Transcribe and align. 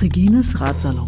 Regines 0.00 0.54
Ratsalon. 0.54 1.06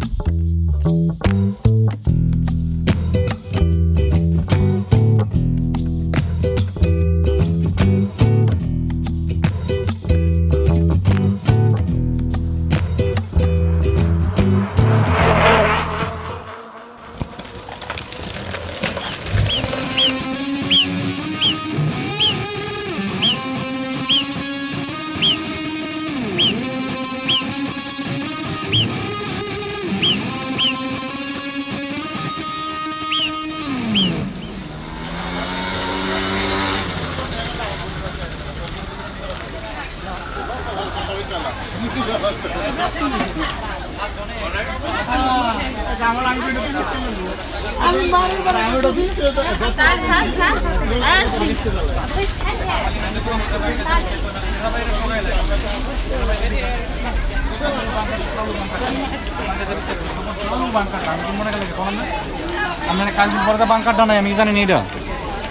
পরে 63.82 63.82
বাংকারটা 63.82 64.04
নাই 64.06 64.18
আমি 64.18 64.30
জানি 64.34 64.52
নি 64.52 64.60
এটা 64.62 64.78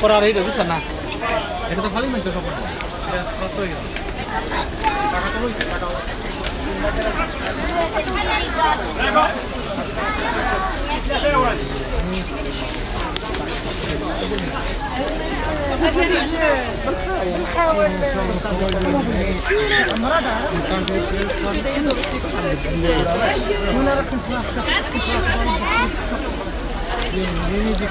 পরে 0.01 0.13
আর 0.15 0.23
এইটা 0.23 0.41
বুঝছেন 0.45 0.67
না 0.71 0.77
এটা 1.71 1.81
তো 1.85 1.89
ভালোই 1.89 2.09
মানছে 2.13 2.29
সব 2.35 2.43
Yeah. 27.14 27.82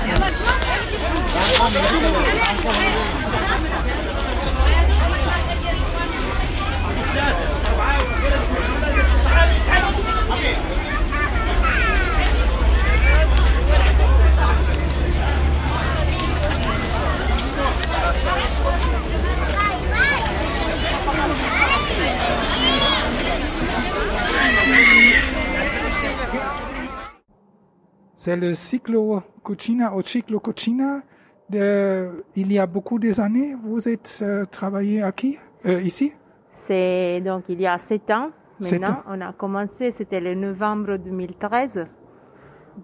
C'est 28.24 28.36
le 28.36 28.54
cyclo 28.54 29.24
Cucina 29.44 29.96
au 29.96 30.04
cyclo 30.04 30.40
Cucina. 30.40 31.02
De, 31.50 32.24
il 32.36 32.54
y 32.54 32.59
a 32.59 32.68
beaucoup 32.68 33.00
des 33.00 33.20
années, 33.20 33.56
vous 33.64 33.90
êtes 33.90 34.20
euh, 34.22 34.46
travaillé 34.46 35.02
euh, 35.02 35.82
ici? 35.82 36.14
C'est 36.52 37.20
donc 37.22 37.46
il 37.50 37.59
y 37.59 37.66
a 37.66 37.80
sept 37.80 38.12
ans. 38.12 38.30
Sept 38.59 38.80
Maintenant, 38.80 38.98
ans. 39.00 39.04
on 39.08 39.22
a 39.22 39.34
commencé, 39.34 39.90
c'était 39.90 40.20
le 40.22 40.36
novembre 40.36 40.98
2013. 40.98 41.88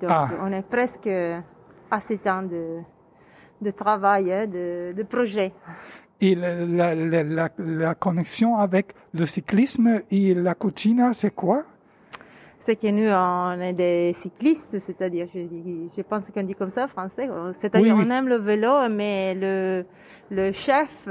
Donc, 0.02 0.10
Ah. 0.10 0.28
on 0.42 0.52
est 0.52 0.68
presque 0.68 1.06
à 1.06 2.00
sept 2.00 2.26
ans 2.26 2.42
de, 2.42 2.80
de 3.62 3.70
travail, 3.70 4.34
hein, 4.34 4.48
de, 4.48 4.92
de 4.98 5.04
projet. 5.04 5.54
Et 6.20 6.34
la, 6.34 6.66
la, 6.66 6.96
la, 6.96 7.50
la, 7.60 7.94
connexion 7.94 8.58
avec 8.58 8.96
le 9.14 9.28
cyclisme 9.28 10.02
et 10.10 10.34
la 10.34 10.56
cucina, 10.56 11.14
c'est 11.14 11.30
quoi? 11.36 11.64
C'est 12.60 12.76
que 12.76 12.88
nous, 12.88 13.08
on 13.10 13.62
est 13.62 13.74
des 13.74 14.14
cyclistes, 14.14 14.78
c'est-à-dire, 14.80 15.28
je, 15.34 16.02
pense 16.02 16.30
qu'on 16.32 16.44
dit 16.44 16.56
comme 16.56 16.72
ça 16.72 16.86
en 16.86 16.88
français, 16.88 17.30
c'est-à-dire 17.60 17.94
Oui, 17.96 18.02
oui. 18.02 18.06
on 18.08 18.12
aime 18.12 18.28
le 18.28 18.38
vélo, 18.38 18.90
mais 18.90 19.36
le, 19.36 19.86
le 20.32 20.52
chef, 20.52 21.08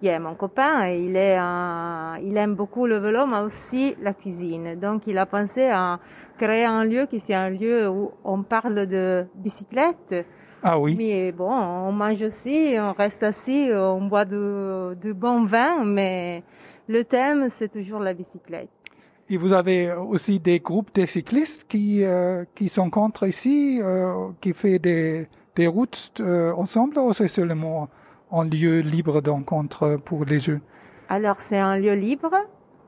qui 0.00 0.08
est 0.08 0.18
mon 0.18 0.34
copain, 0.34 0.88
il, 0.88 1.14
est 1.16 1.36
un- 1.38 2.18
il 2.20 2.36
aime 2.36 2.54
beaucoup 2.56 2.86
le 2.86 2.96
vélo, 2.98 3.24
mais 3.26 3.38
aussi 3.38 3.94
la 4.02 4.12
cuisine. 4.12 4.74
Donc, 4.78 5.06
il 5.06 5.16
a 5.16 5.24
pensé 5.26 5.68
à 5.70 6.00
créer 6.36 6.64
un 6.64 6.84
lieu 6.84 7.06
qui 7.06 7.20
c'est 7.20 7.34
un 7.34 7.50
lieu 7.50 7.88
où 7.88 8.10
on 8.24 8.42
parle 8.42 8.86
de 8.86 9.24
bicyclette, 9.36 10.26
Ah 10.62 10.78
oui. 10.78 10.96
mais 10.96 11.30
bon, 11.32 11.48
on 11.52 11.92
mange 11.92 12.20
aussi, 12.22 12.74
on 12.78 12.92
reste 12.92 13.22
assis, 13.22 13.70
on 13.72 14.02
boit 14.08 14.24
du, 14.24 14.96
du 15.00 15.14
bon 15.14 15.44
vin, 15.44 15.84
mais 15.84 16.42
le 16.88 17.04
thème, 17.04 17.46
c'est 17.50 17.70
toujours 17.70 18.00
la 18.00 18.12
bicyclette. 18.12 18.68
Et 19.28 19.36
vous 19.36 19.52
avez 19.52 19.92
aussi 19.92 20.40
des 20.40 20.60
groupes 20.60 20.94
de 20.94 21.06
cyclistes 21.06 21.66
qui, 21.68 22.04
euh, 22.04 22.44
qui 22.54 22.68
s'encontrent 22.68 23.26
ici, 23.26 23.80
euh, 23.80 24.28
qui 24.40 24.52
fait 24.52 24.78
des, 24.78 25.28
des 25.56 25.66
routes 25.66 26.12
euh, 26.20 26.52
ensemble, 26.52 26.98
ou 26.98 27.12
c'est 27.12 27.28
seulement 27.28 27.88
un 28.30 28.44
lieu 28.44 28.80
libre 28.80 29.20
d'encontre 29.22 29.98
pour 30.04 30.24
les 30.24 30.38
jeux? 30.38 30.60
Alors, 31.08 31.36
c'est 31.40 31.58
un 31.58 31.76
lieu 31.76 31.94
libre, 31.94 32.30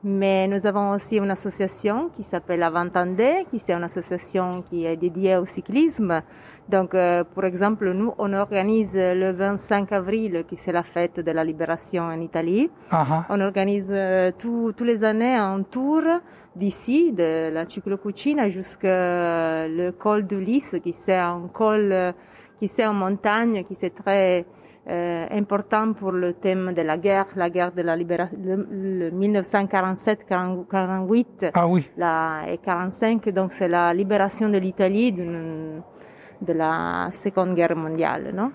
mais 0.07 0.47
nous 0.47 0.67
avons 0.67 0.91
aussi 0.91 1.17
une 1.17 1.31
association 1.31 2.09
qui 2.15 2.21
s'appelle 2.21 2.61
Avantandé, 2.61 3.45
qui 3.49 3.57
c'est 3.57 3.73
une 3.73 3.83
association 3.83 4.61
qui 4.61 4.85
est 4.85 4.95
dédiée 4.95 5.35
au 5.37 5.47
cyclisme. 5.47 6.21
Donc, 6.69 6.93
euh, 6.93 7.23
pour 7.23 7.43
exemple, 7.43 7.91
nous, 7.91 8.13
on 8.19 8.31
organise 8.33 8.93
le 8.95 9.31
25 9.31 9.91
avril, 9.91 10.43
qui 10.47 10.57
c'est 10.57 10.71
la 10.71 10.83
fête 10.83 11.19
de 11.19 11.31
la 11.31 11.43
libération 11.43 12.03
en 12.03 12.19
Italie. 12.21 12.69
On 13.29 13.41
organise 13.41 13.89
euh, 13.91 14.31
tout- 14.37 14.73
tous 14.77 14.83
les 14.83 15.03
années 15.03 15.33
un 15.35 15.63
tour 15.63 16.01
d'ici, 16.55 17.11
de 17.11 17.51
la 17.51 17.65
Ciclocucina 17.67 18.49
jusqu'à 18.49 19.67
le 19.67 19.89
col 19.91 20.27
de 20.27 20.37
Lys, 20.37 20.75
qui 20.83 20.93
c'est 20.93 21.17
un 21.17 21.49
col, 21.51 21.91
euh, 21.91 22.11
qui 22.59 22.67
c'est 22.67 22.85
en 22.85 22.93
montagne, 22.93 23.63
qui 23.67 23.73
c'est 23.75 23.93
très 23.93 24.45
euh, 24.87 25.25
important 25.31 25.93
pour 25.93 26.11
le 26.11 26.33
thème 26.33 26.73
de 26.73 26.81
la 26.83 26.97
guerre, 26.97 27.25
la 27.35 27.49
guerre 27.49 27.71
de 27.71 27.81
la 27.81 27.95
libération, 27.95 28.37
le, 28.43 29.09
le 29.09 29.11
1947-48 29.11 31.51
Ah 31.53 31.67
oui. 31.67 31.89
la, 31.97 32.43
et 32.47 32.57
45, 32.59 33.29
donc 33.29 33.53
c'est 33.53 33.67
la 33.67 33.93
libération 33.93 34.49
de 34.49 34.57
l'Italie 34.57 35.11
de 35.11 36.53
la 36.53 37.09
Seconde 37.11 37.55
Guerre 37.55 37.75
mondiale, 37.75 38.31
non? 38.33 38.51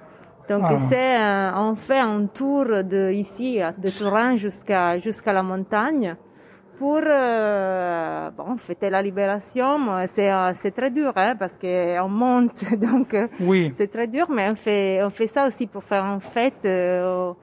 Donc 0.48 0.64
Ah. 0.68 0.76
c'est, 0.76 1.20
euh, 1.20 1.50
on 1.56 1.74
fait 1.76 2.00
un 2.00 2.26
tour 2.26 2.64
de 2.64 3.12
ici, 3.12 3.60
de 3.78 3.88
Turin 3.88 4.36
jusqu'à 4.36 4.98
jusqu'à 4.98 5.32
la 5.32 5.42
montagne 5.42 6.16
pour 6.80 7.00
euh, 7.04 8.30
bon, 8.38 8.56
fêter 8.56 8.88
la 8.90 9.02
libération. 9.02 9.68
C'est 10.14 10.30
euh, 10.32 10.52
c'est 10.60 10.74
très 10.78 10.90
dur 10.90 11.12
hein, 11.14 11.34
parce 11.38 11.56
qu'on 11.62 12.08
monte, 12.08 12.60
donc 12.88 13.12
euh, 13.14 13.28
Oui. 13.50 13.70
c'est 13.74 13.90
très 13.96 14.06
dur, 14.06 14.26
mais 14.36 14.46
on 14.50 14.56
fait 14.66 15.02
on 15.04 15.10
fait 15.10 15.26
ça 15.36 15.46
aussi 15.48 15.66
pour 15.66 15.84
faire 15.84 16.04
une 16.14 16.20
fête. 16.36 16.64
euh, 16.64 17.32
au- 17.32 17.36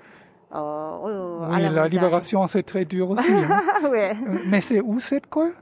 à 0.52 1.50
Oui, 1.56 1.62
la, 1.62 1.70
montagne. 1.70 1.90
libération, 1.92 2.48
c'est 2.48 2.64
très 2.64 2.86
dur 2.86 3.10
aussi. 3.12 3.32
hein. 3.32 3.62
ouais. 3.92 4.16
Mais 4.46 4.62
c'est 4.62 4.80
où 4.82 5.00
cette 5.00 5.28
col 5.28 5.54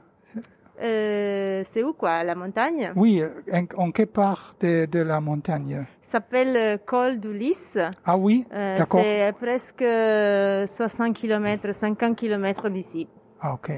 Euh, 0.82 1.64
c'est 1.70 1.82
où 1.82 1.92
quoi, 1.94 2.22
la 2.22 2.34
montagne? 2.34 2.92
Oui, 2.96 3.22
en, 3.52 3.64
en 3.84 3.90
quelle 3.90 4.08
part 4.22 4.54
de, 4.60 4.86
de 4.86 5.00
la 5.00 5.20
montagne 5.20 5.84
s'appelle 6.02 6.78
Col 6.86 7.18
d'Ulysse. 7.18 7.78
Ah 8.04 8.16
oui, 8.16 8.44
Euh, 8.54 8.78
d'accord. 8.78 9.00
c'est 9.02 9.32
presque 9.40 9.82
euh, 9.82 10.66
60 10.66 11.14
km, 11.14 11.72
50 11.74 12.14
km 12.14 12.68
d'ici. 12.68 13.08
Ah 13.46 13.52
ok. 13.54 13.70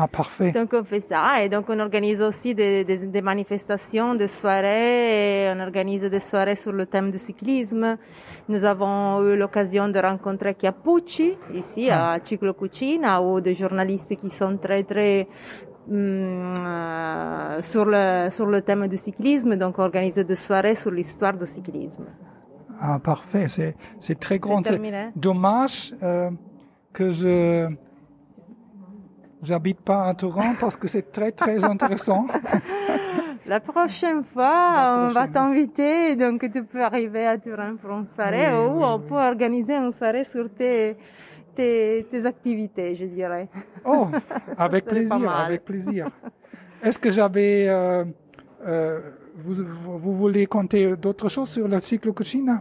Ah 0.00 0.06
parfait. 0.06 0.52
Donc 0.52 0.72
on 0.72 0.84
fait 0.84 1.00
ça 1.00 1.42
et 1.42 1.48
donc 1.48 1.64
on 1.68 1.80
organise 1.80 2.20
aussi 2.22 2.54
des, 2.54 2.84
des, 2.84 2.98
des 3.16 3.22
manifestations, 3.22 4.14
des 4.14 4.28
soirées, 4.28 5.44
et 5.46 5.52
on 5.52 5.58
organise 5.58 6.02
des 6.02 6.20
soirées 6.20 6.54
sur 6.54 6.72
le 6.72 6.86
thème 6.86 7.10
du 7.10 7.18
cyclisme. 7.18 7.96
Nous 8.48 8.62
avons 8.62 9.20
eu 9.26 9.36
l'occasion 9.36 9.88
de 9.88 9.98
rencontrer 9.98 10.54
Chiappucci 10.60 11.36
ici 11.52 11.88
Ah. 11.90 12.12
à 12.12 12.20
Ciclo 12.24 12.54
Cucina 12.54 13.20
ou 13.20 13.40
des 13.40 13.54
journalistes 13.54 14.14
qui 14.20 14.30
sont 14.30 14.56
très 14.58 14.84
très 14.84 15.26
hum, 15.90 16.54
euh, 16.60 17.60
sur 17.62 17.84
le 17.84 18.30
sur 18.30 18.46
le 18.46 18.60
thème 18.62 18.86
du 18.86 18.96
cyclisme, 18.96 19.56
donc 19.56 19.72
on 19.80 19.82
organise 19.82 20.14
des 20.32 20.36
soirées 20.46 20.76
sur 20.76 20.92
l'histoire 20.92 21.36
du 21.36 21.46
cyclisme. 21.46 22.06
Ah, 22.80 23.00
parfait. 23.00 23.48
C'est, 23.48 23.74
c'est 23.98 24.20
très 24.20 24.38
grand. 24.38 24.62
C'est 24.64 24.80
dommage 25.16 25.92
euh, 26.04 26.30
que 26.92 27.10
je 27.10 27.66
j'habite 29.42 29.80
pas 29.80 30.08
à 30.08 30.14
Turin 30.14 30.54
parce 30.58 30.76
que 30.76 30.88
c'est 30.88 31.10
très 31.12 31.32
très 31.32 31.64
intéressant. 31.64 32.26
La 33.46 33.60
prochaine 33.60 34.22
fois, 34.24 34.44
La 34.74 34.96
on 34.98 35.08
va 35.08 35.26
t'inviter, 35.26 36.16
donc 36.16 36.44
tu 36.52 36.64
peux 36.64 36.82
arriver 36.82 37.26
à 37.26 37.38
Turin 37.38 37.76
pour 37.76 37.90
une 37.92 38.04
soirée 38.06 38.46
Oui, 38.52 38.58
ou 38.58 38.78
oui, 38.78 38.84
on 38.84 38.96
oui. 38.98 39.04
peut 39.08 39.14
organiser 39.14 39.74
une 39.74 39.92
soirée 39.92 40.24
sur 40.24 40.50
tes, 40.50 40.96
tes, 41.54 42.06
tes 42.10 42.26
activités, 42.26 42.94
je 42.94 43.06
dirais. 43.06 43.48
Oh, 43.86 44.08
avec 44.58 44.84
plaisir, 44.84 45.30
avec 45.30 45.64
plaisir. 45.64 46.08
Est-ce 46.82 46.98
que 46.98 47.10
j'avais 47.10 47.66
euh, 47.68 48.04
euh, 48.66 49.00
vous, 49.36 49.54
vous 49.98 50.12
voulez 50.14 50.46
compter 50.46 50.94
d'autres 50.96 51.28
choses 51.28 51.48
sur 51.48 51.66
la 51.68 51.80
cyclocucina 51.80 52.60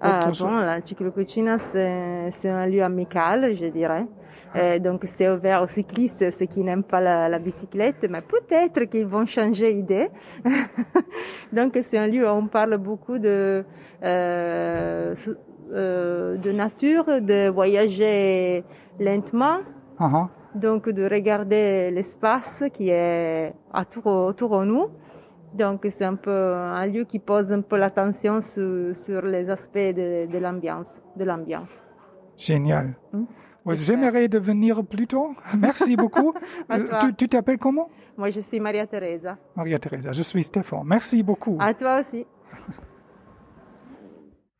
Ah, 0.00 0.28
Autre 0.28 0.44
bon, 0.44 0.50
la 0.60 0.80
Ciclocucina, 0.84 1.58
c'est 1.58 2.30
c'est 2.32 2.50
un 2.50 2.66
lieu 2.66 2.82
amical, 2.82 3.54
je 3.54 3.66
dirais. 3.66 4.06
Et 4.54 4.80
donc, 4.80 5.02
c'est 5.04 5.28
ouvert 5.28 5.62
aux 5.62 5.66
cyclistes, 5.66 6.30
ceux 6.30 6.46
qui 6.46 6.62
n'aiment 6.62 6.84
pas 6.84 7.00
la, 7.00 7.28
la 7.28 7.38
bicyclette, 7.38 8.06
mais 8.08 8.22
peut-être 8.22 8.84
qu'ils 8.84 9.06
vont 9.06 9.26
changer 9.26 9.74
d'idée. 9.74 10.08
donc, 11.52 11.78
c'est 11.82 11.98
un 11.98 12.06
lieu 12.06 12.26
où 12.26 12.30
on 12.30 12.46
parle 12.46 12.78
beaucoup 12.78 13.18
de, 13.18 13.64
euh, 14.02 15.14
euh, 15.72 16.36
de 16.36 16.52
nature, 16.52 17.06
de 17.20 17.48
voyager 17.48 18.64
lentement, 19.00 19.58
Ah, 19.98 20.10
ah. 20.14 20.28
donc 20.54 20.88
de 20.88 21.02
regarder 21.02 21.90
l'espace 21.90 22.62
qui 22.72 22.90
est 22.90 23.52
autour, 23.74 24.06
autour 24.06 24.60
de 24.60 24.64
nous. 24.64 24.86
Donc 25.54 25.86
c'est 25.90 26.04
un 26.04 26.14
peu 26.16 26.54
un 26.54 26.86
lieu 26.86 27.04
qui 27.04 27.18
pose 27.18 27.52
un 27.52 27.62
peu 27.62 27.76
l'attention 27.76 28.40
sur, 28.40 28.94
sur 28.94 29.22
les 29.22 29.48
aspects 29.50 29.78
de, 29.78 30.38
l'ambiance. 30.38 31.00
De 31.16 31.24
l'ambiance. 31.24 31.70
Génial. 32.36 32.94
Hmm. 33.12 33.24
J'espère. 33.74 33.86
J'aimerais 33.96 34.28
devenir 34.28 34.84
plus 34.84 35.06
tôt. 35.08 35.34
Merci 35.58 35.96
beaucoup. 35.96 36.34
Tu 37.00 37.14
tu 37.14 37.28
t'appelles 37.28 37.58
comment 37.58 37.88
Moi 38.16 38.30
je 38.30 38.40
suis 38.40 38.60
Maria 38.60 38.86
Teresa. 38.86 39.38
Maria 39.56 39.78
Teresa. 39.78 40.12
Je 40.12 40.22
suis 40.22 40.44
Stefan. 40.44 40.84
Merci 40.84 41.22
beaucoup. 41.22 41.56
À 41.60 41.74
toi 41.74 42.00
aussi. 42.00 42.26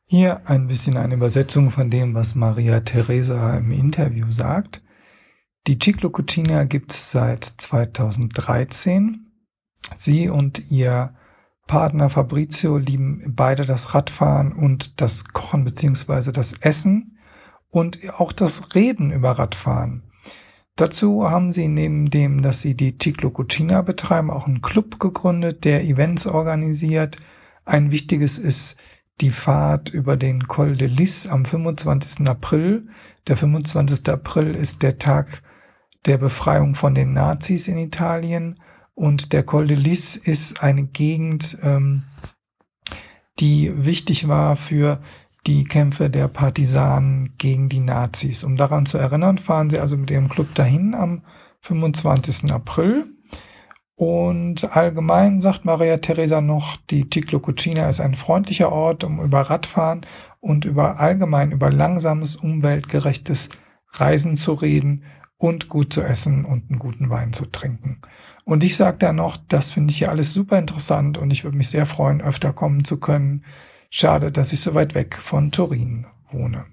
Hier 0.08 0.40
ein 0.46 0.68
bisschen 0.68 0.96
eine 0.96 1.14
Übersetzung 1.14 1.70
von 1.70 1.90
dem, 1.90 2.14
was 2.14 2.36
Maria 2.36 2.80
Teresa 2.80 3.56
im 3.56 3.72
Interview 3.72 4.30
sagt. 4.30 4.82
Die 5.66 5.78
Ciclocucina 5.80 6.62
gibt 6.64 6.92
es 6.92 7.10
seit 7.10 7.44
2013. 7.44 9.26
Sie 9.96 10.28
und 10.28 10.70
ihr 10.70 11.14
Partner 11.66 12.08
Fabrizio 12.08 12.78
lieben 12.78 13.32
beide 13.34 13.66
das 13.66 13.94
Radfahren 13.94 14.52
und 14.52 15.00
das 15.00 15.24
Kochen 15.24 15.64
beziehungsweise 15.64 16.30
das 16.30 16.52
Essen 16.60 17.15
und 17.76 17.98
auch 18.18 18.32
das 18.32 18.74
Reden 18.74 19.10
über 19.10 19.32
Radfahren. 19.32 20.02
Dazu 20.76 21.28
haben 21.28 21.52
sie 21.52 21.68
neben 21.68 22.08
dem, 22.08 22.40
dass 22.40 22.62
sie 22.62 22.74
die 22.74 22.96
Ciclocucina 22.96 23.82
betreiben, 23.82 24.30
auch 24.30 24.46
einen 24.46 24.62
Club 24.62 24.98
gegründet, 24.98 25.66
der 25.66 25.84
Events 25.84 26.26
organisiert. 26.26 27.18
Ein 27.66 27.90
wichtiges 27.90 28.38
ist 28.38 28.78
die 29.20 29.30
Fahrt 29.30 29.90
über 29.90 30.16
den 30.16 30.48
Col 30.48 30.74
de 30.74 30.88
Lis 30.88 31.26
am 31.26 31.44
25. 31.44 32.26
April. 32.26 32.88
Der 33.26 33.36
25. 33.36 34.08
April 34.08 34.54
ist 34.54 34.82
der 34.82 34.96
Tag 34.96 35.42
der 36.06 36.16
Befreiung 36.16 36.74
von 36.74 36.94
den 36.94 37.12
Nazis 37.12 37.68
in 37.68 37.76
Italien 37.76 38.58
und 38.94 39.34
der 39.34 39.42
Col 39.42 39.66
de 39.66 39.76
Lis 39.76 40.16
ist 40.16 40.62
eine 40.62 40.84
Gegend, 40.84 41.58
ähm, 41.62 42.04
die 43.38 43.70
wichtig 43.84 44.28
war 44.28 44.56
für 44.56 45.02
die 45.46 45.64
Kämpfe 45.64 46.10
der 46.10 46.28
Partisanen 46.28 47.34
gegen 47.38 47.68
die 47.68 47.80
Nazis. 47.80 48.44
Um 48.44 48.56
daran 48.56 48.86
zu 48.86 48.98
erinnern, 48.98 49.38
fahren 49.38 49.70
sie 49.70 49.78
also 49.78 49.96
mit 49.96 50.10
ihrem 50.10 50.28
Club 50.28 50.54
dahin 50.54 50.94
am 50.94 51.22
25. 51.62 52.52
April. 52.52 53.06
Und 53.94 54.76
allgemein 54.76 55.40
sagt 55.40 55.64
Maria 55.64 55.96
Teresa 55.98 56.40
noch, 56.40 56.76
die 56.90 57.08
Ciclocucina 57.12 57.88
ist 57.88 58.00
ein 58.00 58.14
freundlicher 58.14 58.70
Ort, 58.70 59.04
um 59.04 59.22
über 59.22 59.42
Radfahren 59.42 60.04
und 60.40 60.64
über 60.64 61.00
allgemein 61.00 61.50
über 61.50 61.70
langsames, 61.70 62.36
umweltgerechtes 62.36 63.48
Reisen 63.92 64.36
zu 64.36 64.52
reden 64.52 65.04
und 65.38 65.68
gut 65.68 65.92
zu 65.92 66.02
essen 66.02 66.44
und 66.44 66.70
einen 66.70 66.78
guten 66.78 67.08
Wein 67.08 67.32
zu 67.32 67.46
trinken. 67.46 68.00
Und 68.44 68.64
ich 68.64 68.76
sage 68.76 68.98
da 68.98 69.12
noch, 69.12 69.38
das 69.48 69.72
finde 69.72 69.92
ich 69.92 69.98
hier 69.98 70.10
alles 70.10 70.32
super 70.32 70.58
interessant 70.58 71.18
und 71.18 71.32
ich 71.32 71.44
würde 71.44 71.56
mich 71.56 71.68
sehr 71.68 71.86
freuen, 71.86 72.20
öfter 72.20 72.52
kommen 72.52 72.84
zu 72.84 73.00
können. 73.00 73.44
Schade, 73.98 74.30
dass 74.30 74.52
ich 74.52 74.60
so 74.60 74.74
weit 74.74 74.94
weg 74.94 75.16
von 75.16 75.50
Turin 75.52 76.04
wohne. 76.30 76.66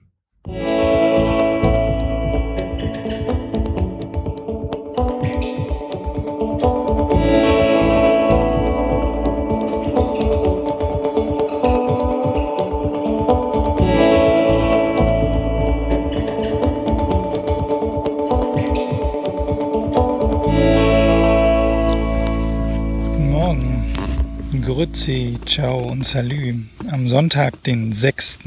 Grüezi, 24.83 25.39
ciao 25.45 25.79
und 25.79 26.05
salü. 26.05 26.55
Am 26.91 27.07
Sonntag, 27.07 27.63
den 27.63 27.93
6. 27.93 28.39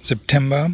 September. 0.00 0.70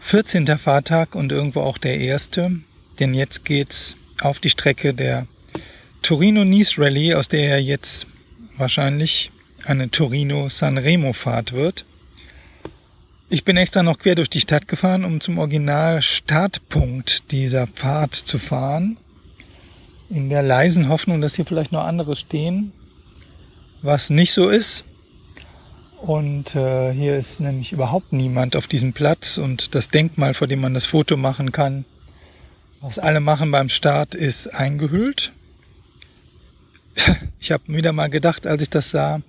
14. 0.00 0.46
Fahrtag 0.56 1.14
und 1.14 1.30
irgendwo 1.32 1.60
auch 1.60 1.76
der 1.76 1.98
erste. 1.98 2.50
Denn 2.98 3.12
jetzt 3.12 3.44
geht's 3.44 3.96
auf 4.22 4.38
die 4.38 4.48
Strecke 4.48 4.94
der 4.94 5.26
Torino-Nice 6.00 6.78
Rallye, 6.78 7.14
aus 7.14 7.28
der 7.28 7.46
ja 7.46 7.58
jetzt 7.58 8.06
wahrscheinlich 8.56 9.32
eine 9.66 9.90
Torino-Sanremo-Fahrt 9.90 11.52
wird. 11.52 11.84
Ich 13.28 13.44
bin 13.44 13.58
extra 13.58 13.82
noch 13.82 13.98
quer 13.98 14.14
durch 14.14 14.30
die 14.30 14.40
Stadt 14.40 14.66
gefahren, 14.66 15.04
um 15.04 15.20
zum 15.20 15.36
Original-Startpunkt 15.36 17.30
dieser 17.32 17.66
Fahrt 17.66 18.14
zu 18.14 18.38
fahren 18.38 18.96
in 20.08 20.28
der 20.28 20.42
leisen 20.42 20.88
Hoffnung, 20.88 21.20
dass 21.20 21.36
hier 21.36 21.46
vielleicht 21.46 21.70
noch 21.70 21.84
andere 21.84 22.16
stehen, 22.16 22.72
was 23.82 24.10
nicht 24.10 24.32
so 24.32 24.48
ist. 24.48 24.84
Und 26.00 26.54
äh, 26.54 26.92
hier 26.92 27.16
ist 27.16 27.40
nämlich 27.40 27.72
überhaupt 27.72 28.12
niemand 28.12 28.56
auf 28.56 28.66
diesem 28.66 28.92
Platz 28.92 29.36
und 29.36 29.74
das 29.74 29.90
Denkmal, 29.90 30.32
vor 30.32 30.46
dem 30.46 30.60
man 30.60 30.72
das 30.72 30.86
Foto 30.86 31.16
machen 31.16 31.52
kann, 31.52 31.84
was 32.80 32.98
alle 32.98 33.20
machen 33.20 33.50
beim 33.50 33.68
Start, 33.68 34.14
ist 34.14 34.48
eingehüllt. 34.48 35.32
Ich 37.42 37.52
habe 37.52 37.62
wieder 37.68 37.92
mal 37.92 38.10
gedacht, 38.10 38.46
als 38.46 38.60
ich 38.60 38.68
das 38.68 38.90
sah, 38.90 39.22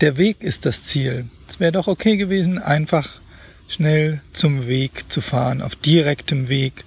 der 0.00 0.16
Weg 0.16 0.42
ist 0.42 0.64
das 0.64 0.84
Ziel. 0.84 1.26
Es 1.46 1.60
wäre 1.60 1.72
doch 1.72 1.86
okay 1.86 2.16
gewesen, 2.16 2.58
einfach 2.58 3.20
schnell 3.68 4.22
zum 4.32 4.66
Weg 4.66 5.12
zu 5.12 5.20
fahren, 5.20 5.60
auf 5.60 5.76
direktem 5.76 6.48
Weg 6.48 6.84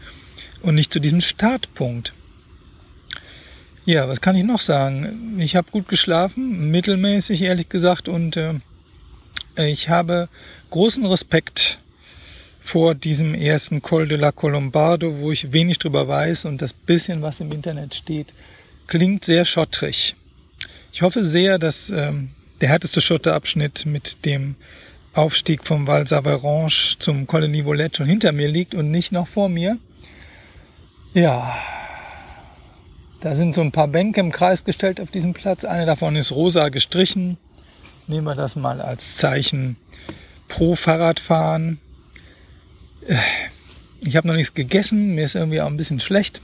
und 0.61 0.75
nicht 0.75 0.91
zu 0.91 0.99
diesem 0.99 1.21
Startpunkt. 1.21 2.13
Ja, 3.85 4.07
was 4.07 4.21
kann 4.21 4.35
ich 4.35 4.43
noch 4.43 4.59
sagen? 4.59 5.39
Ich 5.39 5.55
habe 5.55 5.71
gut 5.71 5.87
geschlafen, 5.87 6.69
mittelmäßig 6.69 7.41
ehrlich 7.41 7.67
gesagt, 7.67 8.07
und 8.07 8.37
äh, 8.37 8.53
ich 9.57 9.89
habe 9.89 10.29
großen 10.69 11.05
Respekt 11.05 11.79
vor 12.63 12.93
diesem 12.93 13.33
ersten 13.33 13.81
Col 13.81 14.07
de 14.07 14.17
la 14.17 14.31
Colombardo, 14.31 15.17
wo 15.19 15.31
ich 15.31 15.51
wenig 15.51 15.79
drüber 15.79 16.07
weiß 16.07 16.45
und 16.45 16.61
das 16.61 16.73
bisschen, 16.73 17.23
was 17.23 17.39
im 17.39 17.51
Internet 17.51 17.95
steht, 17.95 18.27
klingt 18.85 19.25
sehr 19.25 19.45
schottrig. 19.45 20.15
Ich 20.93 21.01
hoffe 21.01 21.25
sehr, 21.25 21.57
dass 21.57 21.89
ähm, 21.89 22.29
der 22.61 22.69
härteste 22.69 23.01
Schotterabschnitt 23.01 23.87
mit 23.87 24.25
dem 24.25 24.55
Aufstieg 25.13 25.65
vom 25.65 25.87
Val 25.87 26.07
Savaranche 26.07 26.97
zum 26.99 27.25
Col 27.25 27.41
de 27.41 27.49
Nivolet 27.49 27.97
schon 27.97 28.05
hinter 28.05 28.31
mir 28.31 28.47
liegt 28.47 28.75
und 28.75 28.91
nicht 28.91 29.11
noch 29.11 29.27
vor 29.27 29.49
mir. 29.49 29.77
Ja, 31.13 31.57
da 33.21 33.35
sind 33.35 33.55
so 33.55 33.61
ein 33.61 33.71
paar 33.71 33.87
Bänke 33.87 34.19
im 34.19 34.31
Kreis 34.31 34.63
gestellt 34.63 34.99
auf 34.99 35.11
diesem 35.11 35.33
Platz. 35.33 35.63
Eine 35.63 35.85
davon 35.85 36.15
ist 36.15 36.31
rosa 36.31 36.69
gestrichen. 36.69 37.37
Nehmen 38.07 38.25
wir 38.25 38.35
das 38.35 38.55
mal 38.55 38.81
als 38.81 39.15
Zeichen 39.15 39.77
pro 40.47 40.75
Fahrradfahren. 40.75 41.79
Äh, 43.07 43.15
Ich 44.03 44.15
habe 44.15 44.27
noch 44.27 44.33
nichts 44.35 44.55
gegessen. 44.55 45.13
Mir 45.13 45.25
ist 45.25 45.35
irgendwie 45.35 45.61
auch 45.61 45.67
ein 45.67 45.77
bisschen 45.77 45.99
schlecht. 45.99 46.41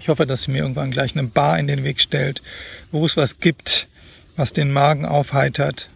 Ich 0.00 0.08
hoffe, 0.08 0.24
dass 0.26 0.48
mir 0.48 0.58
irgendwann 0.62 0.90
gleich 0.90 1.14
eine 1.14 1.28
Bar 1.28 1.58
in 1.58 1.66
den 1.66 1.84
Weg 1.84 2.00
stellt, 2.00 2.42
wo 2.90 3.04
es 3.04 3.18
was 3.18 3.38
gibt, 3.38 3.86
was 4.36 4.54
den 4.54 4.72
Magen 4.72 5.04
aufheitert. 5.04 5.90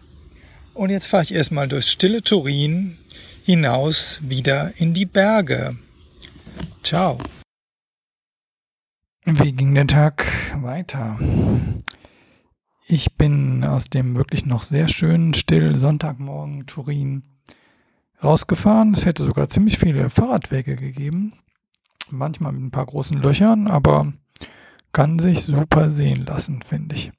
Und 0.75 0.91
jetzt 0.91 1.07
fahre 1.07 1.23
ich 1.23 1.33
erstmal 1.33 1.67
durchs 1.67 1.89
stille 1.89 2.21
Turin 2.21 2.97
hinaus 3.45 4.19
wieder 4.21 4.73
in 4.77 4.93
die 4.93 5.05
Berge. 5.05 5.75
Ciao. 6.83 7.17
Wie 9.27 9.53
ging 9.53 9.73
der 9.73 9.87
Tag 9.87 10.23
weiter? 10.61 11.17
Ich 12.85 13.17
bin 13.17 13.63
aus 13.63 13.89
dem 13.89 14.15
wirklich 14.15 14.45
noch 14.45 14.61
sehr 14.61 14.87
schönen, 14.87 15.33
still 15.33 15.73
Sonntagmorgen 15.73 16.67
Turin 16.67 17.23
rausgefahren. 18.23 18.93
Es 18.93 19.05
hätte 19.05 19.23
sogar 19.23 19.49
ziemlich 19.49 19.79
viele 19.79 20.11
Fahrradwege 20.11 20.75
gegeben. 20.75 21.33
Manchmal 22.11 22.51
mit 22.51 22.65
ein 22.65 22.71
paar 22.71 22.85
großen 22.85 23.19
Löchern, 23.19 23.67
aber 23.67 24.13
kann 24.91 25.17
sich 25.17 25.41
super 25.41 25.89
sehen 25.89 26.23
lassen, 26.23 26.61
finde 26.61 26.93
ich. 26.93 27.11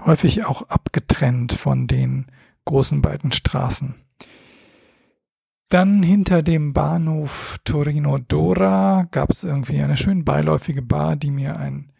Häufig 0.00 0.46
auch 0.46 0.62
abgetrennt 0.70 1.52
von 1.52 1.86
den 1.86 2.28
großen 2.64 3.02
beiden 3.02 3.30
Straßen. 3.30 3.96
Dann 5.72 6.02
hinter 6.02 6.42
dem 6.42 6.74
Bahnhof 6.74 7.58
Torino 7.64 8.18
Dora 8.18 9.08
gab 9.10 9.30
es 9.30 9.42
irgendwie 9.42 9.80
eine 9.80 9.96
schön 9.96 10.22
beiläufige 10.22 10.82
Bar, 10.82 11.16
die 11.16 11.30
mir 11.30 11.56
ein 11.56 11.90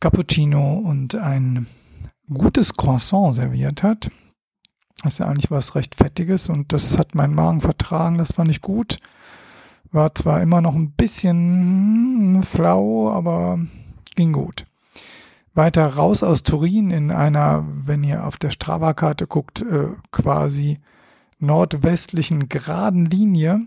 Cappuccino 0.00 0.74
und 0.74 1.14
ein 1.14 1.66
gutes 2.30 2.76
Croissant 2.76 3.32
serviert 3.32 3.82
hat. 3.82 4.10
Das 5.02 5.14
ist 5.14 5.18
ja 5.20 5.28
eigentlich 5.28 5.50
was 5.50 5.76
recht 5.76 5.94
Fettiges 5.94 6.50
und 6.50 6.74
das 6.74 6.98
hat 6.98 7.14
mein 7.14 7.32
Magen 7.32 7.62
vertragen, 7.62 8.18
das 8.18 8.32
fand 8.32 8.50
ich 8.50 8.60
gut. 8.60 8.98
War 9.90 10.14
zwar 10.14 10.42
immer 10.42 10.60
noch 10.60 10.74
ein 10.74 10.90
bisschen 10.90 12.42
flau, 12.42 13.10
aber 13.10 13.60
ging 14.14 14.34
gut. 14.34 14.66
Weiter 15.54 15.86
raus 15.86 16.22
aus 16.22 16.42
Turin 16.42 16.90
in 16.90 17.10
einer, 17.10 17.64
wenn 17.66 18.04
ihr 18.04 18.26
auf 18.26 18.36
der 18.36 18.50
Strava-Karte 18.50 19.26
guckt, 19.26 19.62
äh, 19.62 19.88
quasi 20.12 20.80
nordwestlichen 21.40 22.48
geraden 22.48 23.06
Linie. 23.06 23.66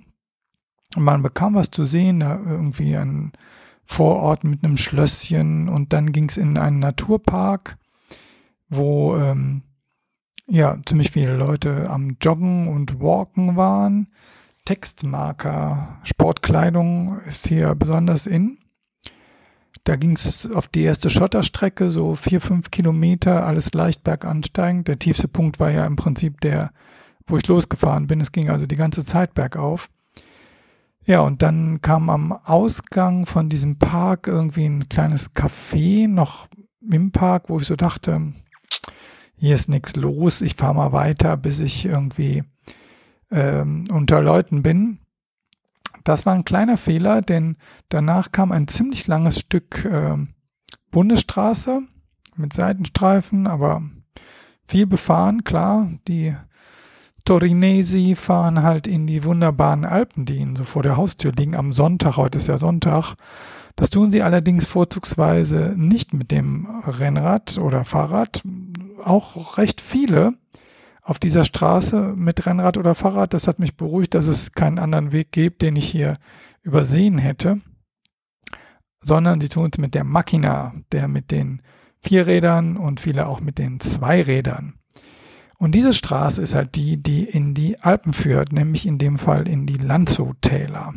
Man 0.96 1.24
bekam 1.24 1.56
was 1.56 1.72
zu 1.72 1.84
sehen, 1.84 2.20
da 2.20 2.39
irgendwie 2.39 2.96
ein 2.96 3.32
Vorort 3.86 4.44
mit 4.44 4.63
einem 4.63 4.77
Schlösschen 4.77 5.68
und 5.68 5.92
dann 5.92 6.12
ging 6.12 6.30
es 6.30 6.38
in 6.38 6.58
einen 6.58 6.80
Naturpark, 6.80 7.77
wo 8.70 9.18
ähm, 9.18 9.63
ja 10.48 10.77
ziemlich 10.86 11.12
viele 11.12 11.36
Leute 11.36 11.89
am 11.89 12.18
Joggen 12.22 12.68
und 12.68 13.00
Walken 13.01 13.56
waren. 13.56 14.08
Textmarker, 14.65 16.00
Sportkleidung 16.03 17.20
ist 17.27 17.48
hier 17.48 17.75
besonders 17.75 18.25
in. 18.27 18.60
Da 19.84 19.98
ging 19.98 20.13
es 20.13 20.50
auf 20.50 20.70
die 20.70 20.84
erste 20.84 21.10
Schotterstrecke, 21.10 21.89
so 21.89 22.15
vier, 22.15 22.39
fünf 22.39 22.72
Kilometer, 22.72 23.46
alles 23.46 23.74
leicht 23.74 24.03
bergansteigend. 24.03 24.88
Der 24.88 25.00
tiefste 25.00 25.27
Punkt 25.27 25.60
war 25.60 25.72
ja 25.72 25.86
im 25.86 25.98
Prinzip 25.98 26.39
der 26.39 26.72
wo 27.25 27.38
ich 27.38 27.48
losgefahren 27.48 28.08
bin. 28.08 28.22
Es 28.22 28.32
ging 28.32 28.50
also 28.50 28.65
die 28.65 28.75
ganze 28.75 29.06
Zeit 29.06 29.34
bergauf. 29.34 29.89
Ja, 31.06 31.22
und 31.22 31.42
dann 31.42 31.82
kam 31.82 32.10
am 32.10 32.32
Ausgang 32.32 33.25
von 33.25 33.50
diesem 33.50 33.77
Park 33.77 34.27
irgendwie 34.27 34.65
ein 34.65 34.88
kleines 34.88 35.36
Café 35.36 36.08
noch 36.08 36.48
im 36.82 37.12
Park, 37.12 37.50
wo 37.50 37.60
ich 37.60 37.68
so 37.68 37.75
dachte, 37.75 38.34
hier 39.36 39.56
ist 39.56 39.68
nichts 39.68 39.96
los, 39.98 40.42
ich 40.42 40.56
fahre 40.56 40.75
mal 40.75 40.94
weiter, 40.94 41.36
bis 41.36 41.60
ich 41.60 41.86
irgendwie 41.86 42.44
ähm, 43.32 43.84
unter 43.92 44.22
Leuten 44.22 44.63
bin. 44.63 45.00
Das 46.06 46.25
war 46.25 46.34
ein 46.34 46.46
kleiner 46.46 46.77
Fehler, 46.77 47.22
denn 47.22 47.58
danach 47.89 48.32
kam 48.32 48.51
ein 48.51 48.68
ziemlich 48.68 49.08
langes 49.08 49.39
Stück 49.39 49.84
äh, 49.86 50.18
Bundesstraße 50.92 51.82
mit 52.38 52.53
Seitenstreifen, 52.53 53.48
aber 53.48 53.82
viel 54.68 54.88
befahren, 54.88 55.44
klar. 55.44 55.92
Die 56.08 56.36
Torinesi 57.25 58.15
fahren 58.15 58.63
halt 58.63 58.86
in 58.86 59.08
die 59.08 59.24
wunderbaren 59.24 59.86
Alpen, 59.86 60.25
die 60.25 60.36
ihnen 60.36 60.56
so 60.56 60.65
vor 60.65 60.84
der 60.84 60.98
Haustür 60.98 61.32
liegen, 61.32 61.56
am 61.56 61.72
Sonntag, 61.72 62.18
heute 62.18 62.38
ist 62.38 62.48
ja 62.48 62.58
Sonntag. 62.58 63.15
Das 63.75 63.89
tun 63.89 64.12
sie 64.12 64.22
allerdings 64.22 64.65
vorzugsweise 64.65 65.74
nicht 65.77 66.13
mit 66.13 66.32
dem 66.32 66.68
Rennrad 66.86 67.58
oder 67.58 67.86
Fahrrad. 67.86 68.44
Auch 69.03 69.58
recht 69.58 69.82
viele 69.82 70.34
auf 71.01 71.18
dieser 71.18 71.44
Straße 71.44 72.13
mit 72.15 72.46
Rennrad 72.46 72.77
oder 72.77 72.94
Fahrrad. 72.94 73.34
Das 73.34 73.48
hat 73.48 73.60
mich 73.60 73.75
beruhigt, 73.75 74.13
dass 74.13 74.27
es 74.27 74.51
keinen 74.51 74.77
anderen 74.77 75.12
Weg 75.12 75.32
gibt, 75.32 75.62
den 75.62 75.75
ich 75.75 75.89
hier 75.89 76.18
übersehen 76.62 77.18
hätte. 77.18 77.62
Sondern 79.01 79.42
sie 79.42 79.50
tun 79.50 79.70
es 79.72 79.80
mit 79.80 79.96
der 79.96 80.03
Machina, 80.03 80.74
der 80.92 81.08
mit 81.08 81.32
den 81.32 81.62
Vierrädern 82.00 82.77
und 82.77 83.00
viele 83.00 83.27
auch 83.27 83.39
mit 83.42 83.58
den 83.58 83.80
Zweirädern. 83.80 84.75
Und 85.63 85.72
diese 85.75 85.93
Straße 85.93 86.41
ist 86.41 86.55
halt 86.55 86.75
die, 86.75 87.01
die 87.01 87.24
in 87.24 87.53
die 87.53 87.79
Alpen 87.79 88.12
führt, 88.12 88.51
nämlich 88.51 88.86
in 88.86 88.98
dem 88.98 89.17
Fall 89.17 89.48
in 89.48 89.65
die 89.65 89.77
Lanzo-Täler. 89.77 90.93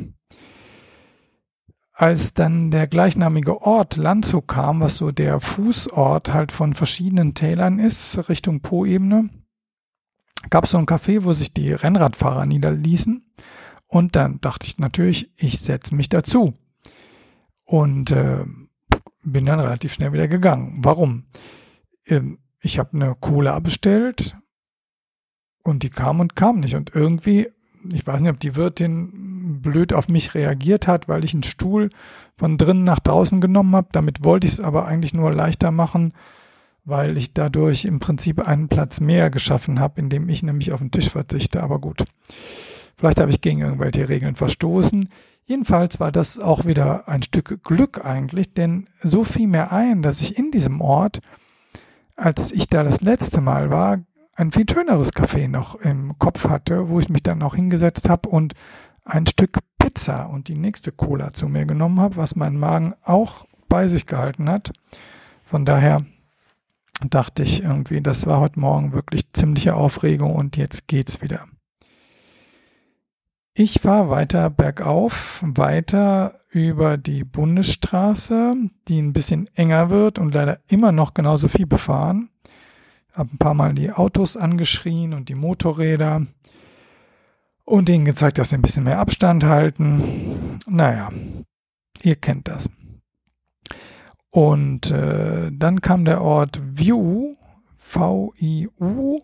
Als 1.92 2.34
dann 2.34 2.72
der 2.72 2.88
gleichnamige 2.88 3.62
Ort 3.62 3.96
Lanzo 3.96 4.42
kam, 4.42 4.80
was 4.80 4.96
so 4.96 5.12
der 5.12 5.38
Fußort 5.38 6.34
halt 6.34 6.50
von 6.50 6.74
verschiedenen 6.74 7.34
Tälern 7.34 7.78
ist, 7.78 8.28
Richtung 8.28 8.60
Po-Ebene, 8.60 9.30
gab 10.50 10.64
es 10.64 10.72
so 10.72 10.78
ein 10.78 10.86
Café, 10.86 11.22
wo 11.22 11.32
sich 11.32 11.54
die 11.54 11.72
Rennradfahrer 11.72 12.44
niederließen. 12.44 13.24
Und 13.86 14.16
dann 14.16 14.40
dachte 14.40 14.66
ich 14.66 14.78
natürlich, 14.78 15.30
ich 15.36 15.60
setze 15.60 15.94
mich 15.94 16.08
dazu. 16.08 16.54
Und 17.62 18.10
äh, 18.10 18.44
bin 19.22 19.46
dann 19.46 19.60
relativ 19.60 19.92
schnell 19.92 20.12
wieder 20.12 20.26
gegangen. 20.26 20.78
Warum? 20.78 21.26
Ähm, 22.04 22.40
ich 22.60 22.80
habe 22.80 22.94
eine 22.94 23.14
Cola 23.14 23.60
bestellt, 23.60 24.34
und 25.66 25.82
die 25.82 25.90
kam 25.90 26.20
und 26.20 26.36
kam 26.36 26.60
nicht. 26.60 26.74
Und 26.74 26.94
irgendwie, 26.94 27.48
ich 27.92 28.06
weiß 28.06 28.20
nicht, 28.20 28.30
ob 28.30 28.40
die 28.40 28.56
Wirtin 28.56 29.60
blöd 29.62 29.92
auf 29.92 30.08
mich 30.08 30.34
reagiert 30.34 30.86
hat, 30.86 31.08
weil 31.08 31.24
ich 31.24 31.34
einen 31.34 31.42
Stuhl 31.42 31.90
von 32.36 32.58
drinnen 32.58 32.84
nach 32.84 33.00
draußen 33.00 33.40
genommen 33.40 33.74
habe. 33.74 33.88
Damit 33.92 34.24
wollte 34.24 34.46
ich 34.46 34.54
es 34.54 34.60
aber 34.60 34.86
eigentlich 34.86 35.14
nur 35.14 35.32
leichter 35.32 35.70
machen, 35.70 36.12
weil 36.84 37.16
ich 37.16 37.32
dadurch 37.32 37.84
im 37.84 37.98
Prinzip 37.98 38.46
einen 38.46 38.68
Platz 38.68 39.00
mehr 39.00 39.30
geschaffen 39.30 39.80
habe, 39.80 40.00
indem 40.00 40.28
ich 40.28 40.42
nämlich 40.42 40.72
auf 40.72 40.80
den 40.80 40.90
Tisch 40.90 41.10
verzichte. 41.10 41.62
Aber 41.62 41.80
gut, 41.80 42.04
vielleicht 42.96 43.20
habe 43.20 43.30
ich 43.30 43.40
gegen 43.40 43.60
irgendwelche 43.60 44.08
Regeln 44.08 44.36
verstoßen. 44.36 45.08
Jedenfalls 45.44 46.00
war 46.00 46.10
das 46.10 46.38
auch 46.38 46.64
wieder 46.64 47.08
ein 47.08 47.22
Stück 47.22 47.62
Glück 47.62 48.04
eigentlich, 48.04 48.52
denn 48.52 48.88
so 49.00 49.22
fiel 49.22 49.46
mir 49.46 49.70
ein, 49.70 50.02
dass 50.02 50.20
ich 50.20 50.36
in 50.36 50.50
diesem 50.50 50.80
Ort, 50.80 51.20
als 52.16 52.50
ich 52.50 52.68
da 52.68 52.82
das 52.82 53.00
letzte 53.00 53.40
Mal 53.40 53.70
war, 53.70 54.00
ein 54.36 54.52
viel 54.52 54.66
schöneres 54.70 55.12
Café 55.14 55.48
noch 55.48 55.74
im 55.76 56.18
Kopf 56.18 56.48
hatte, 56.48 56.88
wo 56.88 57.00
ich 57.00 57.08
mich 57.08 57.22
dann 57.22 57.42
auch 57.42 57.54
hingesetzt 57.54 58.08
habe 58.08 58.28
und 58.28 58.54
ein 59.04 59.26
Stück 59.26 59.58
Pizza 59.78 60.28
und 60.28 60.48
die 60.48 60.56
nächste 60.56 60.92
Cola 60.92 61.32
zu 61.32 61.48
mir 61.48 61.64
genommen 61.64 62.00
habe, 62.00 62.16
was 62.16 62.36
mein 62.36 62.56
Magen 62.56 62.94
auch 63.02 63.46
bei 63.68 63.88
sich 63.88 64.06
gehalten 64.06 64.48
hat. 64.48 64.72
Von 65.44 65.64
daher 65.64 66.04
dachte 67.08 67.42
ich 67.42 67.62
irgendwie, 67.62 68.02
das 68.02 68.26
war 68.26 68.40
heute 68.40 68.60
Morgen 68.60 68.92
wirklich 68.92 69.32
ziemliche 69.32 69.74
Aufregung 69.74 70.34
und 70.34 70.56
jetzt 70.56 70.86
geht's 70.86 71.22
wieder. 71.22 71.46
Ich 73.54 73.80
fahre 73.80 74.10
weiter 74.10 74.50
bergauf, 74.50 75.42
weiter 75.42 76.34
über 76.50 76.98
die 76.98 77.24
Bundesstraße, 77.24 78.54
die 78.86 79.00
ein 79.00 79.14
bisschen 79.14 79.48
enger 79.54 79.88
wird 79.88 80.18
und 80.18 80.34
leider 80.34 80.60
immer 80.68 80.92
noch 80.92 81.14
genauso 81.14 81.48
viel 81.48 81.66
befahren 81.66 82.28
habe 83.16 83.30
ein 83.32 83.38
paar 83.38 83.54
Mal 83.54 83.74
die 83.74 83.90
Autos 83.90 84.36
angeschrien 84.36 85.14
und 85.14 85.28
die 85.28 85.34
Motorräder 85.34 86.26
und 87.64 87.88
ihnen 87.88 88.04
gezeigt, 88.04 88.38
dass 88.38 88.50
sie 88.50 88.56
ein 88.56 88.62
bisschen 88.62 88.84
mehr 88.84 89.00
Abstand 89.00 89.44
halten. 89.44 90.58
Naja, 90.68 91.10
ihr 92.02 92.16
kennt 92.16 92.48
das. 92.48 92.68
Und 94.30 94.90
äh, 94.90 95.50
dann 95.50 95.80
kam 95.80 96.04
der 96.04 96.20
Ort 96.20 96.60
View, 96.62 97.36
V-I-U, 97.76 99.22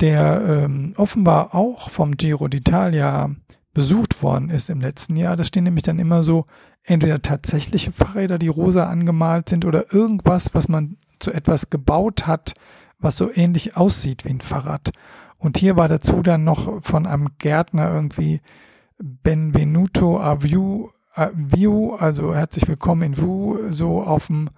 der 0.00 0.42
ähm, 0.46 0.94
offenbar 0.96 1.54
auch 1.54 1.90
vom 1.90 2.16
Giro 2.16 2.46
d'Italia 2.46 3.34
besucht 3.74 4.22
worden 4.22 4.50
ist 4.50 4.70
im 4.70 4.80
letzten 4.80 5.16
Jahr. 5.16 5.36
Da 5.36 5.44
stehen 5.44 5.64
nämlich 5.64 5.82
dann 5.82 5.98
immer 5.98 6.22
so 6.22 6.46
entweder 6.84 7.22
tatsächliche 7.22 7.92
Fahrräder, 7.92 8.38
die 8.38 8.48
rosa 8.48 8.88
angemalt 8.88 9.48
sind 9.48 9.64
oder 9.64 9.92
irgendwas, 9.92 10.54
was 10.54 10.68
man 10.68 10.96
zu 11.20 11.32
etwas 11.32 11.70
gebaut 11.70 12.26
hat, 12.26 12.54
was 12.98 13.16
so 13.16 13.30
ähnlich 13.32 13.76
aussieht 13.76 14.24
wie 14.24 14.30
ein 14.30 14.40
Fahrrad. 14.40 14.90
Und 15.38 15.56
hier 15.56 15.76
war 15.76 15.88
dazu 15.88 16.22
dann 16.22 16.44
noch 16.44 16.82
von 16.82 17.06
einem 17.06 17.28
Gärtner 17.38 17.90
irgendwie 17.90 18.40
Benvenuto 18.98 20.20
a 20.20 20.42
View, 20.42 20.88
a 21.14 21.30
View 21.34 21.94
also 21.94 22.34
herzlich 22.34 22.68
willkommen 22.68 23.02
in 23.02 23.16
View, 23.16 23.70
so 23.70 24.02
auf 24.02 24.26
dem 24.26 24.50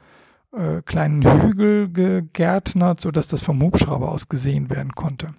äh, 0.52 0.82
kleinen 0.82 1.22
Hügel 1.22 1.92
gegärtnert, 1.92 3.00
so 3.00 3.12
dass 3.12 3.28
das 3.28 3.42
vom 3.42 3.62
Hubschrauber 3.62 4.10
aus 4.10 4.28
gesehen 4.28 4.70
werden 4.70 4.92
konnte. 4.92 5.34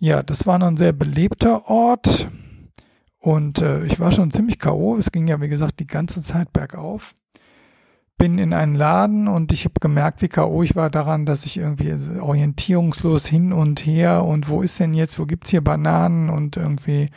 Ja, 0.00 0.22
das 0.22 0.46
war 0.46 0.58
noch 0.58 0.66
ein 0.66 0.76
sehr 0.76 0.92
belebter 0.92 1.66
Ort 1.70 2.28
und 3.18 3.62
äh, 3.62 3.84
ich 3.84 4.00
war 4.00 4.10
schon 4.10 4.32
ziemlich 4.32 4.58
K.O. 4.58 4.96
Es 4.96 5.12
ging 5.12 5.28
ja, 5.28 5.40
wie 5.40 5.48
gesagt, 5.48 5.78
die 5.78 5.86
ganze 5.86 6.20
Zeit 6.20 6.52
bergauf 6.52 7.14
bin 8.16 8.38
in 8.38 8.52
einen 8.52 8.74
Laden 8.74 9.28
und 9.28 9.52
ich 9.52 9.64
habe 9.64 9.74
gemerkt, 9.80 10.22
wie 10.22 10.28
K.O. 10.28 10.62
ich 10.62 10.76
war 10.76 10.90
daran, 10.90 11.26
dass 11.26 11.46
ich 11.46 11.56
irgendwie 11.56 11.94
orientierungslos 12.20 13.26
hin 13.26 13.52
und 13.52 13.84
her 13.84 14.24
und 14.24 14.48
wo 14.48 14.62
ist 14.62 14.78
denn 14.80 14.94
jetzt, 14.94 15.18
wo 15.18 15.26
gibt's 15.26 15.50
hier 15.50 15.62
Bananen 15.62 16.30
und 16.30 16.56
irgendwie 16.56 17.10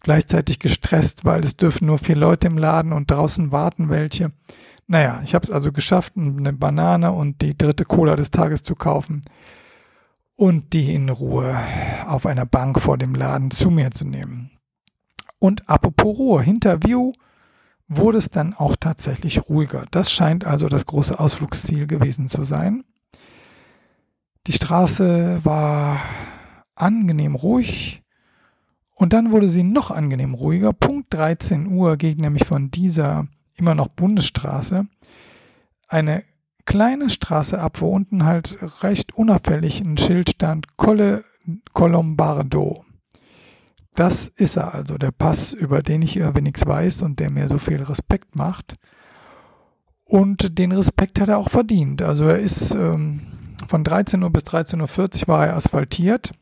gleichzeitig 0.00 0.58
gestresst, 0.58 1.24
weil 1.24 1.40
es 1.40 1.56
dürfen 1.56 1.86
nur 1.86 1.98
vier 1.98 2.16
Leute 2.16 2.48
im 2.48 2.58
Laden 2.58 2.92
und 2.92 3.10
draußen 3.10 3.52
warten 3.52 3.88
welche. 3.88 4.32
Naja, 4.86 5.20
ich 5.24 5.34
habe 5.34 5.44
es 5.44 5.50
also 5.50 5.72
geschafft, 5.72 6.14
eine 6.16 6.52
Banane 6.52 7.12
und 7.12 7.40
die 7.40 7.56
dritte 7.56 7.84
Cola 7.84 8.16
des 8.16 8.30
Tages 8.30 8.62
zu 8.62 8.74
kaufen 8.74 9.22
und 10.36 10.72
die 10.72 10.92
in 10.94 11.08
Ruhe 11.08 11.56
auf 12.06 12.26
einer 12.26 12.46
Bank 12.46 12.80
vor 12.80 12.98
dem 12.98 13.14
Laden 13.14 13.50
zu 13.50 13.70
mir 13.70 13.90
zu 13.90 14.04
nehmen. 14.04 14.50
Und 15.38 15.68
apropos 15.68 16.18
Ruhe, 16.18 16.42
hinter 16.42 16.82
View 16.82 17.12
wurde 17.96 18.18
es 18.18 18.30
dann 18.30 18.54
auch 18.54 18.76
tatsächlich 18.76 19.48
ruhiger. 19.48 19.84
Das 19.90 20.10
scheint 20.12 20.44
also 20.44 20.68
das 20.68 20.86
große 20.86 21.18
Ausflugsziel 21.18 21.86
gewesen 21.86 22.28
zu 22.28 22.44
sein. 22.44 22.84
Die 24.46 24.52
Straße 24.52 25.40
war 25.44 26.00
angenehm 26.74 27.34
ruhig 27.34 28.02
und 28.94 29.12
dann 29.12 29.30
wurde 29.30 29.48
sie 29.48 29.62
noch 29.62 29.90
angenehm 29.90 30.34
ruhiger. 30.34 30.72
Punkt 30.72 31.12
13 31.14 31.66
Uhr 31.66 31.96
ging 31.96 32.18
nämlich 32.18 32.44
von 32.44 32.70
dieser 32.70 33.28
immer 33.54 33.74
noch 33.74 33.88
Bundesstraße 33.88 34.86
eine 35.88 36.24
kleine 36.64 37.10
Straße 37.10 37.60
ab, 37.60 37.80
wo 37.80 37.88
unten 37.88 38.24
halt 38.24 38.58
recht 38.82 39.14
unauffällig 39.14 39.80
ein 39.80 39.98
Schild 39.98 40.30
stand, 40.30 40.76
Colle 40.76 41.24
Colombardo. 41.72 42.84
Das 43.94 44.28
ist 44.28 44.56
er 44.56 44.74
also, 44.74 44.96
der 44.96 45.10
Pass, 45.10 45.52
über 45.52 45.82
den 45.82 46.02
ich 46.02 46.16
irgendwie 46.16 46.42
nichts 46.42 46.66
weiß 46.66 47.02
und 47.02 47.20
der 47.20 47.30
mir 47.30 47.48
so 47.48 47.58
viel 47.58 47.82
Respekt 47.82 48.36
macht. 48.36 48.76
Und 50.04 50.58
den 50.58 50.72
Respekt 50.72 51.20
hat 51.20 51.28
er 51.28 51.38
auch 51.38 51.50
verdient. 51.50 52.02
Also 52.02 52.24
er 52.24 52.38
ist 52.38 52.74
ähm, 52.74 53.56
von 53.66 53.84
13 53.84 54.22
Uhr 54.22 54.30
bis 54.30 54.44
13.40 54.44 55.22
Uhr 55.22 55.28
war 55.28 55.46
er 55.46 55.56
asphaltiert. 55.56 56.32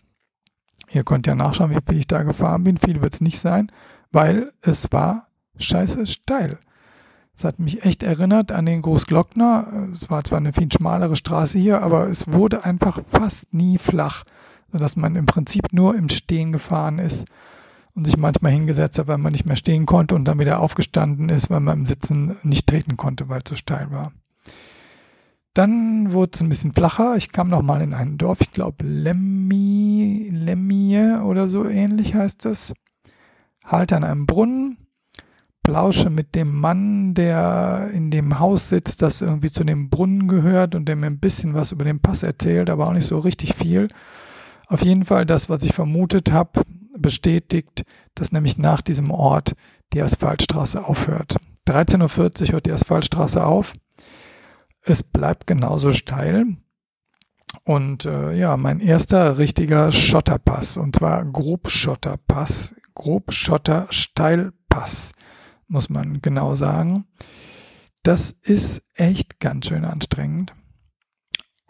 Ihr 0.92 1.04
könnt 1.04 1.26
ja 1.26 1.34
nachschauen, 1.34 1.70
wie 1.70 1.78
viel 1.86 1.98
ich 1.98 2.06
da 2.06 2.22
gefahren 2.22 2.64
bin. 2.64 2.78
Viel 2.78 3.00
wird 3.00 3.14
es 3.14 3.20
nicht 3.20 3.38
sein, 3.38 3.70
weil 4.10 4.52
es 4.60 4.90
war 4.92 5.28
scheiße 5.56 6.06
steil. 6.06 6.58
Es 7.36 7.44
hat 7.44 7.58
mich 7.58 7.84
echt 7.84 8.02
erinnert 8.02 8.52
an 8.52 8.66
den 8.66 8.82
Großglockner. 8.82 9.88
Es 9.92 10.10
war 10.10 10.24
zwar 10.24 10.38
eine 10.38 10.52
viel 10.52 10.70
schmalere 10.70 11.16
Straße 11.16 11.58
hier, 11.58 11.82
aber 11.82 12.08
es 12.08 12.32
wurde 12.32 12.64
einfach 12.64 13.00
fast 13.08 13.54
nie 13.54 13.78
flach, 13.78 14.24
sodass 14.72 14.96
man 14.96 15.16
im 15.16 15.26
Prinzip 15.26 15.72
nur 15.72 15.94
im 15.94 16.08
Stehen 16.08 16.52
gefahren 16.52 16.98
ist 16.98 17.26
und 17.94 18.04
sich 18.04 18.16
manchmal 18.16 18.52
hingesetzt 18.52 18.98
hat, 18.98 19.08
weil 19.08 19.18
man 19.18 19.32
nicht 19.32 19.46
mehr 19.46 19.56
stehen 19.56 19.86
konnte 19.86 20.14
und 20.14 20.24
dann 20.24 20.38
wieder 20.38 20.60
aufgestanden 20.60 21.28
ist, 21.28 21.50
weil 21.50 21.60
man 21.60 21.80
im 21.80 21.86
Sitzen 21.86 22.36
nicht 22.42 22.66
treten 22.66 22.96
konnte, 22.96 23.28
weil 23.28 23.38
es 23.38 23.44
zu 23.44 23.56
steil 23.56 23.90
war. 23.90 24.12
Dann 25.54 26.12
wurde 26.12 26.30
es 26.34 26.40
ein 26.40 26.48
bisschen 26.48 26.72
flacher. 26.72 27.16
Ich 27.16 27.32
kam 27.32 27.48
nochmal 27.48 27.82
in 27.82 27.92
ein 27.92 28.18
Dorf, 28.18 28.40
ich 28.40 28.52
glaube 28.52 28.84
Lemmi, 28.84 30.30
Lemmie 30.32 31.18
oder 31.24 31.48
so 31.48 31.68
ähnlich 31.68 32.14
heißt 32.14 32.46
es. 32.46 32.72
Halte 33.64 33.96
an 33.96 34.04
einem 34.04 34.26
Brunnen 34.26 34.76
plausche 35.62 36.10
mit 36.10 36.34
dem 36.34 36.56
Mann, 36.56 37.14
der 37.14 37.90
in 37.92 38.10
dem 38.10 38.38
Haus 38.38 38.68
sitzt, 38.68 39.02
das 39.02 39.20
irgendwie 39.20 39.50
zu 39.50 39.64
dem 39.64 39.90
Brunnen 39.90 40.26
gehört 40.28 40.74
und 40.74 40.86
der 40.86 40.96
mir 40.96 41.06
ein 41.06 41.20
bisschen 41.20 41.54
was 41.54 41.72
über 41.72 41.84
den 41.84 42.00
Pass 42.00 42.22
erzählt, 42.22 42.70
aber 42.70 42.86
auch 42.88 42.92
nicht 42.92 43.06
so 43.06 43.18
richtig 43.18 43.54
viel. 43.54 43.88
Auf 44.70 44.82
jeden 44.84 45.04
Fall 45.04 45.26
das, 45.26 45.48
was 45.48 45.64
ich 45.64 45.72
vermutet 45.72 46.30
habe, 46.30 46.62
bestätigt, 46.96 47.82
dass 48.14 48.30
nämlich 48.30 48.56
nach 48.56 48.82
diesem 48.82 49.10
Ort 49.10 49.56
die 49.92 50.00
Asphaltstraße 50.00 50.84
aufhört. 50.84 51.38
13.40 51.66 52.46
Uhr 52.46 52.52
hört 52.52 52.66
die 52.66 52.72
Asphaltstraße 52.72 53.44
auf. 53.44 53.72
Es 54.82 55.02
bleibt 55.02 55.48
genauso 55.48 55.92
steil. 55.92 56.56
Und 57.64 58.04
äh, 58.04 58.32
ja, 58.32 58.56
mein 58.56 58.78
erster 58.78 59.38
richtiger 59.38 59.90
Schotterpass, 59.90 60.76
und 60.76 60.94
zwar 60.94 61.24
Grobschotterpass, 61.24 62.76
Grobschotter-Steilpass 62.94 65.14
muss 65.66 65.88
man 65.88 66.22
genau 66.22 66.54
sagen. 66.54 67.06
Das 68.04 68.30
ist 68.30 68.84
echt 68.94 69.40
ganz 69.40 69.66
schön 69.66 69.84
anstrengend. 69.84 70.54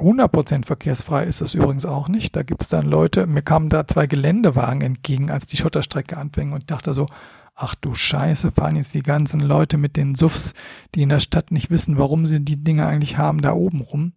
100% 0.00 0.66
verkehrsfrei 0.66 1.25
ist 1.25 1.40
es 1.40 1.54
übrigens 1.54 1.87
auch 1.87 2.09
nicht. 2.09 2.35
Da 2.35 2.42
gibt 2.42 2.62
es 2.62 2.69
dann 2.69 2.87
Leute, 2.87 3.26
mir 3.26 3.42
kamen 3.42 3.69
da 3.69 3.87
zwei 3.87 4.07
Geländewagen 4.07 4.83
entgegen, 4.83 5.30
als 5.30 5.47
die 5.47 5.57
Schotterstrecke 5.57 6.16
anfing 6.16 6.52
und 6.52 6.71
dachte 6.71 6.93
so, 6.95 7.06
ach 7.54 7.75
du 7.75 7.95
Scheiße, 7.95 8.52
fahren 8.52 8.76
jetzt 8.76 8.95
die 8.95 9.02
ganzen 9.02 9.41
Leute 9.41 9.76
mit 9.76 9.97
den 9.97 10.15
Suffs, 10.15 10.54
die 10.95 11.02
in 11.02 11.10
der 11.10 11.21
Stadt 11.21 11.50
nicht 11.50 11.71
wissen, 11.71 11.99
warum 11.99 12.26
sie 12.26 12.45
die 12.45 12.63
Dinge 12.63 12.86
eigentlich 12.86 13.19
haben, 13.19 13.43
da 13.43 13.52
oben 13.52 13.82
rum. 13.82 14.13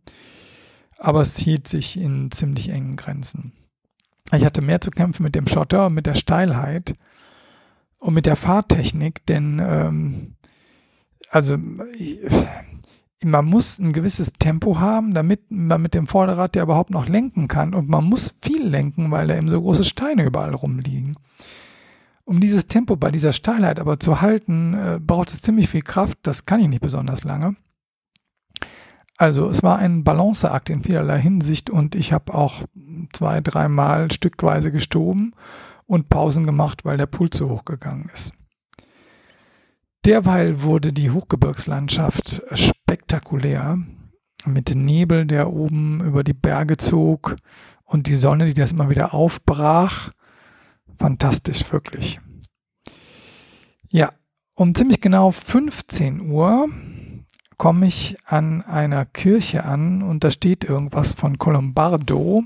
Aber 0.97 1.21
es 1.21 1.37
hielt 1.37 1.67
sich 1.67 1.99
in 1.99 2.31
ziemlich 2.31 2.69
engen 2.69 2.95
Grenzen. 2.95 3.51
Ich 4.31 4.45
hatte 4.45 4.61
mehr 4.61 4.81
zu 4.81 4.89
kämpfen 4.89 5.23
mit 5.23 5.35
dem 5.35 5.47
Schotter 5.47 5.89
mit 5.89 6.05
der 6.05 6.15
Steilheit 6.15 6.95
und 7.99 8.13
mit 8.13 8.25
der 8.25 8.37
Fahrtechnik, 8.37 9.25
denn 9.25 9.61
ähm, 9.63 10.35
also 11.29 11.57
man 13.23 13.45
muss 13.45 13.79
ein 13.79 13.93
gewisses 13.93 14.33
Tempo 14.33 14.79
haben, 14.79 15.13
damit 15.13 15.41
man 15.49 15.81
mit 15.81 15.93
dem 15.93 16.07
Vorderrad 16.07 16.55
ja 16.55 16.63
überhaupt 16.63 16.89
noch 16.89 17.07
lenken 17.07 17.47
kann. 17.47 17.73
Und 17.73 17.89
man 17.89 18.03
muss 18.03 18.35
viel 18.41 18.65
lenken, 18.65 19.11
weil 19.11 19.27
da 19.27 19.35
eben 19.35 19.49
so 19.49 19.61
große 19.61 19.83
Steine 19.83 20.23
überall 20.23 20.53
rumliegen. 20.53 21.15
Um 22.25 22.39
dieses 22.39 22.67
Tempo 22.67 22.95
bei 22.95 23.11
dieser 23.11 23.33
Steilheit 23.33 23.79
aber 23.79 23.99
zu 23.99 24.21
halten, 24.21 24.73
äh, 24.73 24.99
braucht 24.99 25.33
es 25.33 25.41
ziemlich 25.41 25.69
viel 25.69 25.81
Kraft. 25.81 26.17
Das 26.23 26.45
kann 26.45 26.59
ich 26.59 26.67
nicht 26.67 26.81
besonders 26.81 27.23
lange. 27.23 27.55
Also 29.17 29.49
es 29.49 29.61
war 29.61 29.77
ein 29.77 30.03
Balanceakt 30.03 30.69
in 30.69 30.83
vielerlei 30.83 31.19
Hinsicht 31.19 31.69
und 31.69 31.95
ich 31.95 32.13
habe 32.13 32.33
auch 32.33 32.63
zwei, 33.13 33.41
dreimal 33.41 34.11
stückweise 34.11 34.71
gestoben 34.71 35.35
und 35.85 36.09
Pausen 36.09 36.45
gemacht, 36.45 36.85
weil 36.85 36.97
der 36.97 37.05
Pool 37.05 37.29
zu 37.29 37.49
hoch 37.49 37.65
gegangen 37.65 38.09
ist. 38.13 38.33
Derweil 40.05 40.61
wurde 40.61 40.91
die 40.91 41.11
Hochgebirgslandschaft 41.11 42.41
spektakulär 42.51 43.77
mit 44.45 44.75
Nebel, 44.75 45.25
der 45.25 45.53
oben 45.53 46.03
über 46.03 46.25
die 46.25 46.33
Berge 46.33 46.75
zog 46.75 47.37
und 47.85 48.07
die 48.07 48.15
Sonne, 48.15 48.45
die 48.45 48.53
das 48.53 48.73
immer 48.73 48.89
wieder 48.89 49.13
aufbrach. 49.13 50.11
Fantastisch, 50.99 51.71
wirklich. 51.71 52.19
Ja, 53.89 54.11
um 54.55 54.75
ziemlich 54.75 54.99
genau 54.99 55.31
15 55.31 56.19
Uhr 56.19 56.67
komme 57.57 57.85
ich 57.85 58.17
an 58.25 58.61
einer 58.61 59.05
Kirche 59.05 59.63
an 59.63 60.03
und 60.03 60.25
da 60.25 60.31
steht 60.31 60.65
irgendwas 60.65 61.13
von 61.13 61.37
Colombardo 61.37 62.43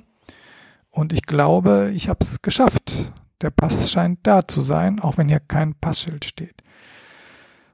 und 0.92 1.12
ich 1.12 1.24
glaube, 1.24 1.92
ich 1.96 2.08
habe 2.08 2.20
es 2.22 2.42
geschafft. 2.44 3.12
Der 3.42 3.50
Pass 3.50 3.92
scheint 3.92 4.20
da 4.24 4.48
zu 4.48 4.62
sein, 4.62 5.00
auch 5.00 5.18
wenn 5.18 5.30
hier 5.30 5.40
kein 5.40 5.74
Passschild 5.76 6.26
steht. 6.26 6.57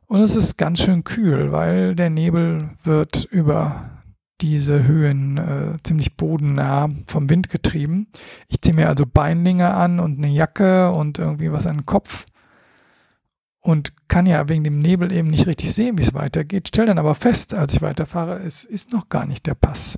Und 0.07 0.21
es 0.21 0.35
ist 0.35 0.57
ganz 0.57 0.81
schön 0.81 1.03
kühl, 1.03 1.51
weil 1.51 1.95
der 1.95 2.09
Nebel 2.09 2.71
wird 2.83 3.25
über 3.25 3.89
diese 4.41 4.83
Höhen 4.85 5.37
äh, 5.37 5.77
ziemlich 5.83 6.17
bodennah 6.17 6.89
vom 7.07 7.29
Wind 7.29 7.49
getrieben. 7.49 8.07
Ich 8.47 8.61
ziehe 8.61 8.75
mir 8.75 8.89
also 8.89 9.05
Beinlinge 9.05 9.73
an 9.73 9.99
und 9.99 10.17
eine 10.17 10.27
Jacke 10.27 10.91
und 10.91 11.17
irgendwie 11.17 11.51
was 11.51 11.65
an 11.65 11.77
den 11.77 11.85
Kopf 11.85 12.25
und 13.61 13.93
kann 14.09 14.25
ja 14.25 14.49
wegen 14.49 14.63
dem 14.63 14.79
Nebel 14.79 15.11
eben 15.11 15.29
nicht 15.29 15.47
richtig 15.47 15.73
sehen, 15.73 15.97
wie 15.97 16.03
es 16.03 16.13
weitergeht. 16.13 16.67
Stell 16.67 16.85
dann 16.85 16.99
aber 16.99 17.15
fest, 17.15 17.53
als 17.53 17.73
ich 17.73 17.81
weiterfahre, 17.81 18.39
es 18.39 18.65
ist 18.65 18.91
noch 18.91 19.07
gar 19.07 19.25
nicht 19.25 19.45
der 19.45 19.55
Pass. 19.55 19.97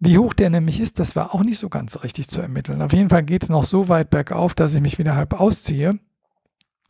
Wie 0.00 0.18
hoch 0.18 0.34
der 0.34 0.50
nämlich 0.50 0.80
ist, 0.80 0.98
das 0.98 1.14
war 1.14 1.34
auch 1.34 1.44
nicht 1.44 1.58
so 1.58 1.68
ganz 1.68 2.02
richtig 2.02 2.28
zu 2.28 2.40
ermitteln. 2.40 2.82
Auf 2.82 2.92
jeden 2.92 3.08
Fall 3.08 3.22
geht 3.22 3.44
es 3.44 3.48
noch 3.48 3.64
so 3.64 3.88
weit 3.88 4.10
bergauf, 4.10 4.52
dass 4.54 4.74
ich 4.74 4.80
mich 4.80 4.98
wieder 4.98 5.14
halb 5.14 5.40
ausziehe, 5.40 5.98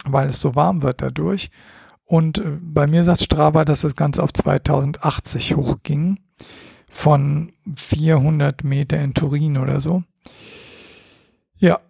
weil 0.04 0.28
es 0.28 0.40
so 0.40 0.54
warm 0.54 0.82
wird 0.82 1.02
dadurch. 1.02 1.50
Und 2.04 2.38
äh, 2.38 2.58
bei 2.60 2.86
mir 2.86 3.04
sagt 3.04 3.22
Strava, 3.22 3.64
dass 3.64 3.80
das 3.82 3.96
Ganze 3.96 4.22
auf 4.22 4.32
2080 4.32 5.56
hochging, 5.56 6.18
von 6.94 7.52
400 7.74 8.62
Meter 8.62 9.00
in 9.00 9.14
Turin 9.14 9.58
oder 9.58 9.80
so. 9.80 10.04
Ja, 11.56 11.80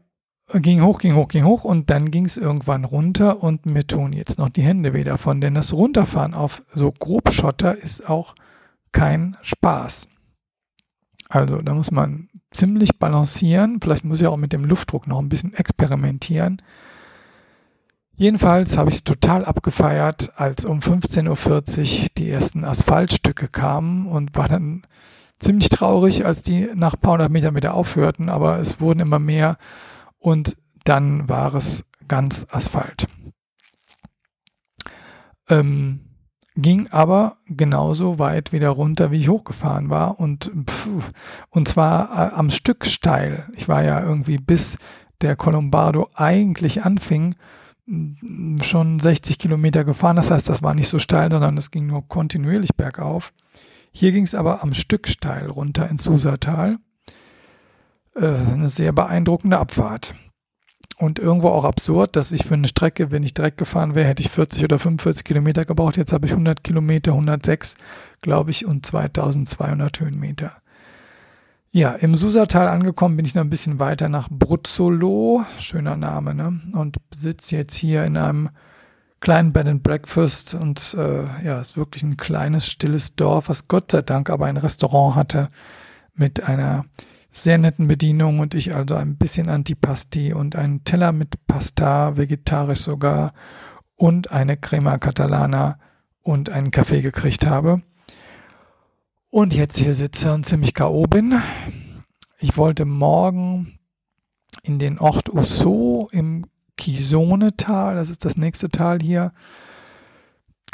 ging 0.54 0.82
hoch, 0.82 0.98
ging 0.98 1.14
hoch, 1.14 1.28
ging 1.28 1.44
hoch 1.44 1.64
und 1.64 1.90
dann 1.90 2.10
ging 2.10 2.24
es 2.24 2.38
irgendwann 2.38 2.84
runter 2.84 3.42
und 3.42 3.66
mir 3.66 3.86
tun 3.86 4.14
jetzt 4.14 4.38
noch 4.38 4.48
die 4.48 4.62
Hände 4.62 4.94
weh 4.94 5.04
davon, 5.04 5.42
denn 5.42 5.54
das 5.54 5.74
Runterfahren 5.74 6.32
auf 6.32 6.62
so 6.72 6.90
Grobschotter 6.90 7.76
ist 7.76 8.08
auch 8.08 8.34
kein 8.92 9.36
Spaß. 9.42 10.08
Also 11.28 11.60
da 11.60 11.74
muss 11.74 11.90
man 11.90 12.28
ziemlich 12.50 12.98
balancieren. 12.98 13.80
Vielleicht 13.82 14.04
muss 14.04 14.20
ich 14.20 14.26
auch 14.26 14.36
mit 14.36 14.52
dem 14.52 14.64
Luftdruck 14.64 15.06
noch 15.06 15.18
ein 15.18 15.28
bisschen 15.28 15.52
experimentieren. 15.52 16.62
Jedenfalls 18.16 18.76
habe 18.76 18.90
ich 18.90 18.96
es 18.96 19.04
total 19.04 19.44
abgefeiert, 19.44 20.32
als 20.36 20.64
um 20.64 20.78
15.40 20.78 22.02
Uhr 22.02 22.08
die 22.16 22.30
ersten 22.30 22.64
Asphaltstücke 22.64 23.48
kamen 23.48 24.06
und 24.06 24.36
war 24.36 24.48
dann 24.48 24.86
ziemlich 25.40 25.68
traurig, 25.68 26.24
als 26.24 26.42
die 26.42 26.68
nach 26.74 26.94
ein 26.94 27.00
paar 27.00 27.14
hundert 27.14 27.32
Metern 27.32 27.56
wieder 27.56 27.74
aufhörten, 27.74 28.28
aber 28.28 28.58
es 28.60 28.80
wurden 28.80 29.00
immer 29.00 29.18
mehr 29.18 29.56
und 30.18 30.56
dann 30.84 31.28
war 31.28 31.54
es 31.54 31.84
ganz 32.06 32.46
Asphalt. 32.50 33.08
Ähm, 35.48 36.00
ging 36.56 36.88
aber 36.92 37.38
genauso 37.46 38.20
weit 38.20 38.52
wieder 38.52 38.70
runter, 38.70 39.10
wie 39.10 39.18
ich 39.18 39.28
hochgefahren 39.28 39.90
war 39.90 40.20
und 40.20 40.52
und 41.50 41.68
zwar 41.68 42.10
äh, 42.10 42.34
am 42.34 42.50
Stück 42.50 42.86
steil. 42.86 43.48
Ich 43.56 43.68
war 43.68 43.82
ja 43.82 44.00
irgendwie 44.00 44.38
bis 44.38 44.78
der 45.20 45.36
Colombardo 45.36 46.08
eigentlich 46.14 46.84
anfing, 46.84 47.34
schon 48.62 48.98
60 48.98 49.38
Kilometer 49.38 49.84
gefahren. 49.84 50.16
Das 50.16 50.30
heißt, 50.30 50.48
das 50.48 50.62
war 50.62 50.74
nicht 50.74 50.88
so 50.88 50.98
steil, 50.98 51.30
sondern 51.30 51.58
es 51.58 51.70
ging 51.70 51.86
nur 51.86 52.08
kontinuierlich 52.08 52.74
bergauf. 52.74 53.32
Hier 53.92 54.12
ging 54.12 54.24
es 54.24 54.34
aber 54.34 54.62
am 54.62 54.74
Stück 54.74 55.06
steil 55.06 55.50
runter 55.50 55.88
ins 55.88 56.04
Susatal. 56.04 56.78
Äh, 58.16 58.26
eine 58.26 58.68
sehr 58.68 58.92
beeindruckende 58.92 59.58
Abfahrt. 59.58 60.14
Und 60.96 61.18
irgendwo 61.18 61.48
auch 61.48 61.64
absurd, 61.64 62.16
dass 62.16 62.32
ich 62.32 62.44
für 62.44 62.54
eine 62.54 62.68
Strecke, 62.68 63.10
wenn 63.10 63.24
ich 63.24 63.34
direkt 63.34 63.58
gefahren 63.58 63.94
wäre, 63.94 64.08
hätte 64.08 64.22
ich 64.22 64.30
40 64.30 64.64
oder 64.64 64.78
45 64.78 65.24
Kilometer 65.24 65.64
gebraucht. 65.64 65.96
Jetzt 65.96 66.12
habe 66.12 66.26
ich 66.26 66.32
100 66.32 66.62
Kilometer, 66.62 67.12
106, 67.12 67.74
glaube 68.20 68.52
ich, 68.52 68.64
und 68.64 68.86
2200 68.86 70.00
Höhenmeter. 70.00 70.52
Ja, 71.74 71.90
im 71.90 72.14
Susatal 72.14 72.68
angekommen 72.68 73.16
bin 73.16 73.26
ich 73.26 73.34
noch 73.34 73.42
ein 73.42 73.50
bisschen 73.50 73.80
weiter 73.80 74.08
nach 74.08 74.28
Bruzzolo, 74.30 75.44
schöner 75.58 75.96
Name, 75.96 76.32
ne? 76.32 76.60
Und 76.72 76.98
sitze 77.12 77.56
jetzt 77.56 77.74
hier 77.74 78.04
in 78.04 78.16
einem 78.16 78.50
kleinen 79.18 79.52
Bed 79.52 79.66
and 79.66 79.82
Breakfast 79.82 80.54
und 80.54 80.94
äh, 80.96 81.24
ja, 81.44 81.60
ist 81.60 81.76
wirklich 81.76 82.04
ein 82.04 82.16
kleines, 82.16 82.68
stilles 82.68 83.16
Dorf, 83.16 83.48
was 83.48 83.66
Gott 83.66 83.90
sei 83.90 84.02
Dank 84.02 84.30
aber 84.30 84.46
ein 84.46 84.56
Restaurant 84.56 85.16
hatte 85.16 85.48
mit 86.14 86.44
einer 86.44 86.84
sehr 87.32 87.58
netten 87.58 87.88
Bedienung 87.88 88.38
und 88.38 88.54
ich 88.54 88.72
also 88.72 88.94
ein 88.94 89.16
bisschen 89.16 89.48
Antipasti 89.48 90.32
und 90.32 90.54
einen 90.54 90.84
Teller 90.84 91.10
mit 91.10 91.44
Pasta, 91.48 92.16
vegetarisch 92.16 92.82
sogar, 92.82 93.32
und 93.96 94.30
eine 94.30 94.56
Crema 94.56 94.98
Catalana 94.98 95.80
und 96.22 96.50
einen 96.50 96.70
Kaffee 96.70 97.02
gekriegt 97.02 97.46
habe. 97.46 97.82
Und 99.34 99.52
jetzt 99.52 99.78
hier 99.78 99.96
sitze 99.96 100.32
und 100.32 100.46
ziemlich 100.46 100.74
K.O. 100.74 101.08
bin. 101.08 101.34
Ich 102.38 102.56
wollte 102.56 102.84
morgen 102.84 103.80
in 104.62 104.78
den 104.78 105.00
Ort 105.00 105.28
Usso 105.28 106.08
im 106.12 106.46
Kisone-Tal, 106.76 107.96
das 107.96 108.10
ist 108.10 108.24
das 108.24 108.36
nächste 108.36 108.68
Tal 108.68 109.00
hier, 109.00 109.32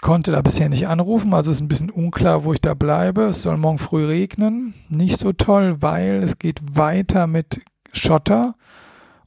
konnte 0.02 0.30
da 0.30 0.42
bisher 0.42 0.68
nicht 0.68 0.88
anrufen, 0.88 1.32
also 1.32 1.50
ist 1.50 1.62
ein 1.62 1.68
bisschen 1.68 1.88
unklar, 1.88 2.44
wo 2.44 2.52
ich 2.52 2.60
da 2.60 2.74
bleibe. 2.74 3.28
Es 3.28 3.40
soll 3.40 3.56
morgen 3.56 3.78
früh 3.78 4.04
regnen. 4.04 4.74
Nicht 4.90 5.18
so 5.18 5.32
toll, 5.32 5.80
weil 5.80 6.22
es 6.22 6.38
geht 6.38 6.60
weiter 6.76 7.26
mit 7.26 7.62
Schotter. 7.94 8.56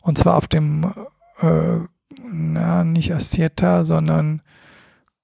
Und 0.02 0.19
zwar 0.19 0.38
auf 0.38 0.48
dem, 0.48 0.93
äh, 1.41 1.80
na, 2.32 2.84
nicht 2.84 3.12
Assieta, 3.12 3.84
sondern 3.84 4.43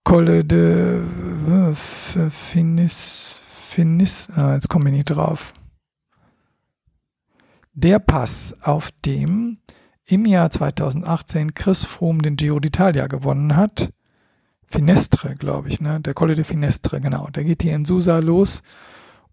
Colle 0.03 0.43
de 0.43 0.99
äh, 0.99 2.29
Finis, 2.31 3.38
Finis, 3.69 4.31
ah, 4.35 4.55
jetzt 4.55 4.67
komme 4.67 4.89
ich 4.89 4.95
nicht 4.95 5.05
drauf. 5.05 5.53
Der 7.73 7.99
Pass, 7.99 8.57
auf 8.63 8.89
dem 9.05 9.59
im 10.05 10.25
Jahr 10.25 10.49
2018 10.49 11.53
Chris 11.53 11.85
Froome 11.85 12.23
den 12.23 12.35
Giro 12.35 12.57
d'Italia 12.57 13.07
gewonnen 13.07 13.55
hat, 13.55 13.93
Finestre, 14.65 15.35
glaube 15.35 15.69
ich, 15.69 15.81
ne? 15.81 16.01
Der 16.01 16.15
Colle 16.15 16.33
de 16.33 16.45
Finestre, 16.45 16.99
genau. 16.99 17.27
Der 17.27 17.43
geht 17.43 17.61
hier 17.61 17.75
in 17.75 17.85
Susa 17.85 18.17
los 18.17 18.63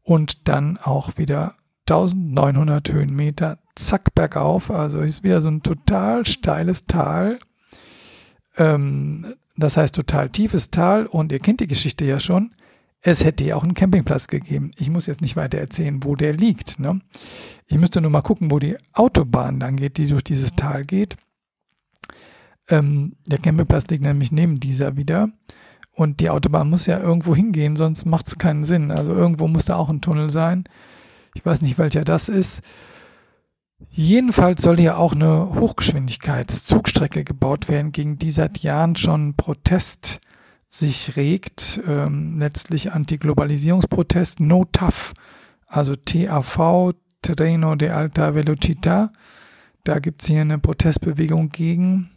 und 0.03 0.49
dann 0.49 0.77
auch 0.77 1.17
wieder 1.17 1.55
1900 1.89 2.93
Höhenmeter, 2.93 3.59
zack, 3.75 4.15
bergauf. 4.15 4.71
Also 4.71 5.01
ist 5.01 5.25
wieder 5.25 5.41
so 5.41 5.49
ein 5.49 5.63
total 5.63 6.27
steiles 6.27 6.87
Tal. 6.87 7.39
Ähm, 8.59 9.35
das 9.57 9.79
heißt 9.79 9.95
total 9.95 10.29
tiefes 10.29 10.71
Tal 10.71 11.07
und 11.07 11.33
ihr 11.33 11.41
kennt 11.41 11.61
die 11.61 11.67
Geschichte 11.67 12.05
ja 12.05 12.21
schon. 12.21 12.53
Es 13.01 13.25
hätte 13.25 13.45
ja 13.45 13.57
auch 13.57 13.63
einen 13.63 13.75
Campingplatz 13.75 14.27
gegeben. 14.27 14.71
Ich 14.77 14.91
muss 14.91 15.07
jetzt 15.07 15.21
nicht 15.21 15.37
weiter 15.37 15.59
erzählen, 15.59 16.03
wo 16.03 16.17
der 16.17 16.33
liegt. 16.33 16.81
Ne? 16.81 17.01
Ich 17.67 17.79
müsste 17.79 18.01
nur 18.01 18.11
mal 18.11 18.23
gucken, 18.23 18.51
wo 18.51 18.59
die 18.59 18.77
Autobahn 18.93 19.61
dann 19.61 19.77
geht, 19.77 19.99
die 19.99 20.09
durch 20.09 20.25
dieses 20.25 20.53
Tal 20.57 20.85
geht. 20.85 21.17
Ähm, 22.69 23.17
der 23.27 23.39
Campingplatz 23.39 23.87
liegt 23.89 24.03
nämlich 24.03 24.33
neben 24.33 24.59
dieser 24.59 24.97
wieder. 24.97 25.31
Und 25.93 26.21
die 26.21 26.31
Autobahn 26.31 26.69
muss 26.69 26.87
ja 26.87 27.01
irgendwo 27.01 27.35
hingehen, 27.35 27.77
sonst 27.77 28.05
macht 28.05 28.29
es 28.29 28.39
keinen 28.39 28.65
Sinn. 28.65 28.91
Also 28.91 29.15
irgendwo 29.15 29.49
muss 29.49 29.65
da 29.65 29.77
auch 29.77 29.89
ein 29.89 30.03
Tunnel 30.03 30.31
sein. 30.31 30.65
Ich 31.35 31.45
weiß 31.45 31.63
nicht, 31.63 31.79
welcher 31.79 32.05
das 32.05 32.29
ist. 32.29 32.63
Jedenfalls 33.91 34.63
soll 34.63 34.79
hier 34.79 34.99
auch 34.99 35.13
eine 35.13 35.55
Hochgeschwindigkeitszugstrecke 35.55 37.25
gebaut 37.25 37.69
werden, 37.69 37.93
gegen 37.93 38.19
die 38.19 38.31
seit 38.31 38.59
Jahren 38.59 38.97
schon 38.97 39.35
Protest 39.37 40.21
sich 40.79 41.17
regt. 41.17 41.81
Ähm, 41.87 42.39
letztlich 42.39 42.93
Antiglobalisierungsprotest, 42.93 44.41
No 44.41 44.65
TAF, 44.71 45.15
also 45.67 45.95
TAV, 45.95 46.95
Treno 47.23 47.75
de 47.75 47.91
Alta 47.91 48.31
Velocità. 48.31 49.11
Da 49.85 49.99
gibt 49.99 50.23
es 50.23 50.29
hier 50.29 50.41
eine 50.41 50.59
Protestbewegung 50.59 51.51
gegen. 51.51 52.11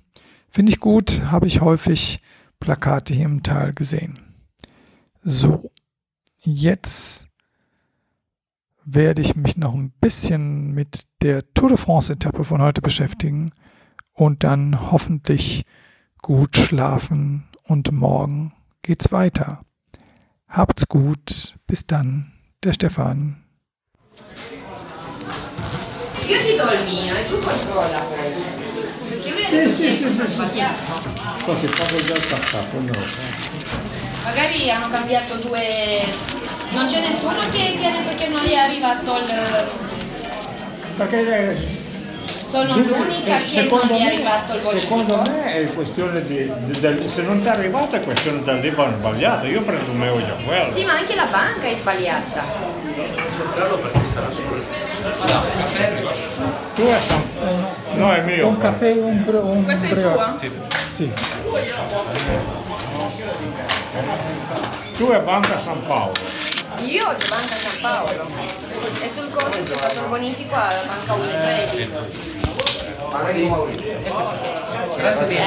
Finde 0.50 0.72
ich 0.72 0.80
gut, 0.80 1.22
habe 1.26 1.48
ich 1.48 1.62
häufig 1.62 2.20
Plakate 2.60 3.14
hier 3.14 3.26
im 3.26 3.44
Tal 3.44 3.74
gesehen. 3.74 4.20
So, 5.22 5.72
jetzt 6.42 7.28
werde 8.84 9.22
ich 9.22 9.36
mich 9.36 9.58
noch 9.58 9.76
ein 9.76 9.92
bisschen 10.02 10.72
mit 10.72 11.04
der 11.22 11.54
Tour 11.54 11.70
de 11.70 11.78
France-Etappe 11.78 12.44
von 12.44 12.62
heute 12.62 12.82
beschäftigen 12.82 13.52
und 14.14 14.44
dann 14.44 14.92
hoffentlich 14.92 15.64
gut 16.22 16.56
schlafen 16.56 17.49
und 17.70 17.92
morgen 17.92 18.52
geht's 18.82 19.12
weiter. 19.12 19.62
Habt's 20.48 20.88
gut, 20.88 21.56
bis 21.68 21.86
dann, 21.86 22.34
der 22.64 22.74
Stefan. 22.74 23.44
Io 26.28 26.38
ti 26.40 26.58
do 26.58 26.72
il 26.74 26.84
mio 26.86 27.16
e 27.16 27.28
tu 27.30 27.40
controlla 27.40 28.00
poi. 28.10 28.34
Sì, 29.50 29.70
sì, 29.70 29.94
sì, 29.94 30.14
sì, 30.14 30.28
sì. 30.28 30.64
Qualche 31.44 31.68
poco 31.68 31.96
già 32.06 32.14
passato, 32.14 32.80
no. 32.82 32.94
Magari 34.24 34.70
hanno 34.70 34.90
cambiato 34.90 35.36
due... 35.38 36.06
Non 36.72 36.88
c'è 36.88 37.00
nessuno 37.02 37.42
che, 37.50 37.78
detto 37.80 38.16
che 38.16 38.28
non 38.28 38.42
gli 38.42 38.50
è 38.50 38.58
arrivato 38.58 39.18
il... 39.18 39.72
Perché 40.98 41.89
Sono 42.52 42.76
l'unica 42.78 43.24
che 43.24 43.30
non 43.38 43.48
secondo 43.48 43.94
gli 43.94 43.98
è 44.00 44.04
me, 44.04 44.08
arrivato 44.14 44.54
il 44.56 44.62
bollettino. 44.62 44.82
secondo 45.04 45.22
me 45.30 45.54
è 45.54 45.74
questione 45.74 46.26
di, 46.26 46.52
di- 46.66 46.80
del- 46.80 47.10
se 47.10 47.22
non 47.22 47.40
ti 47.42 47.48
è 47.48 47.52
arrivato 47.52 47.96
è 47.96 48.02
questione 48.02 48.42
del 48.44 48.60
libro 48.60 48.92
sbagliato, 48.98 49.46
io 49.46 49.62
presumevo 49.62 50.20
già 50.26 50.34
quello. 50.46 50.74
Sì, 50.74 50.84
ma 50.84 50.94
anche 50.94 51.16
la 51.16 51.26
banca 51.26 51.68
è 51.68 51.76
sbagliata. 51.76 52.44
Tu 56.76 56.84
è 56.86 56.98
San... 57.00 57.24
No, 57.96 58.12
è 58.14 58.22
mio. 58.24 58.48
Un 58.48 58.58
caffè, 58.58 58.92
un, 58.94 59.24
bro- 59.24 59.44
un 59.46 59.64
Questo 59.64 59.86
è 59.86 59.88
il 59.90 59.94
brioche. 59.96 60.48
tuo? 60.50 60.66
Sì. 60.90 61.12
Tu 64.98 65.10
è 65.10 65.20
Banca 65.20 65.58
San 65.60 65.82
Paolo. 65.86 66.49
Io 66.86 67.06
ho 67.06 67.16
Banca 67.30 67.56
San 67.56 67.82
Paolo. 67.82 68.28
E 69.02 69.12
sul 69.16 69.30
conto 69.30 69.58
ho 69.60 69.76
fatto 69.76 70.04
un 70.04 70.10
bonifico 70.10 70.56
alla 70.56 70.82
Banca 70.86 71.14
Unicredit. 71.14 71.92
Grazie. 74.96 75.42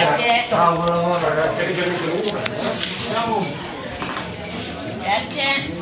Grazie. 5.01 5.81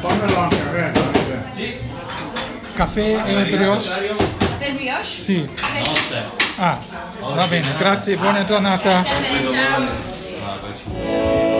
Fammelo 0.00 0.38
anche 0.38 0.60
a 0.60 0.70
me. 0.70 0.92
Davide. 1.62 1.80
Caffè 2.74 3.22
e 3.26 3.44
brioche? 3.46 3.80
Sei 4.58 4.72
brioche? 4.72 5.04
Sì. 5.04 5.48
Ah, 6.56 6.78
va 7.20 7.46
bene, 7.46 7.68
grazie, 7.78 8.16
buona 8.16 8.44
giornata. 8.44 9.04
Ciao. 11.04 11.51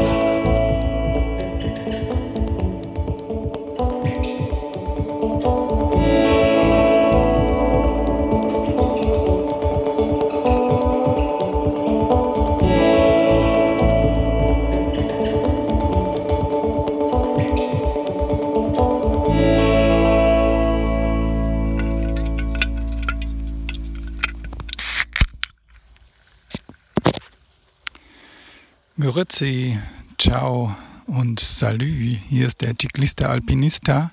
Grüezi, 29.12 29.78
ciao 30.16 30.74
und 31.06 31.38
salü. 31.38 32.16
Hier 32.30 32.46
ist 32.46 32.62
der 32.62 32.72
Ciclista 32.80 33.26
Alpinista 33.26 34.10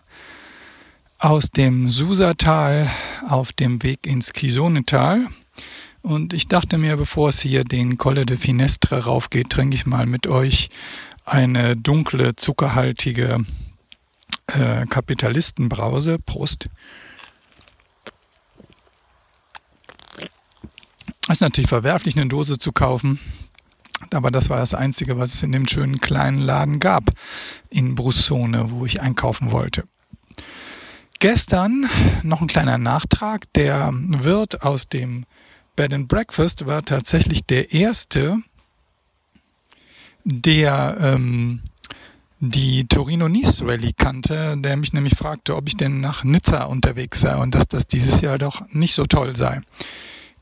aus 1.20 1.52
dem 1.52 1.88
Susatal 1.88 2.92
auf 3.26 3.54
dem 3.54 3.82
Weg 3.82 4.06
ins 4.06 4.34
Kisonetal. 4.34 5.28
Und 6.02 6.34
ich 6.34 6.50
dachte 6.50 6.78
mir, 6.78 6.98
bevor 6.98 7.30
es 7.30 7.40
hier 7.40 7.64
den 7.64 7.98
Colle 7.98 8.26
de 8.26 8.36
Finestre 8.36 9.06
raufgeht, 9.06 9.50
trinke 9.50 9.76
ich 9.76 9.86
mal 9.86 10.06
mit 10.06 10.28
euch 10.28 10.70
eine 11.24 11.78
dunkle, 11.78 12.36
zuckerhaltige 12.36 13.46
äh, 14.48 14.86
Kapitalistenbrause. 14.86 16.20
Prost. 16.20 16.70
Es 21.30 21.36
ist 21.36 21.42
natürlich 21.42 21.70
verwerflich, 21.70 22.18
eine 22.18 22.28
Dose 22.28 22.58
zu 22.58 22.74
kaufen. 22.74 23.18
Aber 24.12 24.32
das 24.32 24.50
war 24.50 24.58
das 24.58 24.74
Einzige, 24.74 25.18
was 25.18 25.34
es 25.34 25.44
in 25.44 25.52
dem 25.52 25.68
schönen 25.68 26.00
kleinen 26.00 26.40
Laden 26.40 26.80
gab 26.80 27.10
in 27.70 27.96
Brussone, 27.96 28.72
wo 28.72 28.86
ich 28.86 29.02
einkaufen 29.02 29.52
wollte. 29.52 29.84
Gestern 31.20 31.90
noch 32.24 32.42
ein 32.42 32.48
kleiner 32.48 32.78
Nachtrag. 32.78 33.52
Der 33.54 33.92
Wirt 33.94 34.62
aus 34.62 34.88
dem 34.88 35.26
Bed 35.76 35.94
and 35.94 36.08
Breakfast 36.08 36.66
war 36.66 36.84
tatsächlich 36.84 37.44
der 37.44 37.74
erste, 37.74 38.38
der 40.24 40.98
ähm, 41.02 41.62
die 42.40 42.88
Torino-Nice 42.88 43.64
Rally 43.64 43.94
kannte, 43.94 44.56
der 44.58 44.78
mich 44.78 44.94
nämlich 44.94 45.16
fragte, 45.16 45.56
ob 45.56 45.68
ich 45.68 45.76
denn 45.76 46.00
nach 46.00 46.24
Nizza 46.24 46.64
unterwegs 46.66 47.20
sei 47.20 47.36
und 47.36 47.54
dass 47.54 47.68
das 47.68 47.86
dieses 47.88 48.22
Jahr 48.22 48.38
doch 48.38 48.62
nicht 48.72 48.94
so 48.94 49.06
toll 49.06 49.36
sei. 49.36 49.62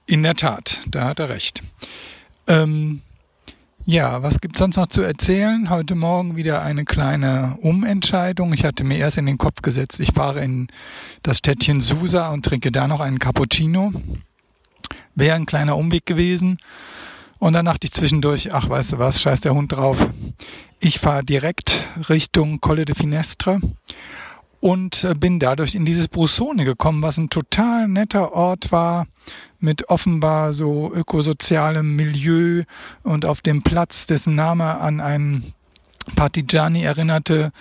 In 0.06 0.22
der 0.22 0.36
Tat, 0.36 0.80
da 0.88 1.06
hat 1.06 1.20
er 1.20 1.30
recht. 1.30 1.64
Ähm, 2.48 3.02
ja, 3.88 4.22
was 4.22 4.42
gibt 4.42 4.58
sonst 4.58 4.76
noch 4.76 4.88
zu 4.88 5.02
erzählen? 5.02 5.70
Heute 5.70 5.96
Morgen 5.96 6.36
wieder 6.36 6.62
eine 6.62 6.84
kleine 6.84 7.58
Umentscheidung. 7.62 8.52
Ich 8.52 8.66
hatte 8.66 8.84
mir 8.84 8.98
erst 8.98 9.18
in 9.18 9.26
den 9.26 9.38
Kopf 9.38 9.62
gesetzt, 9.62 10.02
ich 10.02 10.12
fahre 10.12 10.44
in 10.44 10.68
das 11.24 11.38
Städtchen 11.38 11.80
Susa 11.80 12.32
und 12.32 12.44
trinke 12.44 12.70
da 12.74 12.90
noch 12.90 13.00
einen 13.00 13.18
Cappuccino. 13.18 13.94
Wäre 15.16 15.38
ein 15.38 15.46
kleiner 15.46 15.78
Umweg 15.78 16.06
gewesen. 16.06 16.58
Und 17.40 17.54
dann 17.54 17.66
dachte 17.66 17.86
ich 17.86 17.94
zwischendurch, 17.94 18.54
ach 18.54 18.70
weißt 18.70 18.92
du 18.92 19.00
was, 19.00 19.22
scheiß 19.22 19.40
der 19.40 19.54
Hund 19.54 19.72
drauf. 19.72 20.10
Ich 20.82 21.00
fahre 21.00 21.24
direkt 21.24 21.88
Richtung 22.10 22.60
Colle 22.60 22.84
de 22.84 22.94
Finestre 22.94 23.62
und 24.60 25.08
bin 25.20 25.40
dadurch 25.40 25.76
in 25.76 25.86
dieses 25.86 26.08
Brussone 26.08 26.66
gekommen, 26.66 27.02
was 27.02 27.18
ein 27.18 27.30
total 27.30 27.88
netter 27.88 28.34
Ort 28.34 28.72
war 28.72 29.08
mit 29.60 29.90
offenbar 29.90 30.54
so 30.54 30.92
ökosozialem 30.94 31.96
Milieu 31.96 32.64
und 33.04 33.26
auf 33.26 33.42
dem 33.42 33.64
Platz, 33.64 34.06
dessen 34.06 34.36
Name 34.36 34.80
an 34.80 35.00
einen 35.00 35.54
Partigiani 36.16 36.84
erinnerte, 36.84 37.52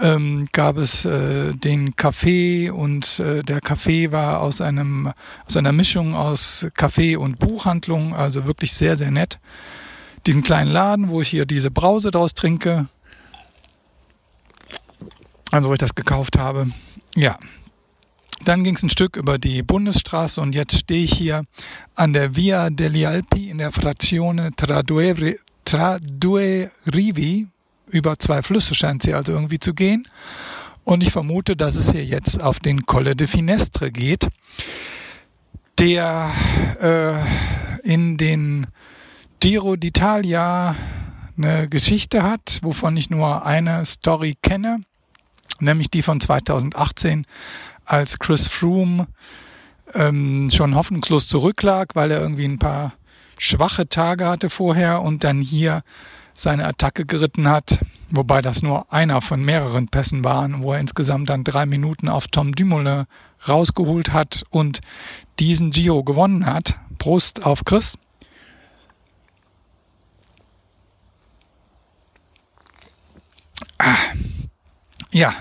ähm, 0.00 0.46
gab 0.52 0.76
es 0.76 1.04
äh, 1.04 1.52
den 1.54 1.94
Café 1.94 2.70
und 2.70 3.18
äh, 3.18 3.42
der 3.42 3.60
Café 3.60 4.12
war 4.12 4.40
aus 4.40 4.60
einem 4.60 5.12
aus 5.46 5.56
einer 5.56 5.72
Mischung 5.72 6.14
aus 6.14 6.66
Café 6.76 7.16
und 7.16 7.38
Buchhandlung, 7.38 8.14
also 8.14 8.46
wirklich 8.46 8.72
sehr 8.72 8.94
sehr 8.94 9.10
nett. 9.10 9.40
Diesen 10.26 10.42
kleinen 10.42 10.70
Laden, 10.70 11.08
wo 11.08 11.20
ich 11.20 11.28
hier 11.28 11.46
diese 11.46 11.70
Brause 11.70 12.10
draus 12.10 12.34
trinke, 12.34 12.86
also 15.50 15.68
wo 15.68 15.72
ich 15.72 15.78
das 15.78 15.94
gekauft 15.94 16.38
habe. 16.38 16.66
Ja, 17.14 17.38
dann 18.44 18.64
ging 18.64 18.76
es 18.76 18.82
ein 18.82 18.90
Stück 18.90 19.16
über 19.16 19.38
die 19.38 19.62
Bundesstraße 19.62 20.40
und 20.40 20.54
jetzt 20.54 20.78
stehe 20.78 21.02
ich 21.04 21.12
hier 21.12 21.44
an 21.94 22.12
der 22.12 22.36
Via 22.36 22.70
degli 22.70 23.06
Alpi 23.06 23.50
in 23.50 23.58
der 23.58 23.72
Frazione 23.72 24.52
tra 24.56 24.82
due, 24.82 25.36
tra 25.64 25.98
due 26.00 26.70
Rivi. 26.86 27.48
Über 27.90 28.18
zwei 28.18 28.42
Flüsse 28.42 28.74
scheint 28.74 29.02
sie 29.02 29.14
also 29.14 29.32
irgendwie 29.32 29.58
zu 29.58 29.74
gehen. 29.74 30.06
Und 30.84 31.02
ich 31.02 31.10
vermute, 31.10 31.56
dass 31.56 31.74
es 31.74 31.90
hier 31.90 32.04
jetzt 32.04 32.40
auf 32.40 32.60
den 32.60 32.86
Colle 32.86 33.16
de 33.16 33.26
Finestre 33.26 33.90
geht, 33.90 34.28
der 35.78 36.30
äh, 36.80 37.88
in 37.88 38.16
den 38.16 38.66
Giro 39.40 39.72
d'Italia 39.72 40.74
eine 41.36 41.68
Geschichte 41.68 42.22
hat, 42.22 42.58
wovon 42.62 42.96
ich 42.96 43.10
nur 43.10 43.44
eine 43.44 43.84
Story 43.84 44.34
kenne, 44.40 44.80
nämlich 45.60 45.90
die 45.90 46.02
von 46.02 46.20
2018 46.20 47.26
als 47.84 48.18
Chris 48.18 48.46
Froome 48.46 49.06
ähm, 49.94 50.50
schon 50.52 50.74
hoffnungslos 50.74 51.26
zurücklag, 51.28 51.94
weil 51.94 52.10
er 52.10 52.20
irgendwie 52.20 52.44
ein 52.44 52.58
paar 52.58 52.94
schwache 53.38 53.88
Tage 53.88 54.26
hatte 54.26 54.50
vorher 54.50 55.02
und 55.02 55.24
dann 55.24 55.40
hier 55.40 55.82
seine 56.34 56.66
Attacke 56.66 57.04
geritten 57.04 57.48
hat, 57.48 57.80
wobei 58.10 58.42
das 58.42 58.62
nur 58.62 58.92
einer 58.92 59.20
von 59.20 59.44
mehreren 59.44 59.88
Pässen 59.88 60.22
waren, 60.22 60.62
wo 60.62 60.72
er 60.72 60.80
insgesamt 60.80 61.30
dann 61.30 61.44
drei 61.44 61.66
Minuten 61.66 62.08
auf 62.08 62.28
Tom 62.28 62.52
Dumoulin 62.52 63.06
rausgeholt 63.48 64.12
hat 64.12 64.44
und 64.50 64.80
diesen 65.40 65.70
Giro 65.70 66.04
gewonnen 66.04 66.46
hat. 66.46 66.76
Prost 66.98 67.44
auf 67.44 67.64
Chris. 67.64 67.96
Ah. 73.78 73.94
Ja, 75.10 75.34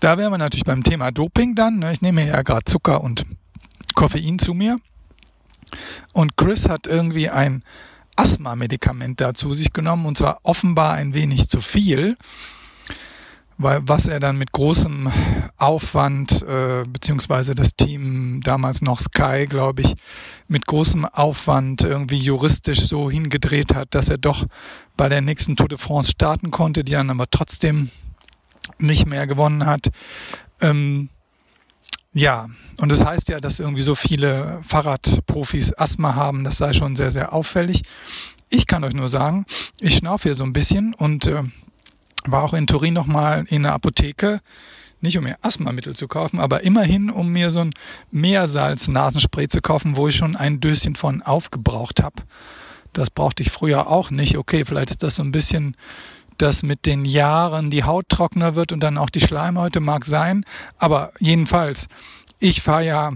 da 0.00 0.18
wären 0.18 0.32
wir 0.32 0.38
natürlich 0.38 0.64
beim 0.64 0.82
Thema 0.82 1.10
Doping 1.10 1.54
dann. 1.54 1.78
Ne? 1.78 1.92
Ich 1.92 2.02
nehme 2.02 2.26
ja 2.26 2.42
gerade 2.42 2.64
Zucker 2.64 3.02
und 3.02 3.24
Koffein 3.94 4.38
zu 4.38 4.54
mir. 4.54 4.78
Und 6.12 6.36
Chris 6.36 6.68
hat 6.68 6.86
irgendwie 6.86 7.28
ein 7.30 7.64
Asthma-Medikament 8.16 9.20
da 9.20 9.34
zu 9.34 9.54
sich 9.54 9.72
genommen 9.72 10.06
und 10.06 10.18
zwar 10.18 10.38
offenbar 10.44 10.94
ein 10.94 11.14
wenig 11.14 11.48
zu 11.48 11.60
viel, 11.60 12.16
weil 13.58 13.80
was 13.86 14.06
er 14.06 14.20
dann 14.20 14.38
mit 14.38 14.52
großem 14.52 15.10
Aufwand, 15.56 16.42
äh, 16.42 16.84
beziehungsweise 16.86 17.54
das 17.54 17.74
Team 17.74 18.40
damals 18.42 18.82
noch 18.82 19.00
Sky, 19.00 19.46
glaube 19.48 19.82
ich, 19.82 19.94
mit 20.46 20.66
großem 20.66 21.04
Aufwand 21.06 21.82
irgendwie 21.82 22.16
juristisch 22.16 22.86
so 22.86 23.10
hingedreht 23.10 23.74
hat, 23.74 23.94
dass 23.94 24.08
er 24.08 24.18
doch 24.18 24.46
bei 24.96 25.08
der 25.08 25.20
nächsten 25.20 25.56
Tour 25.56 25.68
de 25.68 25.78
France 25.78 26.12
starten 26.12 26.50
konnte, 26.50 26.84
die 26.84 26.92
dann 26.92 27.10
aber 27.10 27.26
trotzdem 27.30 27.90
nicht 28.78 29.06
mehr 29.06 29.26
gewonnen 29.26 29.66
hat. 29.66 29.88
Ähm, 30.60 31.08
ja, 32.12 32.46
und 32.76 32.92
das 32.92 33.04
heißt 33.04 33.28
ja, 33.28 33.40
dass 33.40 33.58
irgendwie 33.58 33.82
so 33.82 33.96
viele 33.96 34.60
Fahrradprofis 34.66 35.74
Asthma 35.76 36.14
haben. 36.14 36.44
Das 36.44 36.58
sei 36.58 36.72
schon 36.72 36.94
sehr, 36.94 37.10
sehr 37.10 37.32
auffällig. 37.32 37.82
Ich 38.50 38.66
kann 38.68 38.84
euch 38.84 38.94
nur 38.94 39.08
sagen, 39.08 39.46
ich 39.80 39.96
schnaufe 39.96 40.28
hier 40.28 40.36
so 40.36 40.44
ein 40.44 40.52
bisschen 40.52 40.94
und 40.94 41.26
äh, 41.26 41.42
war 42.24 42.44
auch 42.44 42.54
in 42.54 42.68
Turin 42.68 42.94
nochmal 42.94 43.44
in 43.48 43.64
der 43.64 43.72
Apotheke. 43.72 44.40
Nicht 45.00 45.18
um 45.18 45.24
mir 45.24 45.36
Asthmamittel 45.42 45.94
zu 45.94 46.08
kaufen, 46.08 46.38
aber 46.38 46.62
immerhin, 46.62 47.10
um 47.10 47.30
mir 47.30 47.50
so 47.50 47.60
ein 47.60 47.74
Meersalz-Nasenspray 48.12 49.48
zu 49.48 49.60
kaufen, 49.60 49.96
wo 49.96 50.08
ich 50.08 50.16
schon 50.16 50.36
ein 50.36 50.60
Döschen 50.60 50.94
von 50.96 51.20
aufgebraucht 51.20 52.02
habe. 52.02 52.22
Das 52.94 53.10
brauchte 53.10 53.42
ich 53.42 53.50
früher 53.50 53.88
auch 53.88 54.10
nicht. 54.10 54.38
Okay, 54.38 54.64
vielleicht 54.64 54.90
ist 54.90 55.02
das 55.02 55.16
so 55.16 55.22
ein 55.22 55.32
bisschen 55.32 55.76
dass 56.38 56.62
mit 56.62 56.86
den 56.86 57.04
Jahren 57.04 57.70
die 57.70 57.84
Haut 57.84 58.08
trockener 58.08 58.54
wird 58.54 58.72
und 58.72 58.80
dann 58.80 58.98
auch 58.98 59.10
die 59.10 59.20
Schleimhäute 59.20 59.80
mag 59.80 60.04
sein. 60.04 60.44
Aber 60.78 61.12
jedenfalls, 61.18 61.88
ich 62.38 62.62
fahre 62.62 62.86
ja 62.86 63.12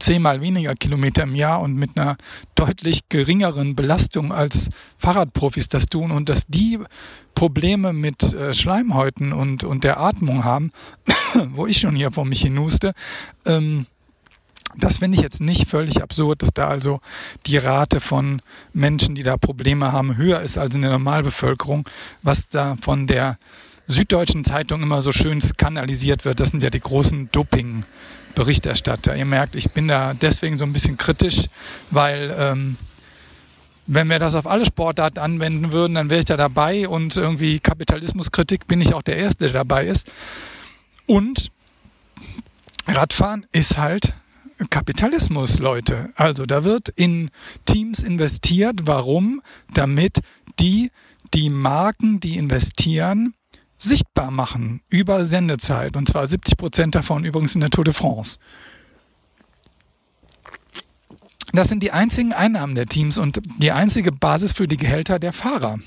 zehnmal 0.00 0.40
weniger 0.40 0.74
Kilometer 0.74 1.22
im 1.22 1.34
Jahr 1.34 1.60
und 1.60 1.74
mit 1.74 1.96
einer 1.96 2.16
deutlich 2.54 3.08
geringeren 3.08 3.76
Belastung 3.76 4.32
als 4.32 4.70
Fahrradprofis 4.98 5.68
das 5.68 5.86
tun 5.86 6.10
und 6.10 6.28
dass 6.28 6.46
die 6.46 6.78
Probleme 7.34 7.92
mit 7.92 8.32
äh, 8.32 8.54
Schleimhäuten 8.54 9.32
und, 9.32 9.62
und 9.62 9.84
der 9.84 10.00
Atmung 10.00 10.42
haben, 10.44 10.72
wo 11.50 11.66
ich 11.66 11.78
schon 11.78 11.94
hier 11.94 12.10
vor 12.10 12.24
mich 12.24 12.42
hinuste, 12.42 12.92
ähm, 13.44 13.86
das 14.76 14.98
finde 14.98 15.16
ich 15.16 15.22
jetzt 15.22 15.40
nicht 15.40 15.68
völlig 15.68 16.02
absurd, 16.02 16.42
dass 16.42 16.52
da 16.52 16.68
also 16.68 17.00
die 17.46 17.56
Rate 17.56 18.00
von 18.00 18.40
Menschen, 18.72 19.14
die 19.14 19.22
da 19.22 19.36
Probleme 19.36 19.92
haben, 19.92 20.16
höher 20.16 20.40
ist 20.40 20.58
als 20.58 20.74
in 20.74 20.82
der 20.82 20.90
Normalbevölkerung, 20.90 21.88
was 22.22 22.48
da 22.48 22.76
von 22.80 23.06
der 23.06 23.38
Süddeutschen 23.86 24.44
Zeitung 24.44 24.82
immer 24.82 25.02
so 25.02 25.10
schön 25.10 25.40
skandalisiert 25.40 26.24
wird. 26.24 26.38
Das 26.40 26.50
sind 26.50 26.62
ja 26.62 26.70
die 26.70 26.80
großen 26.80 27.30
Doping-Berichterstatter. 27.32 29.16
Ihr 29.16 29.24
merkt, 29.24 29.56
ich 29.56 29.72
bin 29.72 29.88
da 29.88 30.14
deswegen 30.14 30.56
so 30.56 30.64
ein 30.64 30.72
bisschen 30.72 30.96
kritisch, 30.96 31.46
weil 31.90 32.34
ähm, 32.38 32.76
wenn 33.88 34.08
wir 34.08 34.20
das 34.20 34.36
auf 34.36 34.46
alle 34.46 34.64
Sportarten 34.64 35.18
anwenden 35.18 35.72
würden, 35.72 35.94
dann 35.94 36.10
wäre 36.10 36.20
ich 36.20 36.26
da 36.26 36.36
dabei 36.36 36.86
und 36.86 37.16
irgendwie 37.16 37.58
Kapitalismuskritik 37.58 38.68
bin 38.68 38.80
ich 38.80 38.94
auch 38.94 39.02
der 39.02 39.16
Erste, 39.16 39.46
der 39.46 39.54
dabei 39.54 39.86
ist. 39.86 40.12
Und 41.06 41.50
Radfahren 42.86 43.46
ist 43.50 43.78
halt 43.78 44.14
Kapitalismus, 44.68 45.58
Leute. 45.58 46.10
Also 46.16 46.44
da 46.44 46.64
wird 46.64 46.90
in 46.90 47.30
Teams 47.64 48.02
investiert. 48.02 48.80
Warum? 48.84 49.42
Damit 49.72 50.20
die 50.58 50.90
die 51.34 51.48
Marken, 51.48 52.20
die 52.20 52.36
investieren, 52.36 53.34
sichtbar 53.76 54.30
machen 54.30 54.82
über 54.88 55.24
Sendezeit. 55.24 55.96
Und 55.96 56.08
zwar 56.08 56.26
70 56.26 56.56
Prozent 56.56 56.94
davon 56.94 57.24
übrigens 57.24 57.54
in 57.54 57.60
der 57.60 57.70
Tour 57.70 57.84
de 57.84 57.94
France. 57.94 58.38
Das 61.52 61.68
sind 61.68 61.82
die 61.82 61.90
einzigen 61.90 62.32
Einnahmen 62.32 62.74
der 62.74 62.86
Teams 62.86 63.18
und 63.18 63.40
die 63.58 63.72
einzige 63.72 64.12
Basis 64.12 64.52
für 64.52 64.68
die 64.68 64.76
Gehälter 64.76 65.18
der 65.18 65.32
Fahrer. 65.32 65.78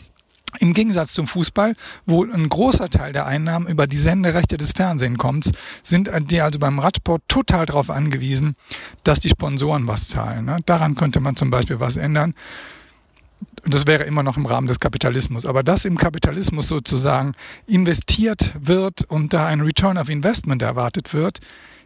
Im 0.59 0.73
Gegensatz 0.73 1.13
zum 1.13 1.27
Fußball, 1.27 1.75
wo 2.05 2.23
ein 2.23 2.49
großer 2.49 2.89
Teil 2.89 3.13
der 3.13 3.25
Einnahmen 3.25 3.67
über 3.67 3.87
die 3.87 3.97
Senderechte 3.97 4.57
des 4.57 4.71
Fernsehens 4.71 5.17
kommt, 5.17 5.51
sind 5.81 6.09
die 6.31 6.41
also 6.41 6.59
beim 6.59 6.79
Radsport 6.79 7.23
total 7.27 7.65
darauf 7.65 7.89
angewiesen, 7.89 8.55
dass 9.03 9.19
die 9.19 9.29
Sponsoren 9.29 9.87
was 9.87 10.07
zahlen. 10.07 10.45
Ne? 10.45 10.59
Daran 10.65 10.95
könnte 10.95 11.19
man 11.19 11.35
zum 11.35 11.49
Beispiel 11.49 11.79
was 11.79 11.97
ändern. 11.97 12.33
Das 13.65 13.87
wäre 13.87 14.03
immer 14.03 14.23
noch 14.23 14.37
im 14.37 14.45
Rahmen 14.45 14.67
des 14.67 14.79
Kapitalismus. 14.79 15.45
Aber 15.45 15.63
dass 15.63 15.85
im 15.85 15.97
Kapitalismus 15.97 16.67
sozusagen 16.67 17.33
investiert 17.67 18.53
wird 18.59 19.03
und 19.03 19.33
da 19.33 19.47
ein 19.47 19.61
Return 19.61 19.97
of 19.97 20.09
Investment 20.09 20.61
erwartet 20.61 21.13
wird, 21.13 21.39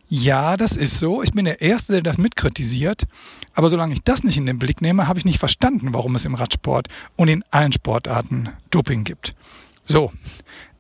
Ja, 0.10 0.56
das 0.56 0.78
ist 0.78 1.00
so. 1.00 1.22
Ich 1.22 1.34
bin 1.34 1.46
der 1.46 1.62
Erste, 1.62 1.94
der 1.94 2.02
das 2.02 2.18
mitkritisiert. 2.18 3.08
Aber 3.54 3.70
solange 3.70 3.94
ich 3.94 4.04
das 4.04 4.24
nicht 4.24 4.38
in 4.38 4.46
den 4.46 4.58
Blick 4.58 4.82
nehme, 4.82 5.08
habe 5.08 5.20
ich 5.20 5.26
nicht 5.26 5.40
verstanden, 5.40 5.94
warum 5.94 6.16
es 6.16 6.26
im 6.26 6.36
Radsport 6.36 6.88
und 7.18 7.28
in 7.28 7.44
allen 7.52 7.74
Sportarten 7.74 8.50
Doping 8.72 9.04
gibt. 9.04 9.36
So, 9.84 10.12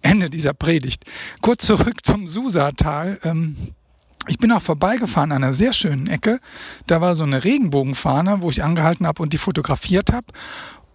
Ende 0.02 0.30
dieser 0.30 0.54
Predigt. 0.54 1.04
Kurz 1.42 1.66
zurück 1.66 2.06
zum 2.06 2.28
Susatal. 2.28 3.20
Ähm, 3.24 3.58
ich 4.28 4.38
bin 4.38 4.52
auch 4.52 4.62
vorbeigefahren 4.62 5.32
an 5.32 5.44
einer 5.44 5.54
sehr 5.54 5.74
schönen 5.74 6.08
Ecke. 6.08 6.40
Da 6.86 7.02
war 7.02 7.16
so 7.16 7.24
eine 7.24 7.44
Regenbogenfahne, 7.44 8.42
wo 8.42 8.50
ich 8.50 8.64
angehalten 8.64 9.08
habe 9.08 9.24
und 9.24 9.34
die 9.34 9.38
fotografiert 9.38 10.12
habe. 10.12 10.28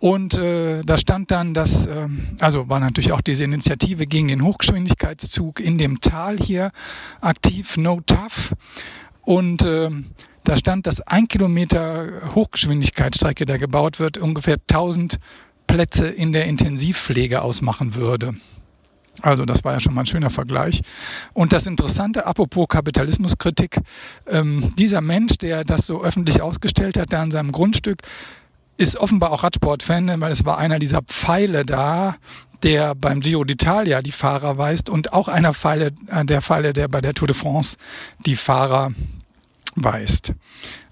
Und 0.03 0.37
äh, 0.37 0.83
da 0.83 0.99
stand 0.99 1.31
dann, 1.31 1.55
dass, 1.55 1.87
äh, 1.87 2.09
also 2.41 2.69
war 2.69 2.81
natürlich 2.81 3.12
auch 3.12 3.21
diese 3.21 3.45
Initiative 3.45 4.07
gegen 4.07 4.27
den 4.27 4.43
Hochgeschwindigkeitszug 4.43 5.61
in 5.61 5.79
dem 5.79 6.01
Tal 6.01 6.38
hier 6.38 6.73
aktiv, 7.21 7.77
No 7.77 8.01
Tough. 8.05 8.53
Und 9.21 9.62
äh, 9.62 9.91
da 10.43 10.57
stand, 10.57 10.88
dass 10.88 11.03
ein 11.03 11.29
Kilometer 11.29 12.35
Hochgeschwindigkeitsstrecke, 12.35 13.47
der 13.47 13.61
gebaut 13.61 14.01
wird, 14.01 14.19
ungefähr 14.19 14.57
1000 14.57 15.21
Plätze 15.69 16.09
in 16.09 16.33
der 16.33 16.47
Intensivpflege 16.47 17.41
ausmachen 17.41 17.95
würde. 17.95 18.35
Also 19.21 19.45
das 19.45 19.62
war 19.62 19.75
ja 19.75 19.79
schon 19.79 19.95
mal 19.95 20.01
ein 20.01 20.07
schöner 20.07 20.31
Vergleich. 20.31 20.83
Und 21.33 21.53
das 21.53 21.69
Interessante, 21.69 22.27
apropos 22.27 22.67
Kapitalismuskritik, 22.67 23.79
ähm, 24.27 24.75
dieser 24.77 25.01
Mensch, 25.01 25.38
der 25.38 25.62
das 25.62 25.87
so 25.87 26.03
öffentlich 26.03 26.43
ausgestellt 26.43 26.99
hat, 26.99 27.12
der 27.12 27.21
an 27.21 27.31
seinem 27.31 27.53
Grundstück, 27.53 28.03
ist 28.83 28.97
offenbar 28.97 29.31
auch 29.31 29.45
Radsport-Fan, 29.45 30.21
weil 30.21 30.33
es 30.33 30.45
war 30.45 30.59
einer 30.59 30.81
dieser 30.81 31.03
Pfeile 31.03 31.64
da, 31.64 32.16
der 32.64 32.97
beim 32.97 33.21
Giro 33.21 33.42
d'Italia 33.42 34.03
die 34.03 34.12
Fahrer 34.12 34.59
weist 34.59 34.90
und 34.90 35.12
auch 35.12 35.29
einer 35.29 35.55
Pfeile, 35.55 35.92
äh, 36.09 36.25
der 36.25 36.42
Pfeile, 36.42 36.73
der 36.73 36.88
bei 36.88 37.01
der 37.01 37.14
Tour 37.14 37.29
de 37.29 37.37
France 37.37 37.77
die 38.27 38.35
Fahrer 38.35 38.90
weist. 39.77 40.33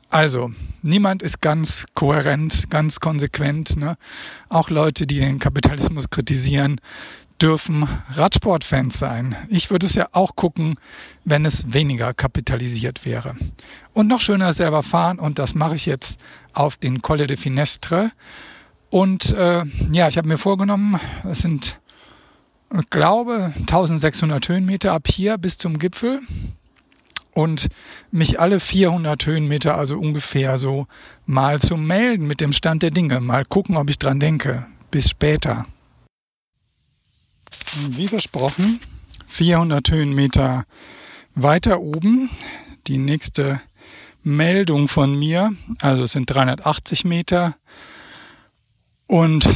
Also, 0.09 0.50
niemand 0.83 1.22
ist 1.22 1.40
ganz 1.40 1.87
kohärent, 1.94 2.70
ganz 2.70 3.00
konsequent. 3.00 3.76
Ne? 3.76 3.96
Auch 4.48 4.70
Leute, 4.70 5.07
die 5.07 5.18
den 5.18 5.38
Kapitalismus 5.38 6.11
kritisieren, 6.11 6.81
dürfen 7.40 7.88
Radsportfans 8.14 8.98
sein. 8.98 9.35
Ich 9.48 9.70
würde 9.70 9.87
es 9.87 9.94
ja 9.94 10.09
auch 10.12 10.37
gucken, 10.37 10.76
wenn 11.24 11.44
es 11.44 11.72
weniger 11.72 12.12
kapitalisiert 12.14 13.05
wäre. 13.05 13.35
Und 13.94 14.09
noch 14.09 14.20
schöner 14.20 14.53
selber 14.53 14.83
fahren 14.83 15.18
und 15.18 15.38
das 15.38 15.55
mache 15.55 15.76
ich 15.76 15.87
jetzt 15.87 16.20
auf 16.52 16.76
den 16.76 17.02
Colle 17.02 17.26
de 17.26 17.36
Finestre. 17.36 18.12
Und 18.90 19.32
äh, 19.34 19.62
ja, 19.92 20.08
ich 20.08 20.18
habe 20.18 20.28
mir 20.28 20.38
vorgenommen, 20.38 20.98
es 21.30 21.40
sind, 21.40 21.80
ich 22.76 22.90
glaube, 22.90 23.52
1600 23.60 24.48
Höhenmeter 24.48 24.92
ab 24.92 25.06
hier 25.06 25.38
bis 25.38 25.58
zum 25.58 25.78
Gipfel 25.78 26.20
und 27.32 27.68
mich 28.10 28.40
alle 28.40 28.60
400 28.60 29.24
Höhenmeter, 29.24 29.76
also 29.76 29.98
ungefähr 29.98 30.58
so, 30.58 30.86
mal 31.26 31.60
zu 31.60 31.76
melden 31.76 32.26
mit 32.26 32.40
dem 32.40 32.52
Stand 32.52 32.82
der 32.82 32.90
Dinge. 32.90 33.20
Mal 33.20 33.44
gucken, 33.44 33.76
ob 33.76 33.88
ich 33.88 33.98
dran 33.98 34.20
denke. 34.20 34.66
Bis 34.90 35.08
später. 35.08 35.66
Wie 37.90 38.08
versprochen, 38.08 38.80
400 39.28 39.90
Höhenmeter 39.90 40.64
weiter 41.36 41.80
oben 41.80 42.28
die 42.88 42.98
nächste 42.98 43.60
Meldung 44.22 44.88
von 44.88 45.18
mir. 45.18 45.52
Also 45.80 46.04
es 46.04 46.12
sind 46.12 46.26
380 46.28 47.04
Meter 47.04 47.54
und 49.06 49.48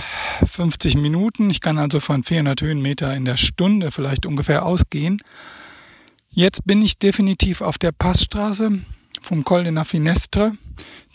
50 0.51 0.97
Minuten. 0.97 1.51
Ich 1.51 1.61
kann 1.61 1.79
also 1.79 2.01
von 2.01 2.25
400 2.25 2.61
Höhenmeter 2.63 3.15
in 3.15 3.25
der 3.25 3.37
Stunde 3.37 3.91
vielleicht 3.91 4.27
ungefähr 4.27 4.65
ausgehen. 4.65 5.23
Jetzt 6.31 6.67
bin 6.67 6.83
ich 6.83 6.99
definitiv 6.99 7.61
auf 7.61 7.79
der 7.79 7.93
Passstraße 7.93 8.81
vom 9.23 9.45
Col 9.45 9.65
de 9.65 9.73
la 9.73 9.85
Finestre. 9.85 10.53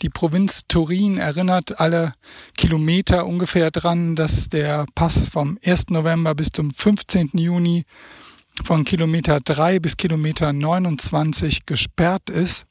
Die 0.02 0.08
Provinz 0.08 0.62
Turin 0.66 1.18
erinnert 1.18 1.78
alle 1.78 2.14
Kilometer 2.56 3.26
ungefähr 3.26 3.70
dran, 3.70 4.16
dass 4.16 4.48
der 4.48 4.86
Pass 4.94 5.28
vom 5.28 5.58
1. 5.62 5.90
November 5.90 6.34
bis 6.34 6.48
zum 6.50 6.70
15. 6.70 7.32
Juni 7.34 7.84
von 8.64 8.84
Kilometer 8.84 9.40
3 9.40 9.78
bis 9.78 9.98
Kilometer 9.98 10.52
29 10.54 11.66
gesperrt 11.66 12.30
ist. 12.30 12.64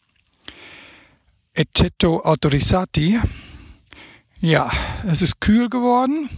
Eccetto 1.60 2.22
autorizzati. 2.22 3.20
Ja, 4.40 4.72
es 5.06 5.22
ist 5.22 5.42
kühl 5.42 5.68
geworden. 5.68 6.30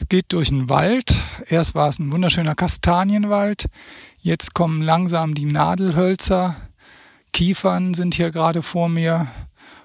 Es 0.00 0.08
geht 0.08 0.32
durch 0.32 0.48
den 0.48 0.68
Wald. 0.68 1.14
Erst 1.46 1.76
war 1.76 1.88
es 1.88 2.00
ein 2.00 2.10
wunderschöner 2.10 2.56
Kastanienwald. 2.56 3.66
Jetzt 4.18 4.52
kommen 4.52 4.82
langsam 4.82 5.34
die 5.34 5.44
Nadelhölzer. 5.44 6.56
Kiefern 7.32 7.94
sind 7.94 8.16
hier 8.16 8.32
gerade 8.32 8.62
vor 8.62 8.88
mir. 8.88 9.28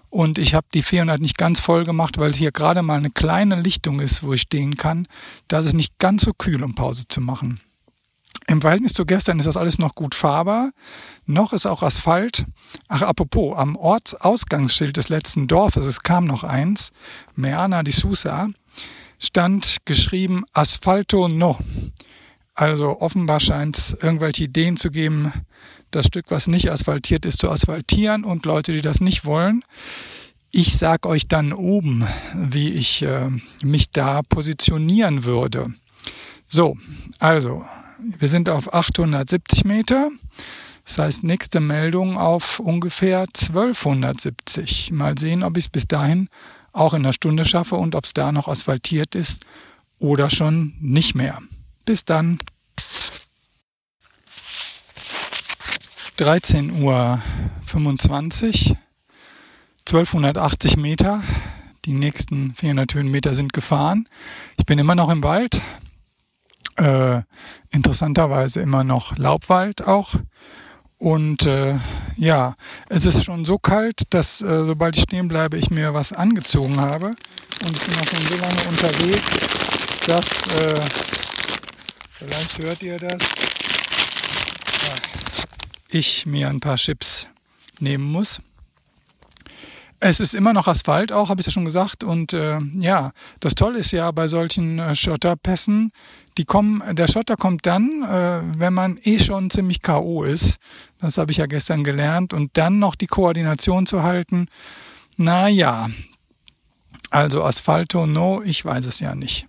Und 0.09 0.39
ich 0.39 0.55
habe 0.55 0.65
die 0.73 0.81
400 0.81 1.21
nicht 1.21 1.37
ganz 1.37 1.59
voll 1.59 1.83
gemacht, 1.83 2.17
weil 2.17 2.33
hier 2.33 2.51
gerade 2.51 2.81
mal 2.81 2.97
eine 2.97 3.11
kleine 3.11 3.61
Lichtung 3.61 3.99
ist, 3.99 4.23
wo 4.23 4.33
ich 4.33 4.41
stehen 4.41 4.75
kann. 4.75 5.07
Da 5.47 5.59
ist 5.59 5.67
es 5.67 5.73
nicht 5.75 5.99
ganz 5.99 6.23
so 6.23 6.33
kühl, 6.33 6.63
um 6.63 6.73
Pause 6.73 7.07
zu 7.07 7.21
machen. 7.21 7.61
Im 8.47 8.61
Verhältnis 8.61 8.93
zu 8.93 9.05
gestern 9.05 9.37
ist 9.37 9.45
das 9.45 9.57
alles 9.57 9.77
noch 9.77 9.93
gut 9.93 10.15
fahrbar. 10.15 10.71
Noch 11.29 11.51
ist 11.51 11.65
auch 11.65 11.83
Asphalt. 11.83 12.45
Ach, 12.87 13.01
apropos, 13.01 13.57
am 13.57 13.75
Ortsausgangsschild 13.75 14.95
des 14.95 15.09
letzten 15.09 15.47
Dorfes, 15.47 15.85
es 15.85 16.01
kam 16.01 16.23
noch 16.23 16.45
eins, 16.45 16.93
Meana 17.35 17.83
di 17.83 17.91
Susa, 17.91 18.47
stand 19.19 19.77
geschrieben 19.83 20.45
Asphalto 20.53 21.27
no. 21.27 21.57
Also 22.53 23.01
offenbar 23.01 23.41
scheint 23.41 23.77
es 23.77 23.97
irgendwelche 24.01 24.45
Ideen 24.45 24.77
zu 24.77 24.89
geben, 24.89 25.33
das 25.91 26.05
Stück, 26.05 26.27
was 26.29 26.47
nicht 26.47 26.71
asphaltiert 26.71 27.25
ist, 27.25 27.39
zu 27.39 27.51
asphaltieren 27.51 28.23
und 28.23 28.45
Leute, 28.45 28.71
die 28.71 28.81
das 28.81 29.01
nicht 29.01 29.25
wollen. 29.25 29.63
Ich 30.51 30.77
sage 30.77 31.09
euch 31.09 31.27
dann 31.27 31.51
oben, 31.51 32.07
wie 32.33 32.69
ich 32.69 33.01
äh, 33.01 33.29
mich 33.63 33.91
da 33.91 34.21
positionieren 34.21 35.25
würde. 35.25 35.73
So, 36.47 36.77
also, 37.19 37.65
wir 37.99 38.29
sind 38.29 38.47
auf 38.47 38.73
870 38.73 39.65
Meter. 39.65 40.09
Das 40.87 40.97
heißt, 40.99 41.23
nächste 41.25 41.59
Meldung 41.59 42.17
auf 42.17 42.59
ungefähr 42.59 43.19
1270. 43.19 44.93
Mal 44.93 45.17
sehen, 45.17 45.43
ob 45.43 45.57
ich 45.57 45.65
es 45.65 45.69
bis 45.69 45.85
dahin 45.85 46.29
auch 46.71 46.93
in 46.93 47.03
einer 47.03 47.11
Stunde 47.11 47.43
schaffe 47.43 47.75
und 47.75 47.93
ob 47.93 48.05
es 48.05 48.13
da 48.13 48.31
noch 48.31 48.47
asphaltiert 48.47 49.13
ist 49.13 49.45
oder 49.99 50.29
schon 50.29 50.75
nicht 50.79 51.13
mehr. 51.13 51.39
Bis 51.83 52.05
dann. 52.05 52.39
13.25 56.17 58.71
Uhr, 58.71 58.77
1280 59.87 60.77
Meter. 60.77 61.21
Die 61.83 61.91
nächsten 61.91 62.55
400 62.55 62.93
Höhenmeter 62.93 63.33
sind 63.33 63.51
gefahren. 63.51 64.07
Ich 64.57 64.65
bin 64.65 64.79
immer 64.79 64.95
noch 64.95 65.09
im 65.09 65.21
Wald. 65.21 65.61
Äh, 66.77 67.23
interessanterweise 67.71 68.61
immer 68.61 68.85
noch 68.85 69.17
Laubwald 69.17 69.85
auch. 69.85 70.15
Und 70.99 71.45
äh, 71.45 71.75
ja, 72.15 72.55
es 72.89 73.05
ist 73.05 73.23
schon 73.23 73.45
so 73.45 73.57
kalt, 73.57 74.01
dass 74.09 74.41
äh, 74.41 74.65
sobald 74.65 74.95
ich 74.97 75.03
stehen 75.03 75.27
bleibe, 75.27 75.57
ich 75.57 75.69
mir 75.69 75.93
was 75.93 76.11
angezogen 76.11 76.79
habe. 76.81 77.07
Und 77.65 77.71
ich 77.71 77.85
bin 77.85 77.95
auch 77.95 78.05
schon 78.05 78.25
so 78.25 78.35
lange 78.37 78.63
unterwegs, 78.69 79.29
dass, 80.07 80.25
äh, 80.59 80.81
vielleicht 82.11 82.57
hört 82.57 82.81
ihr 82.81 82.97
das, 82.97 83.17
ich 85.89 86.25
mir 86.25 86.49
ein 86.49 86.59
paar 86.59 86.77
Chips 86.77 87.27
nehmen 87.79 88.03
muss. 88.03 88.41
Es 89.99 90.19
ist 90.19 90.35
immer 90.35 90.53
noch 90.53 90.67
Asphalt 90.67 91.11
auch, 91.11 91.29
habe 91.29 91.41
ich 91.41 91.47
ja 91.47 91.51
schon 91.51 91.65
gesagt. 91.65 92.03
Und 92.03 92.33
äh, 92.33 92.59
ja, 92.79 93.11
das 93.39 93.55
Tolle 93.55 93.79
ist 93.79 93.91
ja 93.91 94.11
bei 94.11 94.27
solchen 94.27 94.77
äh, 94.77 94.95
Schotterpässen, 94.95 95.91
die 96.37 96.45
kommen, 96.45 96.83
der 96.95 97.07
Schotter 97.07 97.35
kommt 97.35 97.65
dann, 97.65 98.03
äh, 98.03 98.41
wenn 98.59 98.73
man 98.73 98.99
eh 99.03 99.19
schon 99.19 99.49
ziemlich 99.49 99.81
K.O. 99.81 100.23
ist. 100.23 100.57
Das 100.99 101.17
habe 101.17 101.31
ich 101.31 101.37
ja 101.37 101.47
gestern 101.47 101.83
gelernt. 101.83 102.33
Und 102.33 102.57
dann 102.57 102.79
noch 102.79 102.95
die 102.95 103.07
Koordination 103.07 103.85
zu 103.85 104.03
halten. 104.03 104.47
Na 105.17 105.47
ja. 105.47 105.89
Also 107.09 107.43
Asphalto, 107.43 108.05
no, 108.05 108.41
ich 108.43 108.63
weiß 108.63 108.85
es 108.85 108.99
ja 108.99 109.15
nicht. 109.15 109.47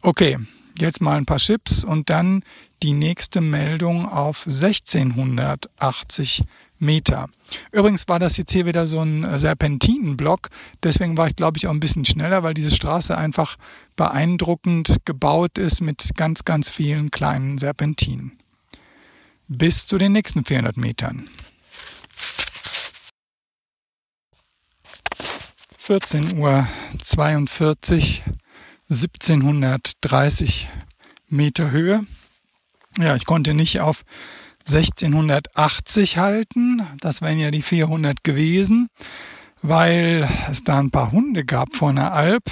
Okay, 0.00 0.38
jetzt 0.78 1.00
mal 1.00 1.16
ein 1.16 1.26
paar 1.26 1.38
Chips 1.38 1.84
und 1.84 2.10
dann 2.10 2.44
die 2.82 2.92
nächste 2.92 3.40
Meldung 3.40 4.06
auf 4.06 4.46
1680 4.46 6.44
Meter. 6.78 7.28
Übrigens 7.70 8.08
war 8.08 8.18
das 8.18 8.36
jetzt 8.36 8.52
hier 8.52 8.66
wieder 8.66 8.86
so 8.86 9.00
ein 9.00 9.38
Serpentinenblock. 9.38 10.48
Deswegen 10.82 11.16
war 11.16 11.28
ich, 11.28 11.36
glaube 11.36 11.58
ich, 11.58 11.66
auch 11.66 11.72
ein 11.72 11.80
bisschen 11.80 12.04
schneller, 12.04 12.42
weil 12.42 12.54
diese 12.54 12.74
Straße 12.74 13.16
einfach 13.16 13.56
beeindruckend 13.96 14.98
gebaut 15.04 15.58
ist 15.58 15.80
mit 15.80 16.10
ganz, 16.16 16.44
ganz 16.44 16.70
vielen 16.70 17.10
kleinen 17.10 17.58
Serpentinen. 17.58 18.32
Bis 19.48 19.86
zu 19.86 19.98
den 19.98 20.12
nächsten 20.12 20.44
400 20.44 20.76
Metern. 20.76 21.28
14 25.78 26.38
Uhr 26.38 26.66
42, 27.02 28.22
1730 28.88 30.68
Meter 31.28 31.70
Höhe. 31.70 32.06
Ja, 32.98 33.16
ich 33.16 33.24
konnte 33.24 33.52
nicht 33.52 33.80
auf 33.80 34.04
1680 34.66 36.18
halten. 36.18 36.86
Das 37.00 37.22
wären 37.22 37.38
ja 37.38 37.50
die 37.50 37.62
400 37.62 38.24
gewesen, 38.24 38.88
weil 39.62 40.28
es 40.50 40.64
da 40.64 40.78
ein 40.78 40.90
paar 40.90 41.12
Hunde 41.12 41.44
gab 41.44 41.74
vor 41.74 41.90
einer 41.90 42.12
Alp. 42.12 42.44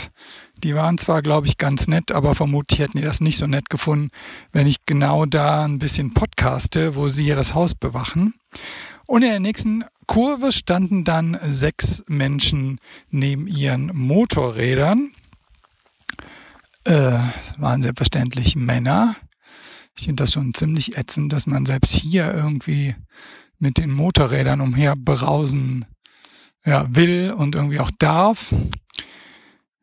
Die 0.63 0.75
waren 0.75 0.99
zwar, 0.99 1.23
glaube 1.23 1.47
ich, 1.47 1.57
ganz 1.57 1.87
nett, 1.87 2.13
aber 2.13 2.35
vermutlich 2.35 2.81
hätten 2.81 2.99
die 2.99 3.05
das 3.05 3.21
nicht 3.21 3.39
so 3.39 3.47
nett 3.47 3.71
gefunden, 3.71 4.11
wenn 4.53 4.67
ich 4.67 4.85
genau 4.85 5.25
da 5.25 5.65
ein 5.65 5.79
bisschen 5.79 6.13
podcaste, 6.13 6.95
wo 6.97 7.09
sie 7.09 7.27
ja 7.27 7.35
das 7.35 7.55
Haus 7.55 7.75
bewachen. 7.75 8.35
Und 9.07 9.23
in 9.23 9.31
der 9.31 9.41
nächsten 9.41 9.85
Kurve 10.07 10.53
standen 10.53 11.05
dann 11.05 11.39
sechs 11.45 12.05
Menschen 12.09 12.79
neben 13.11 13.47
ihren 13.47 13.91
Motorrädern. 13.97 15.13
Äh, 16.85 17.19
waren 17.57 17.83
selbstverständlich 17.83 18.57
Männer. 18.57 19.15
Ich 20.01 20.07
finde 20.07 20.23
das 20.23 20.33
schon 20.33 20.55
ziemlich 20.55 20.97
ätzend, 20.97 21.31
dass 21.35 21.47
man 21.47 21.67
selbst 21.67 21.95
hier 21.95 22.33
irgendwie 22.33 22.95
mit 23.59 23.77
den 23.77 23.91
Motorrädern 23.91 24.63
umher 24.63 24.97
berausen 24.97 25.85
ja, 26.65 26.87
will 26.89 27.35
und 27.37 27.55
irgendwie 27.55 27.81
auch 27.81 27.91
darf. 27.99 28.55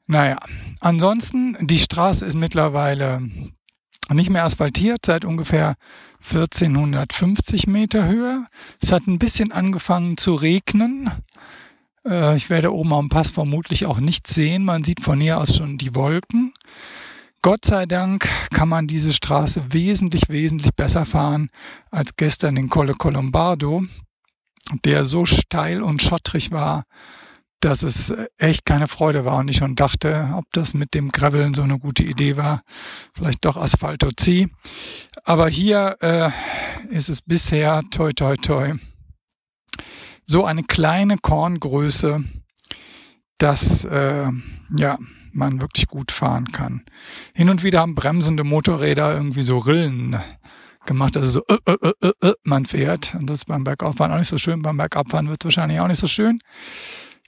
Naja, 0.08 0.38
ansonsten, 0.80 1.56
die 1.62 1.78
Straße 1.78 2.26
ist 2.26 2.36
mittlerweile 2.36 3.30
nicht 4.12 4.32
mehr 4.32 4.44
asphaltiert, 4.44 5.06
seit 5.06 5.24
ungefähr 5.24 5.76
1450 6.28 7.68
Meter 7.68 8.08
Höhe. 8.08 8.48
Es 8.82 8.92
hat 8.92 9.06
ein 9.06 9.20
bisschen 9.20 9.52
angefangen 9.52 10.18
zu 10.18 10.34
regnen. 10.34 11.12
Äh, 12.08 12.36
ich 12.36 12.50
werde 12.50 12.74
oben 12.74 12.92
am 12.92 13.10
Pass 13.10 13.30
vermutlich 13.30 13.86
auch 13.86 14.00
nichts 14.00 14.34
sehen. 14.34 14.66
Man 14.66 14.84
sieht 14.84 15.04
von 15.04 15.22
hier 15.22 15.38
aus 15.38 15.56
schon 15.56 15.78
die 15.78 15.94
Wolken. 15.94 16.54
Gott 17.48 17.64
sei 17.64 17.86
Dank 17.86 18.28
kann 18.54 18.68
man 18.68 18.88
diese 18.88 19.14
Straße 19.14 19.72
wesentlich, 19.72 20.28
wesentlich 20.28 20.76
besser 20.76 21.06
fahren 21.06 21.50
als 21.92 22.18
gestern 22.18 22.56
den 22.56 22.68
Colle 22.68 22.94
Colombardo, 22.94 23.86
der 24.84 25.06
so 25.06 25.26
steil 25.26 25.82
und 25.82 26.02
schottrig 26.02 26.52
war, 26.52 26.84
dass 27.62 27.84
es 27.84 28.14
echt 28.38 28.66
keine 28.66 28.90
Freude 28.90 29.24
war 29.24 29.38
und 29.38 29.48
ich 29.48 29.56
schon 29.56 29.76
dachte, 29.76 30.34
ob 30.36 30.44
das 30.52 30.74
mit 30.74 30.94
dem 30.94 31.08
Graveln 31.08 31.54
so 31.54 31.62
eine 31.62 31.80
gute 31.80 32.04
Idee 32.04 32.36
war. 32.36 32.64
Vielleicht 33.14 33.46
doch 33.46 33.56
Asphalto 33.56 34.12
C. 34.12 34.50
Aber 35.24 35.48
hier 35.48 35.96
äh, 36.02 36.30
ist 36.90 37.08
es 37.08 37.22
bisher 37.22 37.82
toi 37.92 38.12
toi 38.12 38.36
toi 38.36 38.74
so 40.26 40.44
eine 40.44 40.64
kleine 40.64 41.18
Korngröße, 41.18 42.26
dass 43.38 43.86
äh, 43.86 44.28
ja 44.76 44.98
man 45.38 45.62
wirklich 45.62 45.88
gut 45.88 46.12
fahren 46.12 46.52
kann. 46.52 46.84
Hin 47.34 47.50
und 47.50 47.64
wieder 47.64 47.80
haben 47.80 47.96
bremsende 47.96 48.44
Motorräder 48.44 49.14
irgendwie 49.14 49.44
so 49.44 49.58
Rillen 49.58 50.20
gemacht, 50.88 51.16
also 51.16 51.44
so 51.48 51.56
äh, 51.56 51.72
äh, 51.72 51.92
äh, 52.02 52.28
äh, 52.28 52.34
man 52.44 52.66
fährt. 52.66 53.14
Und 53.14 53.30
das 53.30 53.40
ist 53.40 53.46
beim 53.46 53.64
Bergauffahren 53.64 54.12
auch 54.12 54.18
nicht 54.18 54.30
so 54.30 54.40
schön. 54.40 54.64
Beim 54.64 54.78
Bergabfahren 54.78 55.30
wird 55.30 55.44
es 55.44 55.46
wahrscheinlich 55.46 55.80
auch 55.80 55.88
nicht 55.88 56.00
so 56.00 56.08
schön. 56.08 56.40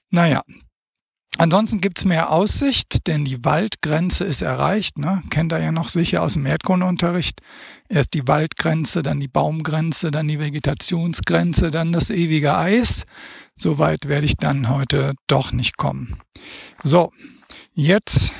Naja, 0.09 0.41
ansonsten 1.37 1.79
gibt's 1.79 2.05
mehr 2.05 2.31
Aussicht, 2.31 3.05
denn 3.05 3.25
die 3.25 3.45
Waldgrenze 3.45 4.23
ist 4.23 4.41
erreicht. 4.41 4.97
Ne? 4.97 5.21
Kennt 5.29 5.53
ihr 5.53 5.59
ja 5.59 5.71
noch 5.71 5.89
sicher 5.89 6.23
aus 6.23 6.33
dem 6.33 6.47
Erdkundeunterricht. 6.47 7.41
Erst 7.89 8.15
die 8.15 8.27
Waldgrenze, 8.27 9.03
dann 9.03 9.19
die 9.19 9.27
Baumgrenze, 9.27 10.09
dann 10.09 10.27
die 10.27 10.39
Vegetationsgrenze, 10.39 11.69
dann 11.69 11.91
das 11.91 12.09
ewige 12.09 12.57
Eis. 12.57 13.05
Soweit 13.55 14.07
werde 14.07 14.25
ich 14.25 14.37
dann 14.37 14.69
heute 14.69 15.13
doch 15.27 15.51
nicht 15.51 15.77
kommen. 15.77 16.17
So, 16.83 17.11
jetzt 17.79 18.33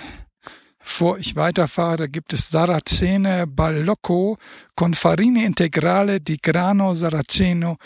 Bevor 0.90 1.20
ich 1.20 1.36
weiterfahre, 1.36 2.10
gibt 2.10 2.34
es 2.34 2.50
Saracene 2.50 3.46
Ballocco 3.46 4.38
con 4.74 4.94
farine 4.94 5.46
integrale 5.46 6.20
di 6.20 6.36
grano 6.36 6.94
saraceno 6.94 7.78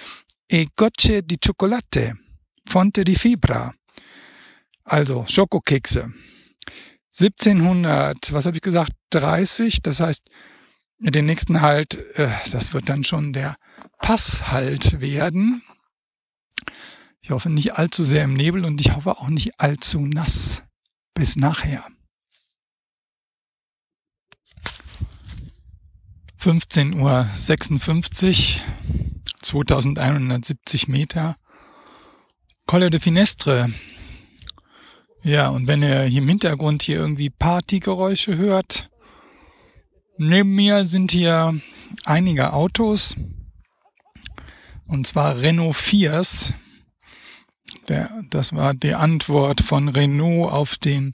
e 0.48 0.70
gocce 0.74 1.22
di 1.22 1.36
cioccolate. 1.38 2.16
Fonte 2.66 3.04
di 3.04 3.16
Fibra. 3.16 3.72
Also 4.84 5.26
Schokokekse. 5.28 6.12
1700, 7.12 8.32
was 8.32 8.46
habe 8.46 8.56
ich 8.56 8.62
gesagt, 8.62 8.94
30, 9.12 9.82
das 9.82 10.00
heißt, 10.00 10.24
den 10.98 11.26
nächsten 11.26 11.62
Halt, 11.62 11.96
äh, 12.18 12.30
das 12.52 12.74
wird 12.74 12.88
dann 12.88 13.04
schon 13.04 13.34
der 13.34 13.58
Passhalt 14.00 15.02
werden. 15.02 15.62
Ich 17.22 17.32
hoffe 17.32 17.50
nicht 17.50 17.76
allzu 17.76 18.04
sehr 18.04 18.24
im 18.24 18.34
Nebel 18.34 18.66
und 18.66 18.80
ich 18.82 18.96
hoffe 18.96 19.12
auch 19.12 19.28
nicht 19.28 19.60
allzu 19.60 20.00
nass. 20.00 20.64
Bis 21.14 21.36
nachher. 21.36 21.88
15.56 26.40 26.98
Uhr, 26.98 28.60
2170 29.42 30.88
Meter. 30.88 31.38
Colle 32.66 32.90
de 32.90 33.00
Finestre. 33.00 33.70
Ja, 35.22 35.48
und 35.50 35.68
wenn 35.68 35.82
ihr 35.82 36.04
hier 36.04 36.22
im 36.22 36.28
Hintergrund 36.28 36.82
hier 36.82 36.98
irgendwie 36.98 37.30
Partygeräusche 37.30 38.36
hört, 38.36 38.90
neben 40.18 40.54
mir 40.54 40.84
sind 40.84 41.12
hier 41.12 41.58
einige 42.04 42.52
Autos. 42.52 43.16
Und 44.86 45.08
zwar 45.08 45.38
Renault 45.38 45.76
Fiers. 45.78 46.54
Der, 47.88 48.10
das 48.30 48.54
war 48.54 48.74
die 48.74 48.96
Antwort 48.96 49.62
von 49.62 49.90
Renault 49.90 50.52
auf 50.52 50.78
den 50.78 51.14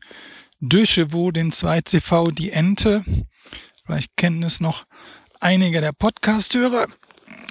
De 0.60 0.86
Chevaux, 0.86 1.32
den 1.32 1.52
2CV, 1.52 2.32
die 2.32 2.52
Ente. 2.52 3.04
Vielleicht 3.86 4.18
kennen 4.18 4.44
es 4.44 4.60
noch 4.60 4.86
einige 5.40 5.82
der 5.82 5.94
Podcast-Hörer. 5.94 6.88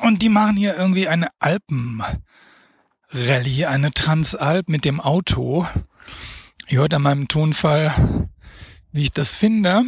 Und 0.03 0.23
die 0.23 0.29
machen 0.29 0.57
hier 0.57 0.77
irgendwie 0.77 1.09
eine 1.09 1.29
Alpen. 1.39 2.03
Rallye, 3.11 3.67
eine 3.67 3.91
Transalp 3.91 4.69
mit 4.69 4.85
dem 4.85 5.01
Auto. 5.01 5.67
Ihr 6.69 6.81
hört 6.81 6.93
an 6.93 7.03
meinem 7.03 7.29
Tonfall, 7.29 8.29
wie 8.93 9.03
ich 9.03 9.11
das 9.11 9.35
finde. 9.35 9.83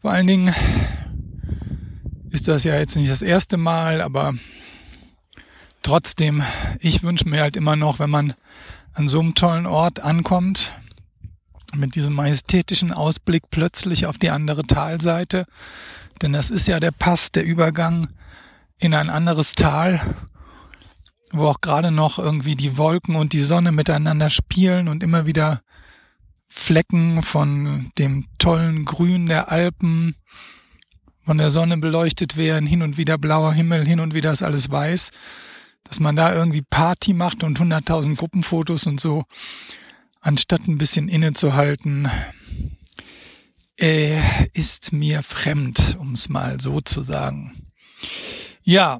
Vor 0.00 0.10
allen 0.10 0.26
Dingen 0.26 0.54
ist 2.30 2.48
das 2.48 2.64
ja 2.64 2.76
jetzt 2.76 2.96
nicht 2.96 3.10
das 3.10 3.22
erste 3.22 3.56
Mal, 3.56 4.00
aber 4.00 4.34
trotzdem, 5.84 6.42
ich 6.80 7.04
wünsche 7.04 7.28
mir 7.28 7.42
halt 7.42 7.56
immer 7.56 7.76
noch, 7.76 8.00
wenn 8.00 8.10
man 8.10 8.34
an 8.94 9.06
so 9.06 9.20
einem 9.20 9.34
tollen 9.34 9.66
Ort 9.66 10.00
ankommt, 10.00 10.72
mit 11.74 11.94
diesem 11.94 12.14
majestätischen 12.14 12.92
Ausblick 12.92 13.44
plötzlich 13.50 14.06
auf 14.06 14.18
die 14.18 14.30
andere 14.30 14.64
Talseite, 14.64 15.46
denn 16.22 16.32
das 16.32 16.50
ist 16.50 16.68
ja 16.68 16.80
der 16.80 16.92
Pass, 16.92 17.32
der 17.32 17.44
Übergang 17.44 18.08
in 18.78 18.94
ein 18.94 19.10
anderes 19.10 19.52
Tal, 19.52 20.00
wo 21.32 21.46
auch 21.46 21.60
gerade 21.60 21.90
noch 21.90 22.18
irgendwie 22.18 22.54
die 22.54 22.76
Wolken 22.76 23.16
und 23.16 23.32
die 23.32 23.40
Sonne 23.40 23.72
miteinander 23.72 24.30
spielen 24.30 24.88
und 24.88 25.02
immer 25.02 25.26
wieder 25.26 25.62
Flecken 26.46 27.22
von 27.22 27.90
dem 27.98 28.26
tollen 28.38 28.84
Grün 28.84 29.26
der 29.26 29.50
Alpen 29.50 30.14
von 31.24 31.38
der 31.38 31.50
Sonne 31.50 31.78
beleuchtet 31.78 32.36
werden, 32.36 32.66
hin 32.66 32.82
und 32.82 32.96
wieder 32.96 33.18
blauer 33.18 33.52
Himmel, 33.52 33.84
hin 33.84 33.98
und 33.98 34.14
wieder 34.14 34.30
ist 34.30 34.42
alles 34.42 34.70
weiß, 34.70 35.10
dass 35.84 36.00
man 36.00 36.16
da 36.16 36.34
irgendwie 36.34 36.62
Party 36.62 37.12
macht 37.12 37.44
und 37.44 37.60
100.000 37.60 38.16
Gruppenfotos 38.16 38.86
und 38.86 39.00
so, 39.00 39.24
anstatt 40.20 40.66
ein 40.66 40.78
bisschen 40.78 41.08
innezuhalten, 41.08 42.08
äh, 43.78 44.18
ist 44.52 44.92
mir 44.92 45.22
fremd, 45.22 45.96
um 45.98 46.12
es 46.12 46.28
mal 46.28 46.60
so 46.60 46.80
zu 46.80 47.02
sagen. 47.02 47.52
Ja, 48.62 48.98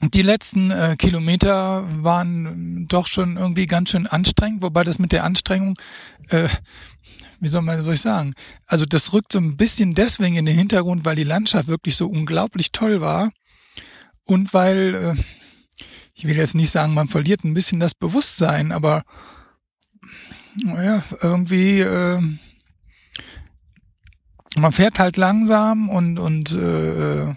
die 0.00 0.22
letzten 0.22 0.70
äh, 0.70 0.96
Kilometer 0.96 1.84
waren 2.04 2.86
doch 2.88 3.08
schon 3.08 3.36
irgendwie 3.36 3.66
ganz 3.66 3.90
schön 3.90 4.06
anstrengend, 4.06 4.62
wobei 4.62 4.84
das 4.84 5.00
mit 5.00 5.10
der 5.10 5.24
Anstrengung, 5.24 5.76
äh, 6.28 6.48
wie 7.40 7.48
soll 7.48 7.62
man 7.62 7.82
soll 7.82 7.94
ich 7.94 8.00
sagen, 8.00 8.34
also 8.66 8.84
das 8.84 9.12
rückt 9.12 9.32
so 9.32 9.40
ein 9.40 9.56
bisschen 9.56 9.94
deswegen 9.94 10.36
in 10.36 10.44
den 10.44 10.56
Hintergrund, 10.56 11.04
weil 11.04 11.16
die 11.16 11.24
Landschaft 11.24 11.66
wirklich 11.66 11.96
so 11.96 12.06
unglaublich 12.06 12.70
toll 12.70 13.00
war 13.00 13.32
und 14.24 14.54
weil, 14.54 14.94
äh, 14.94 15.14
ich 16.18 16.26
will 16.26 16.36
jetzt 16.36 16.56
nicht 16.56 16.70
sagen, 16.70 16.94
man 16.94 17.08
verliert 17.08 17.44
ein 17.44 17.54
bisschen 17.54 17.78
das 17.78 17.94
Bewusstsein, 17.94 18.72
aber 18.72 19.04
naja, 20.64 21.02
irgendwie, 21.22 21.80
äh, 21.80 22.20
man 24.56 24.72
fährt 24.72 24.98
halt 24.98 25.16
langsam 25.16 25.88
und, 25.88 26.18
und 26.18 26.52
äh, 26.52 27.34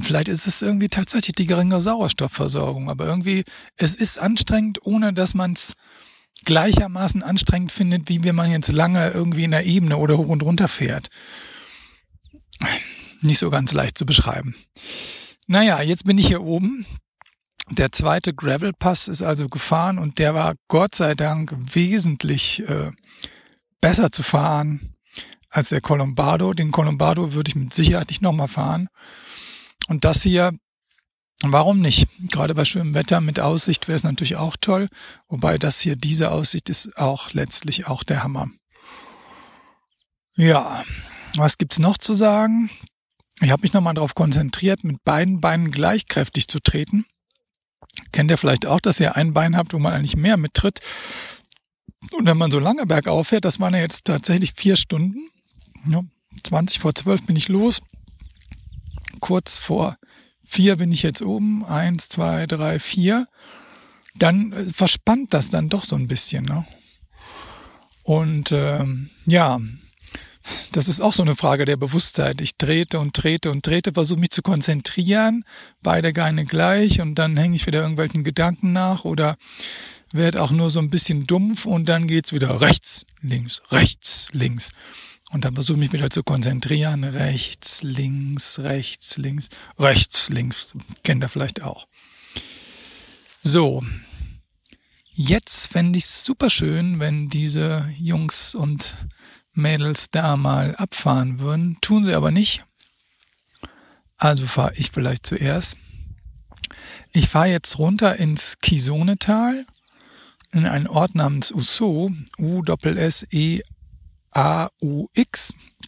Vielleicht 0.00 0.28
ist 0.28 0.46
es 0.46 0.62
irgendwie 0.62 0.88
tatsächlich 0.88 1.34
die 1.34 1.44
geringe 1.44 1.82
Sauerstoffversorgung, 1.82 2.88
aber 2.88 3.04
irgendwie, 3.04 3.44
es 3.76 3.94
ist 3.94 4.18
anstrengend, 4.18 4.78
ohne 4.86 5.12
dass 5.12 5.34
man 5.34 5.52
es 5.52 5.74
gleichermaßen 6.46 7.22
anstrengend 7.22 7.72
findet, 7.72 8.08
wie 8.08 8.24
wenn 8.24 8.34
man 8.34 8.50
jetzt 8.50 8.72
lange 8.72 9.10
irgendwie 9.10 9.44
in 9.44 9.50
der 9.50 9.66
Ebene 9.66 9.98
oder 9.98 10.16
hoch 10.16 10.28
und 10.28 10.42
runter 10.42 10.66
fährt. 10.66 11.10
Nicht 13.20 13.38
so 13.38 13.50
ganz 13.50 13.74
leicht 13.74 13.98
zu 13.98 14.06
beschreiben. 14.06 14.54
Naja, 15.46 15.82
jetzt 15.82 16.06
bin 16.06 16.16
ich 16.16 16.26
hier 16.26 16.40
oben. 16.40 16.86
Der 17.78 17.90
zweite 17.90 18.34
Gravel 18.34 18.74
Pass 18.78 19.08
ist 19.08 19.22
also 19.22 19.48
gefahren 19.48 19.98
und 19.98 20.18
der 20.18 20.34
war 20.34 20.54
Gott 20.68 20.94
sei 20.94 21.14
Dank 21.14 21.56
wesentlich 21.72 22.68
äh, 22.68 22.90
besser 23.80 24.12
zu 24.12 24.22
fahren 24.22 24.94
als 25.48 25.70
der 25.70 25.80
Colombardo. 25.80 26.52
Den 26.52 26.70
Colombardo 26.70 27.32
würde 27.32 27.48
ich 27.48 27.54
mit 27.54 27.72
Sicherheit 27.72 28.10
nicht 28.10 28.20
nochmal 28.20 28.48
fahren. 28.48 28.88
Und 29.88 30.04
das 30.04 30.22
hier, 30.22 30.52
warum 31.42 31.80
nicht? 31.80 32.08
Gerade 32.30 32.54
bei 32.54 32.66
schönem 32.66 32.92
Wetter 32.92 33.22
mit 33.22 33.40
Aussicht 33.40 33.88
wäre 33.88 33.96
es 33.96 34.04
natürlich 34.04 34.36
auch 34.36 34.58
toll. 34.60 34.88
Wobei 35.28 35.56
das 35.56 35.80
hier, 35.80 35.96
diese 35.96 36.30
Aussicht 36.30 36.68
ist 36.68 36.98
auch 36.98 37.32
letztlich 37.32 37.86
auch 37.86 38.02
der 38.02 38.22
Hammer. 38.22 38.50
Ja, 40.36 40.84
was 41.36 41.56
gibt's 41.56 41.78
noch 41.78 41.96
zu 41.96 42.12
sagen? 42.12 42.68
Ich 43.40 43.50
habe 43.50 43.62
mich 43.62 43.72
nochmal 43.72 43.94
darauf 43.94 44.14
konzentriert, 44.14 44.84
mit 44.84 45.02
beiden 45.04 45.40
Beinen 45.40 45.70
gleichkräftig 45.70 46.48
zu 46.48 46.60
treten. 46.60 47.06
Kennt 48.12 48.30
ihr 48.30 48.38
vielleicht 48.38 48.66
auch, 48.66 48.80
dass 48.80 49.00
ihr 49.00 49.16
ein 49.16 49.32
Bein 49.32 49.56
habt, 49.56 49.72
wo 49.72 49.78
man 49.78 49.92
eigentlich 49.92 50.16
mehr 50.16 50.36
mittritt? 50.36 50.80
Und 52.12 52.26
wenn 52.26 52.36
man 52.36 52.50
so 52.50 52.58
lange 52.58 52.86
bergauf 52.86 53.28
fährt, 53.28 53.44
das 53.44 53.60
waren 53.60 53.74
ja 53.74 53.80
jetzt 53.80 54.06
tatsächlich 54.06 54.54
vier 54.54 54.76
Stunden. 54.76 55.30
Ja, 55.86 56.02
20 56.44 56.80
vor 56.80 56.94
12 56.94 57.24
bin 57.24 57.36
ich 57.36 57.48
los. 57.48 57.80
Kurz 59.20 59.56
vor 59.56 59.96
vier 60.44 60.76
bin 60.76 60.92
ich 60.92 61.02
jetzt 61.02 61.22
oben. 61.22 61.64
Eins, 61.64 62.08
zwei, 62.08 62.46
drei, 62.46 62.78
vier. 62.78 63.26
Dann 64.14 64.52
äh, 64.52 64.64
verspannt 64.64 65.32
das 65.32 65.48
dann 65.48 65.68
doch 65.68 65.84
so 65.84 65.96
ein 65.96 66.08
bisschen. 66.08 66.44
Ne? 66.44 66.64
Und 68.02 68.52
ähm, 68.52 69.10
ja, 69.26 69.60
das 70.72 70.88
ist 70.88 71.00
auch 71.00 71.12
so 71.12 71.22
eine 71.22 71.36
Frage 71.36 71.64
der 71.64 71.76
Bewusstheit. 71.76 72.40
Ich 72.40 72.56
trete 72.56 72.98
und 72.98 73.14
trete 73.14 73.50
und 73.50 73.64
trete, 73.64 73.92
versuche 73.92 74.20
mich 74.20 74.30
zu 74.30 74.42
konzentrieren, 74.42 75.44
beide 75.82 76.12
Geine 76.12 76.44
gleich 76.44 77.00
und 77.00 77.16
dann 77.16 77.36
hänge 77.36 77.56
ich 77.56 77.66
wieder 77.66 77.80
irgendwelchen 77.80 78.24
Gedanken 78.24 78.72
nach 78.72 79.04
oder 79.04 79.36
werde 80.12 80.42
auch 80.42 80.50
nur 80.50 80.70
so 80.70 80.78
ein 80.78 80.90
bisschen 80.90 81.26
dumpf 81.26 81.66
und 81.66 81.88
dann 81.88 82.06
geht's 82.06 82.32
wieder 82.32 82.60
rechts, 82.60 83.06
links, 83.20 83.62
rechts, 83.70 84.28
links. 84.32 84.70
Und 85.30 85.46
dann 85.46 85.54
versuche 85.54 85.76
ich 85.78 85.84
mich 85.84 85.92
wieder 85.94 86.10
zu 86.10 86.22
konzentrieren. 86.22 87.04
Rechts, 87.04 87.82
links, 87.82 88.58
rechts, 88.58 89.16
links, 89.16 89.48
rechts, 89.78 90.28
links. 90.28 90.74
Kennt 91.04 91.24
ihr 91.24 91.28
vielleicht 91.30 91.62
auch. 91.62 91.86
So. 93.42 93.82
Jetzt 95.14 95.72
fände 95.72 95.98
ich 95.98 96.04
es 96.04 96.24
super 96.24 96.50
schön, 96.50 96.98
wenn 97.00 97.28
diese 97.28 97.90
Jungs 97.98 98.54
und 98.54 98.94
Mädels 99.54 100.10
da 100.10 100.36
mal 100.36 100.74
abfahren 100.76 101.40
würden. 101.40 101.78
Tun 101.80 102.04
sie 102.04 102.14
aber 102.14 102.30
nicht. 102.30 102.64
Also 104.16 104.46
fahre 104.46 104.74
ich 104.76 104.90
vielleicht 104.92 105.26
zuerst. 105.26 105.76
Ich 107.12 107.28
fahre 107.28 107.48
jetzt 107.48 107.78
runter 107.78 108.16
ins 108.16 108.58
Kisonetal 108.58 109.66
in 110.52 110.66
einen 110.66 110.86
Ort 110.86 111.14
namens 111.14 111.52
Usso, 111.52 112.10
U-S-S-E-A-U-X. 112.38 113.64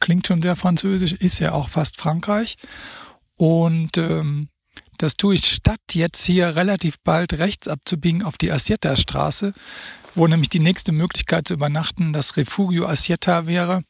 Klingt 0.00 0.26
schon 0.26 0.42
sehr 0.42 0.56
französisch, 0.56 1.12
ist 1.12 1.38
ja 1.38 1.52
auch 1.52 1.68
fast 1.68 1.98
Frankreich. 1.98 2.56
Und 3.36 3.98
ähm, 3.98 4.48
das 4.98 5.16
tue 5.16 5.34
ich 5.34 5.46
statt 5.46 5.80
jetzt 5.92 6.24
hier 6.24 6.56
relativ 6.56 6.96
bald 7.04 7.34
rechts 7.34 7.68
abzubiegen 7.68 8.22
auf 8.22 8.36
die 8.38 8.50
Assietta-Straße, 8.52 9.52
wo 10.14 10.26
nämlich 10.26 10.48
die 10.48 10.60
nächste 10.60 10.92
Möglichkeit 10.92 11.48
zu 11.48 11.54
übernachten 11.54 12.12
das 12.12 12.36
Refugio 12.36 12.86
Assietta 12.86 13.46
wäre 13.46 13.82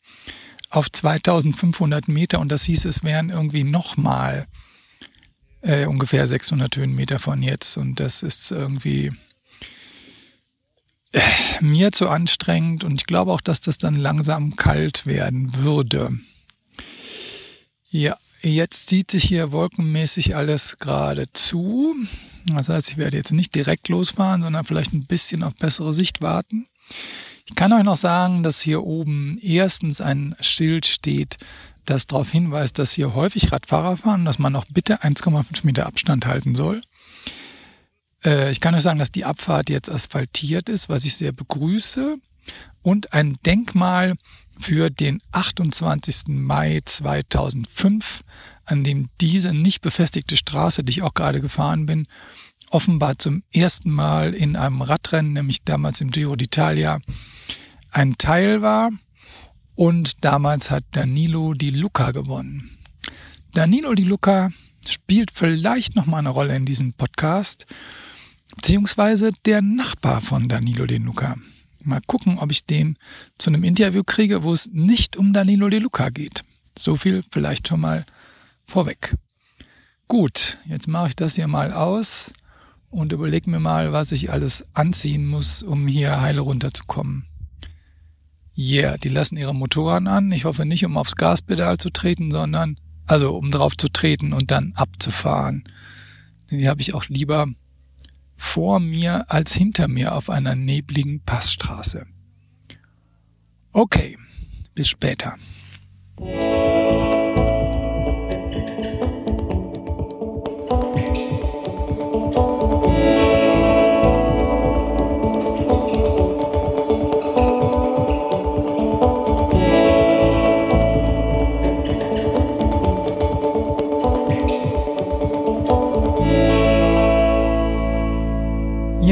auf 0.71 0.91
2500 0.91 2.09
Meter. 2.09 2.41
Und 2.41 2.51
das 2.51 2.65
hieß, 2.65 2.85
es 2.87 3.03
wären 3.03 3.31
irgendwie 3.31 3.65
nochmal 3.65 4.47
äh, 5.63 5.87
ungefähr 5.87 6.27
600 6.27 6.77
Höhenmeter 6.77 7.19
von 7.19 7.43
jetzt. 7.43 7.77
Und 7.77 8.01
das 8.01 8.23
ist 8.23 8.51
irgendwie 8.51 9.13
äh, 11.13 11.21
mir 11.61 11.93
zu 11.93 12.09
anstrengend. 12.09 12.85
Und 12.85 13.03
ich 13.03 13.07
glaube 13.07 13.33
auch, 13.33 13.41
dass 13.41 13.61
das 13.61 13.79
dann 13.79 13.97
langsam 13.97 14.57
kalt 14.57 15.07
werden 15.07 15.55
würde. 15.57 16.11
Ja, 17.91 18.17
jetzt 18.51 18.89
zieht 18.89 19.11
sich 19.11 19.25
hier 19.25 19.53
wolkenmäßig 19.53 20.37
alles 20.37 20.79
gerade 20.79 21.27
zu. 21.33 21.95
Das 22.47 22.69
heißt, 22.69 22.91
ich 22.91 22.97
werde 22.97 23.17
jetzt 23.17 23.33
nicht 23.33 23.55
direkt 23.55 23.89
losfahren, 23.89 24.43
sondern 24.43 24.65
vielleicht 24.65 24.93
ein 24.93 25.07
bisschen 25.07 25.43
auf 25.43 25.55
bessere 25.55 25.93
Sicht 25.93 26.21
warten. 26.21 26.67
Ich 27.47 27.55
kann 27.55 27.73
euch 27.73 27.85
noch 27.85 27.97
sagen, 27.97 28.43
dass 28.43 28.61
hier 28.61 28.83
oben 28.83 29.39
erstens 29.41 30.01
ein 30.01 30.35
Schild 30.41 30.87
steht, 30.87 31.39
das 31.85 32.07
darauf 32.07 32.31
hinweist, 32.31 32.79
dass 32.79 32.93
hier 32.93 33.15
häufig 33.15 33.53
Radfahrer 33.53 33.97
fahren, 33.97 34.25
dass 34.25 34.39
man 34.39 34.53
noch 34.53 34.65
bitte 34.71 35.03
1,5 35.03 35.65
Meter 35.65 35.87
Abstand 35.87 36.27
halten 36.27 36.55
soll. 36.55 36.81
Äh, 38.25 38.51
ich 38.51 38.61
kann 38.61 38.75
euch 38.75 38.83
sagen, 38.83 38.99
dass 38.99 39.13
die 39.13 39.25
Abfahrt 39.25 39.69
jetzt 39.69 39.91
asphaltiert 39.91 40.69
ist, 40.69 40.89
was 40.89 41.05
ich 41.05 41.17
sehr 41.17 41.33
begrüße. 41.33 42.17
Und 42.83 43.13
ein 43.13 43.37
Denkmal 43.47 44.15
für 44.59 44.91
den 44.91 45.21
28. 45.33 46.29
Mai 46.29 46.81
2005 46.85 48.23
an 48.65 48.85
dem 48.85 49.09
diese 49.21 49.53
nicht 49.53 49.81
befestigte 49.81 50.37
Straße, 50.37 50.85
die 50.85 50.91
ich 50.91 51.03
auch 51.03 51.15
gerade 51.15 51.41
gefahren 51.41 51.87
bin, 51.87 52.07
offenbar 52.71 53.19
zum 53.19 53.43
ersten 53.53 53.91
Mal 53.91 54.35
in 54.35 54.57
einem 54.57 54.83
Radrennen, 54.83 55.33
nämlich 55.33 55.63
damals 55.65 56.01
im 56.01 56.11
Giro 56.11 56.35
d'Italia, 56.35 57.01
ein 57.91 58.17
Teil 58.19 58.63
war. 58.63 58.91
Und 59.77 60.25
damals 60.25 60.71
hat 60.71 60.85
Danilo 60.93 61.55
Di 61.55 61.71
Luca 61.71 62.13
gewonnen. 62.13 62.71
Danilo 63.53 63.95
Di 63.95 64.05
Luca 64.05 64.51
spielt 64.87 65.31
vielleicht 65.33 65.97
noch 65.97 66.07
mal 66.07 66.19
eine 66.19 66.29
Rolle 66.29 66.55
in 66.55 66.65
diesem 66.65 66.93
Podcast, 66.93 67.67
beziehungsweise 68.55 69.33
der 69.47 69.63
Nachbar 69.63 70.21
von 70.21 70.49
Danilo 70.49 70.87
Di 70.87 70.99
Luca. 70.99 71.37
Mal 71.87 72.01
gucken, 72.07 72.39
ob 72.39 72.51
ich 72.51 72.65
den 72.67 72.99
zu 73.39 73.51
einem 73.51 73.65
Interview 73.65 74.03
kriege, 74.05 74.43
wo 74.43 74.53
es 74.53 74.69
nicht 74.73 75.17
um 75.17 75.33
Danilo 75.33 75.69
Di 75.69 75.79
Luca 75.79 76.11
geht. 76.11 76.43
So 76.79 76.97
viel 76.97 77.23
vielleicht 77.31 77.69
schon 77.69 77.81
mal 77.81 78.05
vorweg. 78.67 79.17
Gut, 80.09 80.59
jetzt 80.67 80.89
mache 80.89 81.09
ich 81.09 81.17
das 81.17 81.35
hier 81.35 81.49
mal 81.49 81.73
aus 81.73 82.33
und 82.91 83.13
überlege 83.13 83.51
mir 83.51 83.61
mal, 83.61 83.93
was 83.93 84.13
ich 84.13 84.31
alles 84.31 84.65
anziehen 84.75 85.27
muss, 85.27 85.63
um 85.63 85.87
hier 85.87 86.21
heile 86.21 86.41
runterzukommen. 86.41 87.25
Yeah, 88.57 88.97
die 88.99 89.09
lassen 89.09 89.37
ihre 89.37 89.55
Motoren 89.55 90.07
an. 90.07 90.31
Ich 90.31 90.45
hoffe 90.45 90.65
nicht, 90.65 90.85
um 90.85 90.97
aufs 90.97 91.17
Gaspedal 91.17 91.79
zu 91.79 91.91
treten, 91.91 92.31
sondern 92.31 92.79
also 93.07 93.37
um 93.37 93.51
drauf 93.51 93.77
zu 93.77 93.89
treten 93.89 94.33
und 94.33 94.51
dann 94.51 94.73
abzufahren. 94.77 95.65
Die 96.51 96.69
habe 96.69 96.81
ich 96.81 96.95
auch 96.95 97.07
lieber 97.07 97.49
vor 98.45 98.79
mir 98.79 99.25
als 99.31 99.55
hinter 99.55 99.89
mir 99.89 100.15
auf 100.15 100.31
einer 100.31 100.55
nebligen 100.55 101.21
Passstraße. 101.21 102.07
Okay, 103.73 104.17
bis 104.75 104.89
später. 104.89 105.35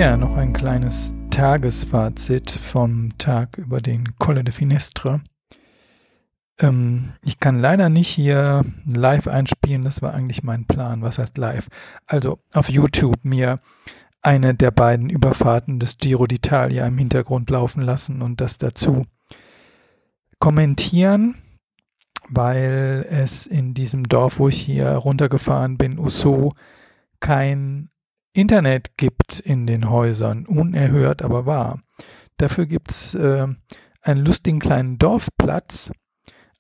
Ja, 0.03 0.16
noch 0.16 0.36
ein 0.36 0.53
kleines 0.53 1.14
Tagesfazit 1.30 2.50
vom 2.50 3.16
Tag 3.18 3.57
über 3.57 3.80
den 3.80 4.16
Colle 4.18 4.42
de 4.42 4.53
Finestre. 4.53 5.20
Ähm, 6.59 7.12
ich 7.22 7.38
kann 7.38 7.61
leider 7.61 7.88
nicht 7.88 8.09
hier 8.09 8.64
live 8.84 9.28
einspielen, 9.28 9.84
das 9.84 10.03
war 10.03 10.12
eigentlich 10.12 10.42
mein 10.42 10.66
Plan. 10.66 11.03
Was 11.03 11.20
heißt 11.20 11.38
live? 11.38 11.68
Also 12.09 12.40
auf 12.53 12.68
YouTube 12.68 13.24
mir 13.24 13.61
eine 14.22 14.57
der 14.57 14.72
beiden 14.72 15.09
Überfahrten 15.09 15.78
des 15.78 15.98
Giro 15.98 16.24
d'Italia 16.24 16.84
im 16.84 16.98
Hintergrund 16.98 17.48
laufen 17.48 17.84
lassen 17.84 18.22
und 18.22 18.40
das 18.40 18.59
dazu 18.59 19.05
kommentieren, 20.40 21.36
weil 22.28 23.07
es 23.09 23.46
in 23.46 23.72
diesem 23.72 24.09
Dorf, 24.09 24.40
wo 24.40 24.48
ich 24.48 24.61
hier 24.61 24.88
runtergefahren 24.94 25.78
bin, 25.78 26.00
Usso, 26.00 26.55
kein 27.20 27.91
Internet 28.32 28.96
gibt 28.96 29.40
in 29.40 29.66
den 29.66 29.90
Häusern, 29.90 30.46
unerhört, 30.46 31.22
aber 31.22 31.46
wahr. 31.46 31.80
Dafür 32.38 32.66
gibt's 32.66 33.14
äh, 33.14 33.46
einen 34.00 34.24
lustigen 34.24 34.58
kleinen 34.58 34.98
Dorfplatz. 34.98 35.92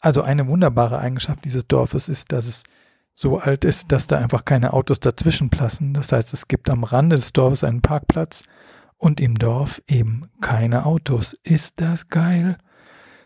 Also 0.00 0.22
eine 0.22 0.46
wunderbare 0.48 0.98
Eigenschaft 0.98 1.44
dieses 1.44 1.66
Dorfes 1.66 2.08
ist, 2.08 2.32
dass 2.32 2.46
es 2.46 2.64
so 3.14 3.38
alt 3.38 3.64
ist, 3.64 3.92
dass 3.92 4.06
da 4.06 4.18
einfach 4.18 4.44
keine 4.44 4.72
Autos 4.72 5.00
dazwischen 5.00 5.50
passen. 5.50 5.94
Das 5.94 6.12
heißt, 6.12 6.32
es 6.32 6.48
gibt 6.48 6.70
am 6.70 6.84
Rande 6.84 7.16
des 7.16 7.32
Dorfes 7.32 7.64
einen 7.64 7.82
Parkplatz 7.82 8.44
und 8.96 9.20
im 9.20 9.38
Dorf 9.38 9.82
eben 9.86 10.22
keine 10.40 10.86
Autos. 10.86 11.34
Ist 11.42 11.80
das 11.80 12.08
geil? 12.08 12.58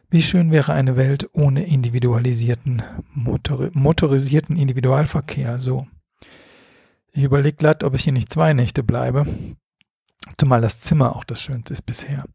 Wie 0.08 0.22
schön 0.22 0.50
wäre 0.52 0.72
eine 0.72 0.96
Welt 0.96 1.28
ohne 1.32 1.66
individualisierten, 1.66 2.82
motori 3.12 3.70
motorisierten 3.72 4.56
Individualverkehr, 4.56 5.58
so. 5.58 5.86
Ich 7.16 7.24
überlege 7.24 7.56
glatt, 7.56 7.82
ob 7.82 7.94
ich 7.94 8.04
hier 8.04 8.12
nicht 8.12 8.30
zwei 8.30 8.52
Nächte 8.52 8.82
bleibe. 8.82 9.24
Zumal 10.36 10.60
das 10.60 10.82
Zimmer 10.82 11.16
auch 11.16 11.24
das 11.24 11.40
Schönste 11.40 11.72
ist 11.72 11.86
bisher. 11.86 12.26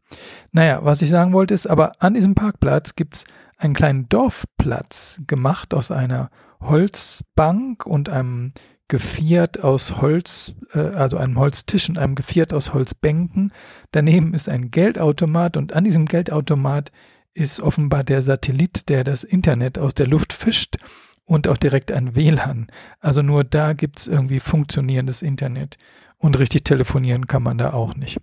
Naja, 0.50 0.80
was 0.82 1.02
ich 1.02 1.10
sagen 1.10 1.32
wollte 1.32 1.54
ist, 1.54 1.68
aber 1.68 1.92
an 2.00 2.14
diesem 2.14 2.34
Parkplatz 2.34 2.96
gibt's 2.96 3.24
einen 3.56 3.74
kleinen 3.74 4.08
Dorfplatz 4.08 5.22
gemacht 5.28 5.72
aus 5.72 5.92
einer 5.92 6.30
Holzbank 6.60 7.86
und 7.86 8.08
einem 8.08 8.54
Geviert 8.88 9.62
aus 9.62 10.02
Holz, 10.02 10.56
äh, 10.72 10.80
also 10.80 11.16
einem 11.16 11.38
Holztisch 11.38 11.88
und 11.88 11.96
einem 11.96 12.16
Geviert 12.16 12.52
aus 12.52 12.74
Holzbänken. 12.74 13.52
Daneben 13.92 14.34
ist 14.34 14.48
ein 14.48 14.72
Geldautomat 14.72 15.56
und 15.56 15.74
an 15.74 15.84
diesem 15.84 16.06
Geldautomat 16.06 16.90
ist 17.34 17.60
offenbar 17.60 18.02
der 18.02 18.20
Satellit, 18.20 18.88
der 18.88 19.04
das 19.04 19.22
Internet 19.22 19.78
aus 19.78 19.94
der 19.94 20.08
Luft 20.08 20.32
fischt 20.32 20.76
und 21.32 21.48
auch 21.48 21.56
direkt 21.56 21.90
ein 21.90 22.14
WLAN. 22.14 22.66
Also 23.00 23.22
nur 23.22 23.42
da 23.42 23.72
gibt's 23.72 24.06
irgendwie 24.06 24.38
funktionierendes 24.38 25.22
Internet 25.22 25.78
und 26.18 26.38
richtig 26.38 26.64
telefonieren 26.64 27.26
kann 27.26 27.42
man 27.42 27.56
da 27.56 27.72
auch 27.72 27.94
nicht. 27.96 28.18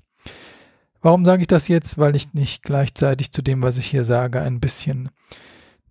Warum 1.01 1.25
sage 1.25 1.41
ich 1.41 1.47
das 1.47 1.67
jetzt? 1.67 1.97
Weil 1.97 2.15
ich 2.15 2.33
nicht 2.33 2.61
gleichzeitig 2.61 3.31
zu 3.31 3.41
dem, 3.41 3.63
was 3.63 3.79
ich 3.79 3.87
hier 3.87 4.05
sage, 4.05 4.41
ein 4.41 4.59
bisschen 4.59 5.09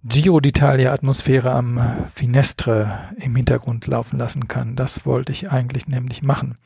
Giro 0.04 0.36
d'Italia 0.36 0.90
Atmosphäre 0.90 1.50
am 1.50 2.06
Finestre 2.14 3.00
im 3.16 3.34
Hintergrund 3.34 3.88
laufen 3.88 4.16
lassen 4.16 4.46
kann. 4.46 4.76
Das 4.76 5.04
wollte 5.04 5.32
ich 5.32 5.50
eigentlich 5.50 5.88
nämlich 5.88 6.22
machen. 6.22 6.56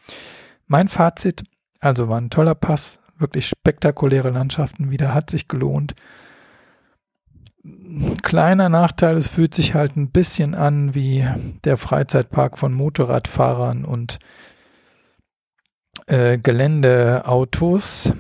Mein 0.67 0.89
Fazit, 0.89 1.45
also 1.81 2.11
war 2.11 2.21
ein 2.21 2.31
toller 2.31 2.55
Pass, 2.55 3.01
wirklich 3.17 3.47
spektakuläre 3.47 4.29
Landschaften 4.29 4.91
wieder, 4.91 5.15
hat 5.15 5.31
sich 5.31 5.49
gelohnt. 5.49 5.95
Kleiner 8.23 8.69
Nachteil, 8.69 9.17
es 9.17 9.29
fühlt 9.29 9.55
sich 9.55 9.75
halt 9.75 9.97
ein 9.97 10.11
bisschen 10.11 10.55
an 10.55 10.95
wie 10.95 11.25
der 11.63 11.77
Freizeitpark 11.77 12.59
von 12.59 12.73
Motorradfahrern 12.73 13.85
und 13.85 14.19
äh, 16.07 16.39
Geländeautos. 16.39 18.13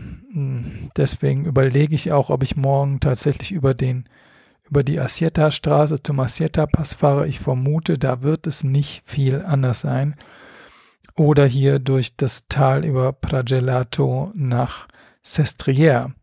Deswegen 0.96 1.44
überlege 1.44 1.94
ich 1.94 2.12
auch, 2.12 2.30
ob 2.30 2.44
ich 2.44 2.56
morgen 2.56 3.00
tatsächlich 3.00 3.50
über 3.52 3.74
den 3.74 4.08
über 4.64 4.84
die 4.84 4.98
Asieta 4.98 5.50
Straße 5.50 6.02
zum 6.02 6.20
Asieta 6.20 6.64
Pass 6.66 6.94
fahre. 6.94 7.26
Ich 7.26 7.40
vermute, 7.40 7.98
da 7.98 8.22
wird 8.22 8.46
es 8.46 8.64
nicht 8.64 9.02
viel 9.04 9.42
anders 9.44 9.80
sein. 9.80 10.14
Oder 11.14 11.44
hier 11.44 11.78
durch 11.78 12.16
das 12.16 12.46
Tal 12.48 12.86
über 12.86 13.12
Pragelato 13.12 14.30
nach 14.34 14.88
Sestriere 15.20 16.14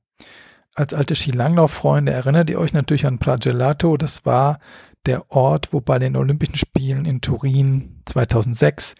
als 0.79 0.93
alte 0.93 1.13
Skilanglauf-Freunde 1.13 2.13
erinnert 2.13 2.49
ihr 2.49 2.57
euch 2.57 2.71
natürlich 2.71 3.05
an 3.05 3.19
Pragelato. 3.19 3.97
Das 3.97 4.25
war 4.25 4.59
der 5.05 5.29
Ort, 5.29 5.73
wo 5.73 5.81
bei 5.81 5.99
den 5.99 6.15
Olympischen 6.15 6.55
Spielen 6.55 7.03
in 7.03 7.19
Turin 7.19 8.01
2006 8.05 8.95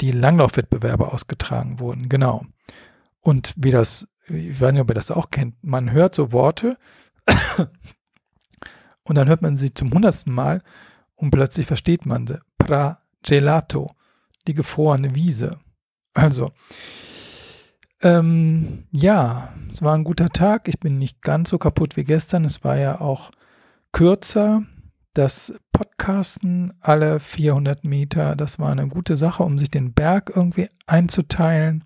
die 0.00 0.12
Langlaufwettbewerbe 0.12 1.12
ausgetragen 1.12 1.80
wurden. 1.80 2.08
Genau. 2.08 2.46
Und 3.20 3.54
wie 3.56 3.72
das, 3.72 4.06
ich 4.28 4.60
weiß 4.60 4.70
nicht, 4.70 4.80
ob 4.80 4.90
ihr 4.90 4.94
das 4.94 5.10
auch 5.10 5.30
kennt, 5.30 5.56
man 5.64 5.90
hört 5.90 6.14
so 6.14 6.30
Worte 6.30 6.78
und 9.02 9.16
dann 9.16 9.26
hört 9.26 9.42
man 9.42 9.56
sie 9.56 9.74
zum 9.74 9.92
hundertsten 9.92 10.32
Mal 10.32 10.62
und 11.16 11.32
plötzlich 11.32 11.66
versteht 11.66 12.06
man 12.06 12.28
sie. 12.28 12.38
Pragelato, 12.56 13.90
die 14.46 14.54
gefrorene 14.54 15.16
Wiese. 15.16 15.58
Also, 16.14 16.52
ähm, 18.02 18.84
ja, 18.90 19.52
es 19.70 19.82
war 19.82 19.94
ein 19.94 20.04
guter 20.04 20.28
Tag. 20.28 20.68
Ich 20.68 20.78
bin 20.78 20.98
nicht 20.98 21.22
ganz 21.22 21.50
so 21.50 21.58
kaputt 21.58 21.96
wie 21.96 22.04
gestern. 22.04 22.44
Es 22.44 22.64
war 22.64 22.76
ja 22.76 23.00
auch 23.00 23.30
kürzer. 23.92 24.62
Das 25.14 25.54
Podcasten 25.72 26.74
alle 26.80 27.20
400 27.20 27.84
Meter, 27.84 28.36
das 28.36 28.58
war 28.58 28.70
eine 28.70 28.86
gute 28.86 29.16
Sache, 29.16 29.42
um 29.42 29.56
sich 29.56 29.70
den 29.70 29.94
Berg 29.94 30.30
irgendwie 30.34 30.68
einzuteilen. 30.86 31.84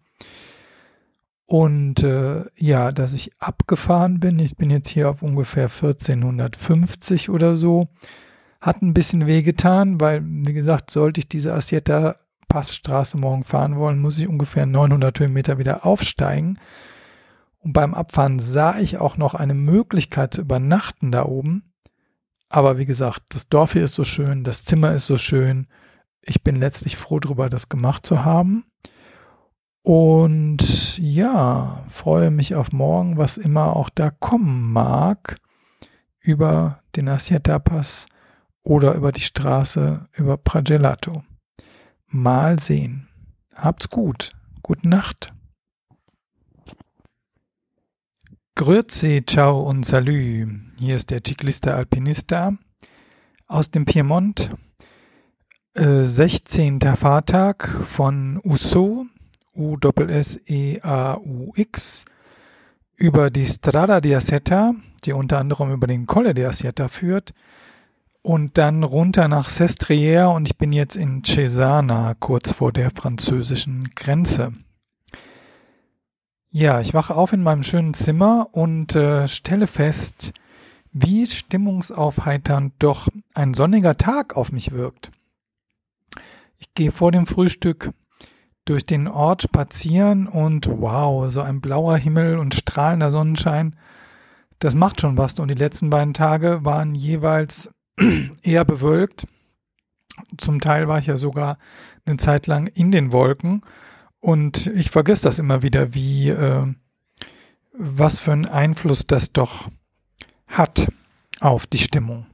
Und 1.47 2.03
äh, 2.03 2.45
ja, 2.57 2.93
dass 2.93 3.13
ich 3.13 3.31
abgefahren 3.39 4.21
bin, 4.21 4.39
ich 4.39 4.57
bin 4.57 4.71
jetzt 4.71 4.89
hier 4.89 5.11
auf 5.11 5.23
ungefähr 5.23 5.65
1450 5.65 7.31
oder 7.31 7.57
so, 7.57 7.89
hat 8.61 8.83
ein 8.83 8.95
bisschen 8.95 9.27
wehgetan, 9.27 10.01
weil, 10.01 10.23
wie 10.25 10.53
gesagt, 10.53 10.91
sollte 10.91 11.21
ich 11.21 11.29
diese 11.29 11.55
Asieta 11.55 12.17
Passstraße 12.51 13.17
morgen 13.17 13.45
fahren 13.45 13.77
wollen, 13.77 14.01
muss 14.01 14.19
ich 14.19 14.29
ungefähr 14.29 14.67
900 14.67 15.19
Höhenmeter 15.21 15.57
wieder 15.59 15.87
aufsteigen. 15.87 16.59
Und 17.61 17.73
beim 17.73 17.95
Abfahren 17.95 18.41
sah 18.41 18.79
ich 18.79 18.99
auch 18.99 19.17
noch 19.17 19.35
eine 19.35 19.55
Möglichkeit 19.55 20.35
zu 20.35 20.41
übernachten 20.41 21.13
da 21.13 21.25
oben. 21.25 21.73
Aber 22.49 22.77
wie 22.77 22.87
gesagt, 22.87 23.23
das 23.31 23.49
Dorf 23.49 23.75
hier 23.75 23.85
ist 23.85 23.95
so 23.95 24.05
schön, 24.05 24.43
das 24.43 24.65
Zimmer 24.65 24.93
ist 24.93 25.07
so 25.07 25.17
schön. 25.17 25.69
Ich 26.23 26.43
bin 26.43 26.57
letztlich 26.57 26.97
froh 26.97 27.21
darüber, 27.21 27.49
das 27.49 27.69
gemacht 27.69 28.05
zu 28.05 28.25
haben. 28.25 28.65
Und 29.83 30.99
ja, 30.99 31.85
freue 31.89 32.33
mich 32.33 32.57
auf 32.57 32.73
morgen, 32.73 33.17
was 33.17 33.39
immer 33.39 33.77
auch 33.77 33.89
da 33.89 34.11
kommen 34.11 34.73
mag, 34.73 35.37
über 36.19 36.81
den 36.97 37.09
Asieta 37.09 37.61
Pass 37.61 38.09
oder 38.63 38.95
über 38.95 39.13
die 39.13 39.21
Straße 39.21 40.09
über 40.13 40.37
Pragelato. 40.37 41.23
Mal 42.13 42.59
sehen. 42.59 43.09
Habt's 43.55 43.89
gut. 43.89 44.33
Gute 44.63 44.89
Nacht. 44.89 45.33
Grüezi, 48.57 49.23
ciao 49.25 49.61
und 49.61 49.87
salü. 49.87 50.49
Hier 50.81 50.97
ist 50.97 51.13
der 51.13 51.21
Ciclista 51.25 51.75
Alpinista 51.75 52.55
aus 53.47 53.71
dem 53.71 53.85
Piemont. 53.85 54.51
Äh, 55.75 56.03
16. 56.03 56.81
Fahrtag 56.81 57.69
von 57.87 58.41
Usso, 58.43 59.07
U-S-S-E-A-U-X, 59.55 60.35
über 62.97 63.31
die 63.31 63.47
Strada 63.47 64.01
di 64.01 64.17
Aseta, 64.17 64.75
die 65.05 65.13
unter 65.13 65.39
anderem 65.39 65.71
über 65.71 65.87
den 65.87 66.07
Colle 66.07 66.35
di 66.35 66.45
Aseta 66.45 66.89
führt, 66.89 67.35
und 68.23 68.59
dann 68.59 68.85
runter 68.85 69.29
nach 69.29 69.49
Sestriere 69.49 70.29
und 70.31 70.49
ich 70.49 70.59
bin 70.59 70.73
jetzt 70.73 70.97
in 70.97 71.25
Cesana, 71.25 72.15
kurz 72.19 72.53
vor 72.53 72.73
der 72.73 72.91
französischen 72.91 73.91
Grenze. 73.95 74.53
Ja, 76.51 76.81
ich 76.81 76.95
wache 76.95 77.15
auf 77.15 77.33
in 77.33 77.43
meinem 77.43 77.63
schönen 77.63 77.95
Zimmer 77.95 78.49
und 78.53 78.97
äh, 78.97 79.29
stelle 79.29 79.67
fest, 79.67 80.33
wie 80.93 81.27
stimmungsaufheiternd 81.27 82.75
doch 82.81 83.09
ein 83.35 83.55
sonniger 83.55 83.97
Tag 83.97 84.37
auf 84.37 84.51
mich 84.51 84.73
wirkt. 84.73 85.13
Ich 86.59 86.75
gehe 86.75 86.93
vor 86.93 87.13
dem 87.13 87.27
Frühstück 87.27 87.93
durch 88.65 88.85
den 88.85 89.09
Ort 89.09 89.43
spazieren 89.43 90.27
und 90.27 90.69
wow, 90.69 91.31
so 91.31 91.41
ein 91.41 91.61
blauer 91.61 91.97
Himmel 91.97 92.39
und 92.39 92.55
strahlender 92.55 93.11
Sonnenschein, 93.11 93.77
das 94.59 94.75
macht 94.75 95.01
schon 95.01 95.17
was. 95.17 95.39
Und 95.39 95.49
die 95.49 95.55
letzten 95.55 95.89
beiden 95.89 96.15
Tage 96.15 96.65
waren 96.65 96.95
jeweils 96.95 97.73
eher 98.43 98.65
bewölkt. 98.65 99.27
Zum 100.37 100.61
Teil 100.61 100.89
war 100.89 100.99
ich 100.99 101.07
ja 101.07 101.17
sogar 101.17 101.59
eine 102.05 102.17
Zeit 102.17 102.47
lang 102.47 102.67
in 102.67 102.91
den 102.91 103.13
Wolken 103.13 103.63
und 104.21 104.67
ich 104.69 104.91
vergesse 104.91 105.25
das 105.25 105.39
immer 105.39 105.63
wieder, 105.63 105.95
wie 105.95 106.29
äh, 106.29 106.67
was 107.73 108.19
für 108.19 108.33
einen 108.33 108.47
Einfluss 108.47 109.07
das 109.07 109.33
doch 109.33 109.69
hat 110.47 110.89
auf 111.41 111.67
die 111.67 111.79
Stimmung. 111.79 112.27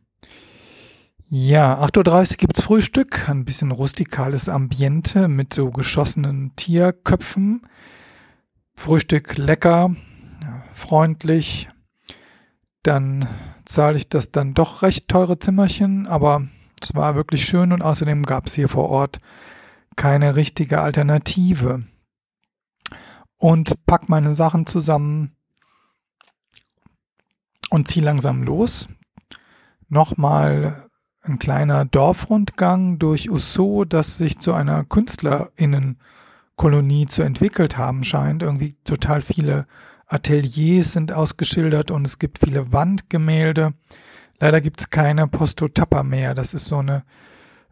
Ja, 1.28 1.82
8.30 1.82 2.30
Uhr 2.32 2.36
gibt's 2.38 2.62
Frühstück, 2.62 3.28
ein 3.28 3.44
bisschen 3.44 3.72
rustikales 3.72 4.48
Ambiente 4.48 5.28
mit 5.28 5.54
so 5.54 5.70
geschossenen 5.70 6.54
Tierköpfen. 6.54 7.66
Frühstück 8.74 9.36
lecker, 9.36 9.94
freundlich. 10.72 11.68
Dann 12.86 13.26
zahle 13.64 13.96
ich 13.96 14.08
das 14.08 14.30
dann 14.30 14.54
doch 14.54 14.82
recht 14.82 15.08
teure 15.08 15.40
Zimmerchen, 15.40 16.06
aber 16.06 16.46
es 16.80 16.94
war 16.94 17.16
wirklich 17.16 17.44
schön 17.44 17.72
und 17.72 17.82
außerdem 17.82 18.22
gab 18.22 18.46
es 18.46 18.54
hier 18.54 18.68
vor 18.68 18.88
Ort 18.90 19.18
keine 19.96 20.36
richtige 20.36 20.80
Alternative. 20.80 21.82
Und 23.38 23.84
pack 23.86 24.08
meine 24.08 24.34
Sachen 24.34 24.66
zusammen 24.66 25.34
und 27.70 27.88
zieh 27.88 27.98
langsam 27.98 28.44
los. 28.44 28.88
Nochmal 29.88 30.88
ein 31.22 31.40
kleiner 31.40 31.86
Dorfrundgang 31.86 33.00
durch 33.00 33.28
Usso, 33.28 33.84
das 33.84 34.16
sich 34.16 34.38
zu 34.38 34.54
einer 34.54 34.84
Künstlerinnenkolonie 34.84 37.08
zu 37.08 37.22
entwickelt 37.22 37.76
haben 37.76 38.04
scheint. 38.04 38.44
Irgendwie 38.44 38.74
total 38.84 39.22
viele 39.22 39.66
Ateliers 40.06 40.92
sind 40.92 41.12
ausgeschildert 41.12 41.90
und 41.90 42.06
es 42.06 42.18
gibt 42.18 42.38
viele 42.38 42.72
Wandgemälde. 42.72 43.74
Leider 44.38 44.60
gibt 44.60 44.80
es 44.80 44.90
keine 44.90 45.26
Posto 45.26 45.68
Tappa 45.68 46.02
mehr. 46.02 46.34
Das 46.34 46.54
ist 46.54 46.66
so 46.66 46.78
eine, 46.78 47.04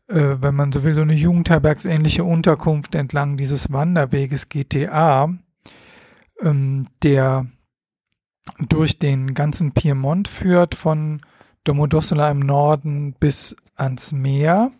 äh, 0.08 0.36
wenn 0.40 0.54
man 0.54 0.72
so 0.72 0.82
will, 0.82 0.94
so 0.94 1.02
eine 1.02 1.14
Jugendherbergsähnliche 1.14 2.24
Unterkunft 2.24 2.94
entlang 2.94 3.36
dieses 3.36 3.72
Wanderweges 3.72 4.48
GTA, 4.48 5.32
ähm, 6.42 6.86
der 7.02 7.46
durch 8.68 8.98
den 8.98 9.34
ganzen 9.34 9.72
Piemont 9.72 10.28
führt, 10.28 10.74
von 10.74 11.20
Domodossola 11.64 12.30
im 12.30 12.40
Norden 12.40 13.14
bis 13.14 13.56
ans 13.76 14.12
Meer. 14.12 14.70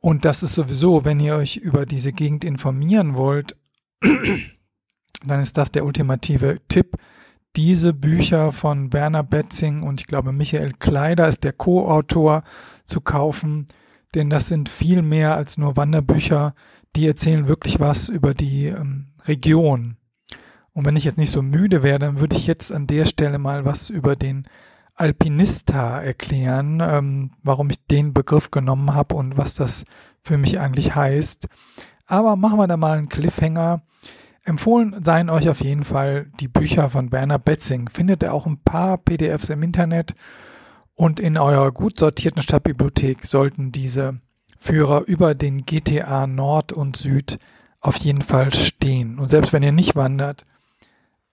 Und 0.00 0.24
das 0.24 0.42
ist 0.42 0.54
sowieso, 0.54 1.04
wenn 1.04 1.18
ihr 1.18 1.34
euch 1.34 1.56
über 1.56 1.86
diese 1.86 2.12
Gegend 2.12 2.44
informieren 2.44 3.14
wollt, 3.14 3.56
dann 5.24 5.40
ist 5.40 5.56
das 5.56 5.72
der 5.72 5.84
ultimative 5.84 6.58
Tipp. 6.68 6.96
Diese 7.56 7.92
Bücher 7.92 8.52
von 8.52 8.92
Werner 8.92 9.22
Betzing 9.22 9.82
und 9.82 10.00
ich 10.00 10.06
glaube 10.06 10.32
Michael 10.32 10.72
Kleider 10.78 11.28
ist 11.28 11.44
der 11.44 11.52
Co-Autor 11.52 12.42
zu 12.84 13.00
kaufen. 13.00 13.66
denn 14.14 14.30
das 14.30 14.48
sind 14.48 14.70
viel 14.70 15.02
mehr 15.02 15.34
als 15.34 15.58
nur 15.58 15.76
Wanderbücher, 15.76 16.54
die 16.96 17.06
erzählen 17.06 17.46
wirklich 17.46 17.78
was 17.78 18.08
über 18.08 18.32
die 18.32 18.66
ähm, 18.66 19.08
Region. 19.26 19.96
Und 20.72 20.86
wenn 20.86 20.96
ich 20.96 21.04
jetzt 21.04 21.18
nicht 21.18 21.30
so 21.30 21.42
müde 21.42 21.82
wäre, 21.82 21.98
dann 21.98 22.20
würde 22.20 22.36
ich 22.36 22.46
jetzt 22.46 22.72
an 22.72 22.86
der 22.86 23.04
Stelle 23.04 23.38
mal 23.38 23.64
was 23.64 23.90
über 23.90 24.16
den 24.16 24.46
Alpinista 24.94 26.00
erklären, 26.00 26.80
ähm, 26.80 27.30
warum 27.42 27.70
ich 27.70 27.84
den 27.86 28.14
Begriff 28.14 28.50
genommen 28.50 28.94
habe 28.94 29.14
und 29.14 29.36
was 29.36 29.54
das 29.54 29.84
für 30.22 30.38
mich 30.38 30.58
eigentlich 30.58 30.94
heißt. 30.94 31.48
Aber 32.06 32.36
machen 32.36 32.58
wir 32.58 32.66
da 32.66 32.76
mal 32.76 32.98
einen 32.98 33.08
Cliffhanger. 33.08 33.82
Empfohlen 34.48 35.04
seien 35.04 35.28
euch 35.28 35.50
auf 35.50 35.60
jeden 35.60 35.84
Fall 35.84 36.30
die 36.40 36.48
Bücher 36.48 36.88
von 36.88 37.12
Werner 37.12 37.38
Betzing. 37.38 37.90
Findet 37.92 38.22
ihr 38.22 38.32
auch 38.32 38.46
ein 38.46 38.56
paar 38.56 38.96
PDFs 38.96 39.50
im 39.50 39.62
Internet 39.62 40.14
und 40.94 41.20
in 41.20 41.36
eurer 41.36 41.70
gut 41.70 41.98
sortierten 41.98 42.40
Stadtbibliothek 42.40 43.26
sollten 43.26 43.72
diese 43.72 44.20
Führer 44.58 45.02
über 45.06 45.34
den 45.34 45.66
GTA 45.66 46.26
Nord 46.26 46.72
und 46.72 46.96
Süd 46.96 47.38
auf 47.80 47.98
jeden 47.98 48.22
Fall 48.22 48.54
stehen. 48.54 49.18
Und 49.18 49.28
selbst 49.28 49.52
wenn 49.52 49.62
ihr 49.62 49.72
nicht 49.72 49.96
wandert, 49.96 50.46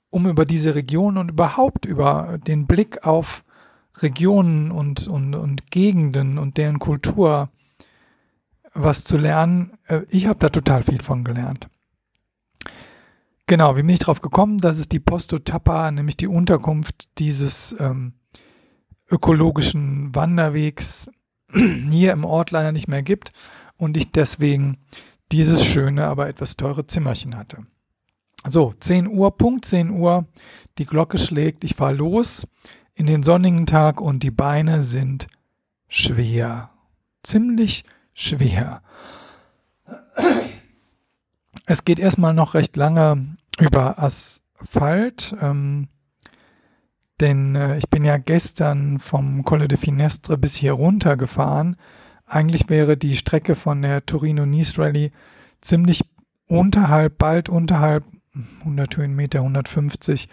um 0.10 0.28
über 0.28 0.46
diese 0.46 0.76
Region 0.76 1.18
und 1.18 1.30
überhaupt 1.30 1.86
über 1.86 2.38
den 2.46 2.68
Blick 2.68 3.08
auf 3.08 3.46
Regionen 4.00 4.72
und, 4.72 5.08
und, 5.08 5.36
und 5.36 5.72
Gegenden 5.72 6.38
und 6.38 6.58
deren 6.58 6.80
Kultur 6.80 7.48
was 8.74 9.06
zu 9.06 9.16
lernen, 9.16 9.72
äh, 9.88 10.02
ich 10.10 10.28
habe 10.28 10.40
da 10.40 10.50
total 10.50 10.84
viel 10.84 11.02
von 11.02 11.24
gelernt. 11.24 11.70
Genau, 13.48 13.76
wie 13.76 13.84
bin 13.84 13.90
ich 13.90 14.00
drauf 14.00 14.22
gekommen? 14.22 14.58
Das 14.58 14.80
ist 14.80 14.92
die 14.92 15.00
Posto 15.00 15.38
Tapa, 15.38 15.92
nämlich 15.92 16.18
die 16.18 16.28
Unterkunft 16.28 17.10
dieses 17.20 17.76
ähm, 17.80 18.14
ökologischen 19.10 20.16
Wanderwegs 20.16 21.12
hier 21.54 22.12
im 22.12 22.26
Ort 22.26 22.50
leider 22.50 22.72
nicht 22.72 22.88
mehr 22.88 23.04
gibt 23.04 23.32
und 23.78 23.98
ich 23.98 24.12
deswegen 24.12 24.78
dieses 25.32 25.64
schöne, 25.64 26.08
aber 26.08 26.28
etwas 26.28 26.58
teure 26.58 26.88
Zimmerchen 26.88 27.38
hatte. 27.38 27.68
So, 28.48 28.74
10 28.80 29.08
Uhr, 29.08 29.38
Punkt 29.38 29.66
10 29.66 29.92
Uhr, 29.92 30.26
die 30.80 30.86
Glocke 30.86 31.20
schlägt, 31.20 31.64
ich 31.64 31.76
fahre 31.76 31.94
los 31.94 32.48
in 32.96 33.06
den 33.06 33.22
sonnigen 33.22 33.68
Tag 33.68 34.02
und 34.02 34.24
die 34.24 34.32
Beine 34.32 34.82
sind 34.82 35.28
schwer. 35.88 36.72
Ziemlich 37.22 37.84
schwer. 38.14 38.82
Es 41.66 41.84
geht 41.84 42.00
erstmal 42.00 42.34
noch 42.34 42.54
recht 42.54 42.76
lange 42.76 43.38
über 43.60 43.98
Asphalt, 44.02 45.36
ähm, 45.42 45.88
denn 47.20 47.56
äh, 47.56 47.78
ich 47.78 47.90
bin 47.90 48.04
ja 48.04 48.18
gestern 48.18 49.00
vom 49.00 49.44
Colle 49.44 49.68
de 49.68 49.78
Finestre 49.78 50.38
bis 50.38 50.56
hier 50.56 50.74
runter 50.74 51.18
gefahren. 51.18 51.78
Eigentlich 52.28 52.70
wäre 52.70 52.98
die 52.98 53.16
Strecke 53.16 53.56
von 53.56 53.82
der 53.82 54.06
Torino-Nice 54.06 54.78
Rally 54.78 55.12
ziemlich 55.62 56.04
unterhalb, 56.48 57.18
bald 57.18 57.50
unterhalb 57.50 58.04
100 58.60 58.98
Höhenmeter, 58.98 59.40
150 59.40 60.28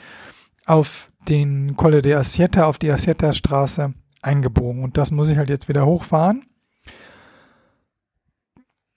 auf 0.67 1.11
den 1.29 1.77
Colle 1.77 2.03
de 2.03 2.15
Assietta, 2.15 2.67
auf 2.67 2.79
die 2.79 2.91
Assietta 2.91 3.33
Straße 3.33 3.95
eingebogen. 4.23 4.83
Und 4.83 4.97
das 4.97 5.11
muss 5.11 5.29
ich 5.29 5.39
halt 5.39 5.51
jetzt 5.51 5.69
wieder 5.69 5.87
hochfahren. 5.87 6.45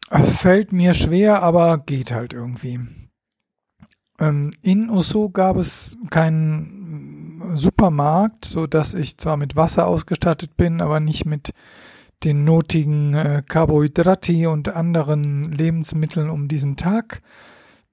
Fällt 0.10 0.72
mir 0.72 0.94
schwer, 0.94 1.42
aber 1.42 1.80
geht 1.80 2.12
halt 2.12 2.34
irgendwie. 2.34 2.80
Ähm, 4.20 4.52
in 4.62 4.90
Uso 4.90 5.30
gab 5.30 5.58
es 5.58 5.98
keinen 6.10 7.56
Supermarkt, 7.56 8.46
so 8.46 8.68
dass 8.68 8.94
ich 8.94 9.18
zwar 9.18 9.38
mit 9.38 9.56
Wasser 9.56 9.88
ausgestattet 9.88 10.56
bin, 10.58 10.80
aber 10.82 11.00
nicht 11.00 11.26
mit 11.26 11.54
den 12.24 12.44
notigen 12.44 13.14
äh, 13.14 13.44
Carbohydrati 13.48 14.48
und 14.48 14.70
anderen 14.70 15.52
Lebensmitteln, 15.52 16.30
um 16.30 16.48
diesen 16.48 16.76
Tag 16.76 17.22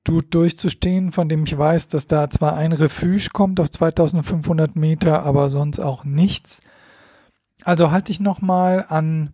durchzustehen, 0.04 1.12
von 1.12 1.28
dem 1.28 1.44
ich 1.44 1.56
weiß, 1.56 1.88
dass 1.88 2.06
da 2.08 2.28
zwar 2.28 2.56
ein 2.56 2.72
Refuge 2.72 3.28
kommt 3.32 3.60
auf 3.60 3.70
2500 3.70 4.74
Meter, 4.74 5.22
aber 5.22 5.48
sonst 5.48 5.78
auch 5.78 6.04
nichts. 6.04 6.60
Also 7.64 7.92
halte 7.92 8.10
ich 8.10 8.18
nochmal 8.18 8.84
an 8.88 9.32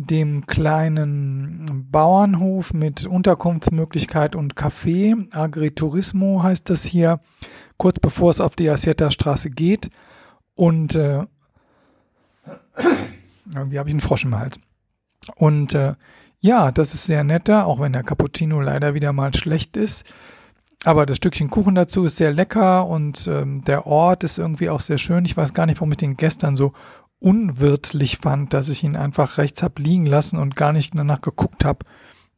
dem 0.00 0.46
kleinen 0.46 1.86
Bauernhof 1.90 2.72
mit 2.72 3.04
Unterkunftsmöglichkeit 3.04 4.34
und 4.34 4.54
Café. 4.54 5.28
Agriturismo 5.34 6.42
heißt 6.42 6.70
das 6.70 6.84
hier, 6.84 7.20
kurz 7.76 8.00
bevor 8.00 8.30
es 8.30 8.40
auf 8.40 8.56
die 8.56 8.70
Asieta 8.70 9.10
Straße 9.10 9.50
geht. 9.50 9.90
Und 10.54 10.94
äh, 10.94 11.26
irgendwie 13.54 13.78
habe 13.78 13.88
ich 13.90 13.94
einen 13.94 14.00
Frosch 14.00 14.24
im 14.24 14.38
Hals. 14.38 14.58
Und 15.36 15.74
äh, 15.74 15.94
ja, 16.40 16.72
das 16.72 16.94
ist 16.94 17.04
sehr 17.04 17.22
netter, 17.22 17.66
auch 17.66 17.78
wenn 17.80 17.92
der 17.92 18.02
Cappuccino 18.02 18.60
leider 18.60 18.94
wieder 18.94 19.12
mal 19.12 19.34
schlecht 19.34 19.76
ist. 19.76 20.06
Aber 20.84 21.04
das 21.04 21.18
Stückchen 21.18 21.50
Kuchen 21.50 21.74
dazu 21.74 22.04
ist 22.04 22.16
sehr 22.16 22.32
lecker 22.32 22.86
und 22.86 23.26
ähm, 23.26 23.62
der 23.66 23.86
Ort 23.86 24.24
ist 24.24 24.38
irgendwie 24.38 24.70
auch 24.70 24.80
sehr 24.80 24.96
schön. 24.96 25.26
Ich 25.26 25.36
weiß 25.36 25.52
gar 25.52 25.66
nicht, 25.66 25.76
warum 25.76 25.90
ich 25.90 25.98
den 25.98 26.16
gestern 26.16 26.56
so 26.56 26.72
unwirtlich 27.20 28.16
fand, 28.18 28.52
dass 28.52 28.68
ich 28.68 28.82
ihn 28.82 28.96
einfach 28.96 29.38
rechts 29.38 29.62
hab 29.62 29.78
liegen 29.78 30.06
lassen 30.06 30.38
und 30.38 30.56
gar 30.56 30.72
nicht 30.72 30.94
danach 30.94 31.20
geguckt 31.20 31.64
habe, 31.64 31.86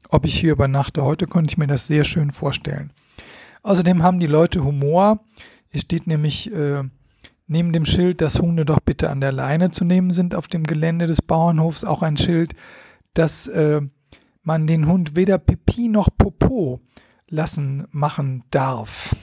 ob 0.09 0.27
ich 0.27 0.39
hier 0.39 0.53
übernachte. 0.53 1.05
Heute 1.05 1.27
konnte 1.27 1.53
ich 1.53 1.59
mir 1.59 1.69
das 1.69 1.87
sehr 1.87 2.05
schön 2.05 2.33
vorstellen. 2.33 2.93
Außerdem 3.63 4.03
haben 4.03 4.21
die 4.21 4.27
Leute 4.27 4.65
Humor. 4.65 5.25
Hier 5.69 5.81
steht 5.81 6.07
nämlich 6.07 6.53
äh, 6.53 6.83
neben 7.47 7.73
dem 7.73 7.87
Schild, 7.87 8.21
dass 8.21 8.41
Hunde 8.41 8.65
doch 8.65 8.81
bitte 8.81 9.09
an 9.09 9.21
der 9.21 9.33
Leine 9.33 9.71
zu 9.71 9.85
nehmen 9.85 10.11
sind 10.11 10.35
auf 10.35 10.49
dem 10.49 10.65
Gelände 10.65 11.07
des 11.07 11.23
Bauernhofs, 11.23 11.85
auch 11.85 12.03
ein 12.03 12.17
Schild, 12.17 12.55
dass 13.15 13.47
äh, 13.47 13.81
man 14.43 14.67
den 14.67 14.87
Hund 14.89 15.15
weder 15.15 15.39
Pipi 15.39 15.89
noch 15.89 16.09
Popo 16.17 16.81
lassen 17.29 17.87
machen 17.91 18.45
darf. 18.51 19.15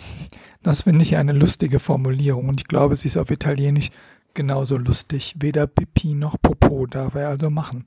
Das 0.64 0.84
finde 0.84 1.04
ich 1.04 1.18
eine 1.18 1.34
lustige 1.34 1.80
Formulierung 1.80 2.50
und 2.50 2.62
ich 2.62 2.68
glaube, 2.68 2.96
sie 2.96 3.08
ist 3.08 3.18
auf 3.18 3.32
Italienisch 3.32 3.92
genauso 4.34 4.78
lustig. 4.78 5.36
Weder 5.40 5.68
Pipi 5.68 6.14
noch 6.14 6.36
Popo 6.42 6.86
darf 6.86 7.16
er 7.16 7.30
also 7.30 7.50
machen. 7.50 7.86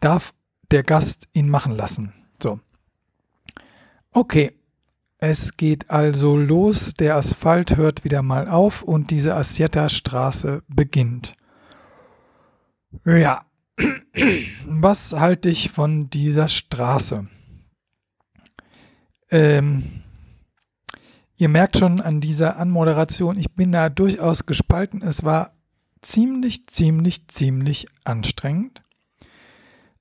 Darf 0.00 0.34
der 0.70 0.82
Gast 0.82 1.28
ihn 1.32 1.48
machen 1.48 1.74
lassen. 1.76 2.12
So. 2.42 2.60
Okay. 4.12 4.52
Es 5.18 5.56
geht 5.56 5.90
also 5.90 6.36
los. 6.36 6.94
Der 6.94 7.16
Asphalt 7.16 7.76
hört 7.76 8.04
wieder 8.04 8.20
mal 8.22 8.46
auf 8.48 8.82
und 8.82 9.10
diese 9.10 9.34
Assietta 9.34 9.88
Straße 9.88 10.62
beginnt. 10.68 11.34
Ja. 13.06 13.46
Was 14.66 15.12
halte 15.12 15.48
ich 15.48 15.70
von 15.70 16.10
dieser 16.10 16.48
Straße? 16.48 17.26
Ähm, 19.30 20.03
Ihr 21.36 21.48
merkt 21.48 21.78
schon 21.78 22.00
an 22.00 22.20
dieser 22.20 22.58
Anmoderation, 22.58 23.36
ich 23.36 23.52
bin 23.52 23.72
da 23.72 23.88
durchaus 23.88 24.46
gespalten. 24.46 25.02
Es 25.02 25.24
war 25.24 25.52
ziemlich, 26.00 26.66
ziemlich, 26.68 27.26
ziemlich 27.28 27.86
anstrengend. 28.04 28.82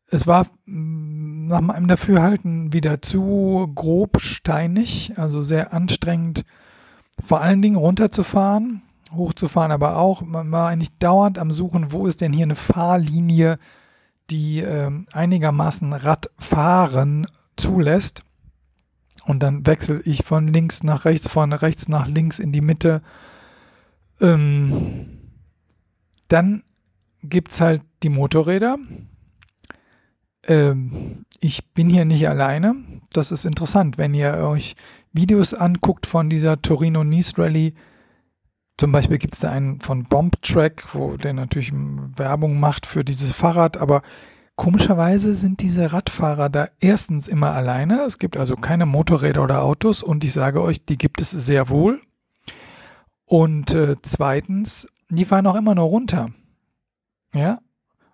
Es 0.09 0.27
war 0.27 0.45
mm, 0.65 1.47
nach 1.47 1.61
meinem 1.61 1.87
Dafürhalten 1.87 2.71
wieder 2.71 3.01
zu 3.01 3.71
grob 3.73 4.21
steinig, 4.21 5.13
also 5.17 5.41
sehr 5.41 5.73
anstrengend, 5.73 6.45
vor 7.19 7.41
allen 7.41 7.63
Dingen 7.63 7.77
runterzufahren, 7.77 8.83
hochzufahren, 9.11 9.71
aber 9.71 9.97
auch, 9.97 10.21
man 10.21 10.51
war 10.51 10.69
eigentlich 10.69 10.97
dauernd 10.99 11.39
am 11.39 11.51
Suchen, 11.51 11.91
wo 11.91 12.05
ist 12.05 12.21
denn 12.21 12.33
hier 12.33 12.45
eine 12.45 12.55
Fahrlinie, 12.55 13.57
die 14.29 14.59
äh, 14.59 14.91
einigermaßen 15.11 15.93
Radfahren 15.93 17.27
zulässt. 17.55 18.23
Und 19.25 19.41
dann 19.41 19.65
wechsle 19.65 20.01
ich 20.01 20.23
von 20.23 20.47
links 20.47 20.83
nach 20.83 21.05
rechts, 21.05 21.27
von 21.27 21.53
rechts 21.53 21.87
nach 21.87 22.07
links 22.07 22.39
in 22.39 22.51
die 22.51 22.61
Mitte. 22.61 23.01
Ähm, 24.19 25.19
dann 26.27 26.63
gibt's 27.23 27.61
halt 27.61 27.81
die 28.03 28.09
Motorräder. 28.09 28.77
Ähm, 30.45 31.25
ich 31.39 31.65
bin 31.73 31.89
hier 31.89 32.05
nicht 32.05 32.27
alleine. 32.27 32.75
Das 33.13 33.31
ist 33.31 33.45
interessant, 33.45 33.97
wenn 33.97 34.13
ihr 34.13 34.33
euch 34.37 34.75
Videos 35.13 35.53
anguckt 35.53 36.05
von 36.05 36.29
dieser 36.29 36.61
Torino-Nice 36.61 37.37
Rally. 37.37 37.75
Zum 38.77 38.91
Beispiel 38.91 39.19
gibt's 39.19 39.39
da 39.39 39.51
einen 39.51 39.79
von 39.79 40.03
Bomb 40.03 40.41
Track, 40.41 40.93
wo 40.93 41.15
der 41.15 41.33
natürlich 41.33 41.71
Werbung 41.73 42.59
macht 42.59 42.85
für 42.85 43.03
dieses 43.05 43.33
Fahrrad, 43.33 43.77
aber 43.77 44.01
Komischerweise 44.55 45.33
sind 45.33 45.61
diese 45.61 45.93
Radfahrer 45.93 46.49
da 46.49 46.67
erstens 46.79 47.27
immer 47.27 47.51
alleine. 47.51 48.01
Es 48.01 48.19
gibt 48.19 48.37
also 48.37 48.55
keine 48.55 48.85
Motorräder 48.85 49.43
oder 49.43 49.63
Autos 49.63 50.03
und 50.03 50.23
ich 50.23 50.33
sage 50.33 50.61
euch, 50.61 50.85
die 50.85 50.97
gibt 50.97 51.21
es 51.21 51.31
sehr 51.31 51.69
wohl. 51.69 52.01
Und 53.25 53.73
äh, 53.73 53.95
zweitens, 54.03 54.87
die 55.09 55.25
fahren 55.25 55.47
auch 55.47 55.55
immer 55.55 55.73
nur 55.73 55.85
runter. 55.85 56.29
Ja? 57.33 57.59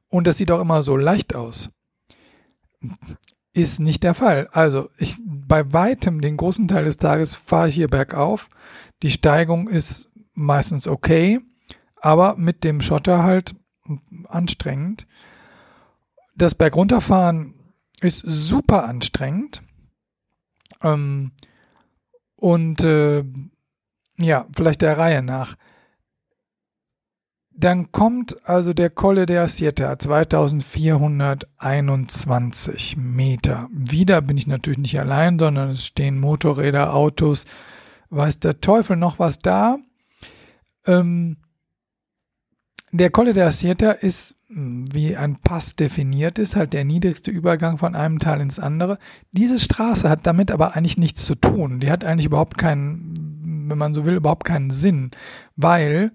Und 0.08 0.28
das 0.28 0.38
sieht 0.38 0.52
auch 0.52 0.62
immer 0.62 0.82
so 0.82 0.96
leicht 0.96 1.36
aus. 1.36 1.72
Ist 3.52 3.82
nicht 3.82 4.04
der 4.04 4.14
Fall. 4.14 4.48
Also 4.54 4.90
ich 4.98 5.18
bei 5.26 5.74
weitem 5.74 6.22
den 6.22 6.38
großen 6.38 6.70
Teil 6.70 6.86
des 6.86 6.98
Tages 6.98 7.36
fahre 7.36 7.68
ich 7.68 7.76
hier 7.76 7.90
bergauf. 7.90 8.50
Die 9.04 9.10
Steigung 9.10 9.68
ist 9.68 10.10
meistens 10.34 10.88
okay, 10.88 11.42
aber 11.98 12.38
mit 12.38 12.64
dem 12.64 12.80
Schotter 12.80 13.24
halt 13.24 13.56
anstrengend. 14.28 15.06
Das 16.42 16.56
Bergunterfahren 16.56 17.54
ist 18.02 18.24
super 18.26 18.86
anstrengend. 18.86 19.62
Ähm, 20.82 21.34
und 22.36 22.84
äh, 22.84 23.24
ja, 24.18 24.48
vielleicht 24.56 24.82
der 24.82 24.98
Reihe 24.98 25.22
nach. 25.22 25.58
Dann 27.52 27.92
kommt 27.92 28.48
also 28.48 28.74
der 28.74 28.90
Colle 28.90 29.26
der 29.26 29.42
Assieta, 29.44 30.00
2421 30.00 32.96
Meter. 32.96 33.68
Wieder 33.74 34.22
bin 34.22 34.38
ich 34.38 34.48
natürlich 34.48 34.80
nicht 34.80 34.98
allein, 34.98 35.38
sondern 35.38 35.72
es 35.72 35.86
stehen 35.86 36.22
Motorräder, 36.22 36.94
Autos, 36.94 37.46
weiß 38.12 38.40
der 38.40 38.62
Teufel 38.62 38.96
noch 38.96 39.20
was 39.20 39.40
da. 39.40 39.78
Ähm, 40.86 41.36
der 42.92 43.10
Colle 43.10 43.34
der 43.34 43.48
Assieta 43.48 43.92
ist, 43.92 44.36
hm, 44.48 44.86
wie 44.92 45.16
ein 45.16 45.38
Pass 45.38 45.76
definiert 45.76 46.40
ist, 46.40 46.56
halt 46.56 46.74
der 46.74 46.86
niedrigste 46.86 47.32
Übergang 47.32 47.78
von 47.78 47.96
einem 47.96 48.20
Tal 48.20 48.42
ins 48.42 48.60
andere. 48.60 48.98
Diese 49.32 49.60
Straße 49.60 50.10
hat 50.10 50.26
damit 50.26 50.52
aber 50.52 50.76
eigentlich 50.76 50.98
nichts 50.98 51.26
zu 51.26 51.36
tun. 51.36 51.80
Die 51.80 51.92
hat 51.92 52.04
eigentlich 52.04 52.26
überhaupt 52.26 52.58
keinen, 52.58 53.68
wenn 53.70 53.78
man 53.78 53.94
so 53.94 54.06
will, 54.06 54.16
überhaupt 54.16 54.46
keinen 54.46 54.72
Sinn, 54.72 55.12
weil 55.56 56.12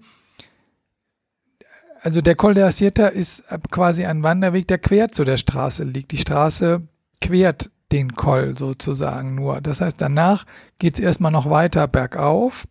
also 2.01 2.21
der 2.21 2.35
Col 2.35 2.53
de 2.53 2.63
Assieta 2.63 3.07
ist 3.07 3.43
quasi 3.71 4.05
ein 4.05 4.21
Wanderweg, 4.21 4.67
der 4.67 4.77
quer 4.77 5.11
zu 5.11 5.23
der 5.23 5.37
Straße 5.37 5.83
liegt. 5.83 6.11
Die 6.11 6.19
Straße 6.19 6.83
quert 7.19 7.71
den 7.91 8.13
Col 8.13 8.55
sozusagen 8.55 9.33
nur. 9.33 9.59
Das 9.59 9.81
heißt, 9.81 9.99
danach 9.99 10.45
geht 10.77 10.95
es 10.95 10.99
erstmal 10.99 11.31
noch 11.31 11.49
weiter 11.49 11.87
bergauf 11.87 12.67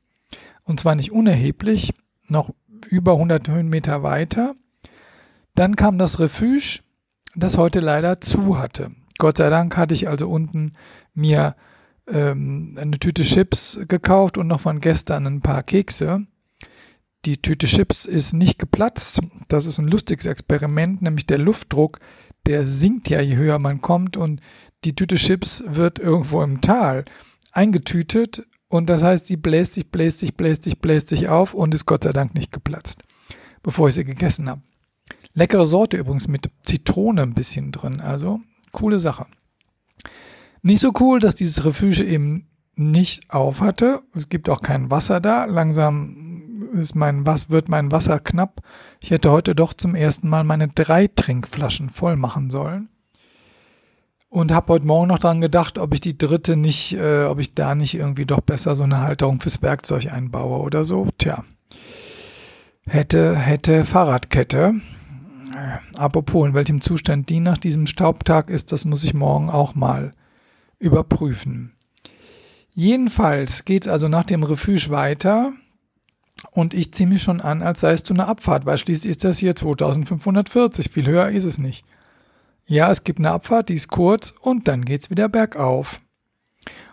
und 0.64 0.78
zwar 0.78 0.94
nicht 0.94 1.10
unerheblich, 1.10 1.94
noch 2.28 2.50
über 2.84 3.12
100 3.12 3.48
Höhenmeter 3.48 4.02
weiter. 4.02 4.54
Dann 5.54 5.76
kam 5.76 5.98
das 5.98 6.18
Refuge, 6.18 6.80
das 7.34 7.56
heute 7.56 7.80
leider 7.80 8.20
zu 8.20 8.58
hatte. 8.58 8.90
Gott 9.18 9.38
sei 9.38 9.48
Dank 9.50 9.76
hatte 9.76 9.94
ich 9.94 10.08
also 10.08 10.28
unten 10.28 10.74
mir 11.14 11.54
ähm, 12.08 12.76
eine 12.80 12.98
Tüte 12.98 13.22
Chips 13.22 13.78
gekauft 13.88 14.38
und 14.38 14.48
noch 14.48 14.60
von 14.60 14.80
gestern 14.80 15.26
ein 15.26 15.40
paar 15.40 15.62
Kekse. 15.62 16.26
Die 17.24 17.40
Tüte 17.40 17.66
Chips 17.66 18.04
ist 18.04 18.34
nicht 18.34 18.58
geplatzt. 18.58 19.20
Das 19.48 19.66
ist 19.66 19.78
ein 19.78 19.88
lustiges 19.88 20.26
Experiment, 20.26 21.00
nämlich 21.02 21.26
der 21.26 21.38
Luftdruck, 21.38 22.00
der 22.46 22.66
sinkt 22.66 23.08
ja, 23.08 23.20
je 23.20 23.36
höher 23.36 23.58
man 23.58 23.80
kommt 23.80 24.16
und 24.16 24.40
die 24.84 24.94
Tüte 24.94 25.14
Chips 25.14 25.64
wird 25.66 25.98
irgendwo 25.98 26.42
im 26.42 26.60
Tal 26.60 27.04
eingetütet 27.52 28.46
und 28.74 28.86
das 28.90 29.04
heißt, 29.04 29.28
die 29.28 29.36
bläst 29.36 29.74
sich, 29.74 29.88
bläst 29.92 30.18
sich, 30.18 30.36
bläst 30.36 30.64
sich, 30.64 30.80
bläst 30.80 31.08
sich 31.08 31.28
auf 31.28 31.54
und 31.54 31.72
ist 31.72 31.86
Gott 31.86 32.02
sei 32.02 32.12
Dank 32.12 32.34
nicht 32.34 32.50
geplatzt, 32.50 33.04
bevor 33.62 33.86
ich 33.86 33.94
sie 33.94 34.04
gegessen 34.04 34.50
habe. 34.50 34.62
Leckere 35.32 35.64
Sorte 35.64 35.96
übrigens 35.96 36.26
mit 36.26 36.50
Zitrone 36.64 37.22
ein 37.22 37.34
bisschen 37.34 37.70
drin, 37.70 38.00
also 38.00 38.40
coole 38.72 38.98
Sache. 38.98 39.26
Nicht 40.62 40.80
so 40.80 40.90
cool, 40.98 41.20
dass 41.20 41.36
dieses 41.36 41.64
Refuge 41.64 42.02
eben 42.02 42.48
nicht 42.74 43.30
auf 43.30 43.60
hatte. 43.60 44.00
Es 44.12 44.28
gibt 44.28 44.48
auch 44.48 44.60
kein 44.60 44.90
Wasser 44.90 45.20
da. 45.20 45.44
Langsam 45.44 46.72
ist 46.72 46.96
mein, 46.96 47.24
was 47.24 47.50
wird 47.50 47.68
mein 47.68 47.92
Wasser 47.92 48.18
knapp. 48.18 48.60
Ich 48.98 49.12
hätte 49.12 49.30
heute 49.30 49.54
doch 49.54 49.74
zum 49.74 49.94
ersten 49.94 50.28
Mal 50.28 50.42
meine 50.42 50.66
drei 50.66 51.06
Trinkflaschen 51.06 51.90
voll 51.90 52.16
machen 52.16 52.50
sollen. 52.50 52.88
Und 54.34 54.50
habe 54.50 54.72
heute 54.72 54.84
Morgen 54.84 55.06
noch 55.06 55.20
dran 55.20 55.40
gedacht, 55.40 55.78
ob 55.78 55.94
ich 55.94 56.00
die 56.00 56.18
dritte 56.18 56.56
nicht, 56.56 56.94
äh, 56.94 57.26
ob 57.26 57.38
ich 57.38 57.54
da 57.54 57.76
nicht 57.76 57.94
irgendwie 57.94 58.26
doch 58.26 58.40
besser 58.40 58.74
so 58.74 58.82
eine 58.82 58.98
Halterung 59.00 59.38
fürs 59.38 59.62
Werkzeug 59.62 60.12
einbaue 60.12 60.58
oder 60.58 60.84
so. 60.84 61.06
Tja. 61.18 61.44
Hätte, 62.84 63.36
hätte 63.36 63.84
Fahrradkette. 63.84 64.74
Äh, 65.54 65.96
apropos, 65.96 66.48
in 66.48 66.54
welchem 66.54 66.80
Zustand 66.80 67.28
die 67.28 67.38
nach 67.38 67.58
diesem 67.58 67.86
Staubtag 67.86 68.50
ist, 68.50 68.72
das 68.72 68.84
muss 68.84 69.04
ich 69.04 69.14
morgen 69.14 69.50
auch 69.50 69.76
mal 69.76 70.14
überprüfen. 70.80 71.76
Jedenfalls 72.72 73.64
geht's 73.64 73.86
also 73.86 74.08
nach 74.08 74.24
dem 74.24 74.42
Refuge 74.42 74.90
weiter 74.90 75.52
und 76.50 76.74
ich 76.74 76.92
ziehe 76.92 77.08
mich 77.08 77.22
schon 77.22 77.40
an, 77.40 77.62
als 77.62 77.78
sei 77.78 77.92
es 77.92 78.02
zu 78.02 78.14
einer 78.14 78.26
Abfahrt, 78.26 78.66
weil 78.66 78.78
schließlich 78.78 79.12
ist 79.12 79.22
das 79.22 79.38
hier 79.38 79.54
2540, 79.54 80.90
viel 80.90 81.06
höher 81.06 81.28
ist 81.28 81.44
es 81.44 81.58
nicht. 81.58 81.84
Ja, 82.66 82.90
es 82.90 83.04
gibt 83.04 83.18
eine 83.18 83.30
Abfahrt, 83.30 83.68
die 83.68 83.74
ist 83.74 83.88
kurz 83.88 84.32
und 84.40 84.68
dann 84.68 84.84
geht's 84.84 85.10
wieder 85.10 85.28
bergauf. 85.28 86.00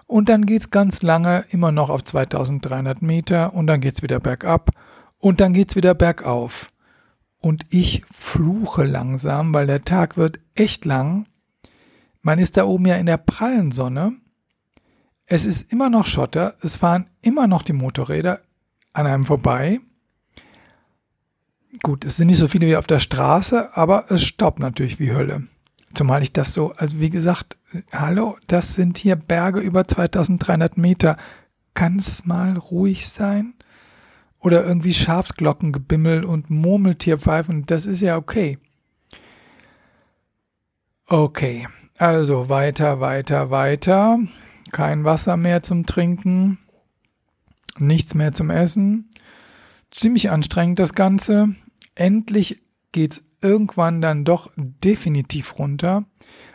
Und 0.05 0.27
dann 0.27 0.45
geht's 0.45 0.69
ganz 0.69 1.01
lange 1.01 1.45
immer 1.51 1.71
noch 1.71 1.89
auf 1.89 2.03
2300 2.03 3.01
Meter 3.01 3.53
und 3.53 3.67
dann 3.67 3.79
geht's 3.79 4.01
wieder 4.01 4.19
bergab 4.19 4.71
und 5.17 5.39
dann 5.39 5.53
geht's 5.53 5.77
wieder 5.77 5.93
bergauf. 5.93 6.71
Und 7.39 7.63
ich 7.69 8.03
fluche 8.11 8.83
langsam, 8.83 9.53
weil 9.53 9.65
der 9.65 9.83
Tag 9.83 10.17
wird 10.17 10.39
echt 10.53 10.83
lang. 10.83 11.25
Man 12.21 12.39
ist 12.39 12.57
da 12.57 12.65
oben 12.65 12.85
ja 12.85 12.95
in 12.97 13.05
der 13.05 13.17
prallen 13.17 13.71
Sonne. 13.71 14.17
Es 15.25 15.45
ist 15.45 15.71
immer 15.71 15.89
noch 15.89 16.05
Schotter, 16.05 16.55
es 16.61 16.75
fahren 16.75 17.07
immer 17.21 17.47
noch 17.47 17.63
die 17.63 17.73
Motorräder, 17.73 18.41
an 18.91 19.07
einem 19.07 19.23
vorbei. 19.23 19.79
Gut, 21.81 22.03
es 22.03 22.17
sind 22.17 22.27
nicht 22.27 22.37
so 22.37 22.49
viele 22.49 22.67
wie 22.67 22.75
auf 22.75 22.85
der 22.85 22.99
Straße, 22.99 23.75
aber 23.77 24.11
es 24.11 24.23
staubt 24.23 24.59
natürlich 24.59 24.99
wie 24.99 25.13
Hölle. 25.13 25.47
Zumal 25.93 26.23
ich 26.23 26.33
das 26.33 26.53
so, 26.53 26.71
also 26.73 26.99
wie 26.99 27.09
gesagt, 27.09 27.57
hallo, 27.91 28.37
das 28.47 28.75
sind 28.75 28.97
hier 28.97 29.15
Berge 29.15 29.59
über 29.59 29.87
2300 29.87 30.77
Meter. 30.77 31.17
Kann 31.73 31.97
es 31.97 32.25
mal 32.25 32.57
ruhig 32.57 33.07
sein? 33.07 33.53
Oder 34.39 34.65
irgendwie 34.65 34.93
Schafsglockengebimmel 34.93 36.25
und 36.25 36.49
Murmeltierpfeifen, 36.49 37.65
das 37.65 37.85
ist 37.85 38.01
ja 38.01 38.17
okay. 38.17 38.57
Okay, 41.07 41.67
also 41.97 42.49
weiter, 42.49 42.99
weiter, 42.99 43.51
weiter. 43.51 44.19
Kein 44.71 45.03
Wasser 45.03 45.37
mehr 45.37 45.61
zum 45.61 45.85
Trinken 45.85 46.57
nichts 47.79 48.13
mehr 48.13 48.33
zum 48.33 48.49
Essen. 48.49 49.09
Ziemlich 49.91 50.29
anstrengend 50.29 50.79
das 50.79 50.93
Ganze. 50.93 51.55
Endlich 51.95 52.61
geht's 52.91 53.23
irgendwann 53.41 54.01
dann 54.01 54.25
doch 54.25 54.51
definitiv 54.57 55.59
runter. 55.59 56.05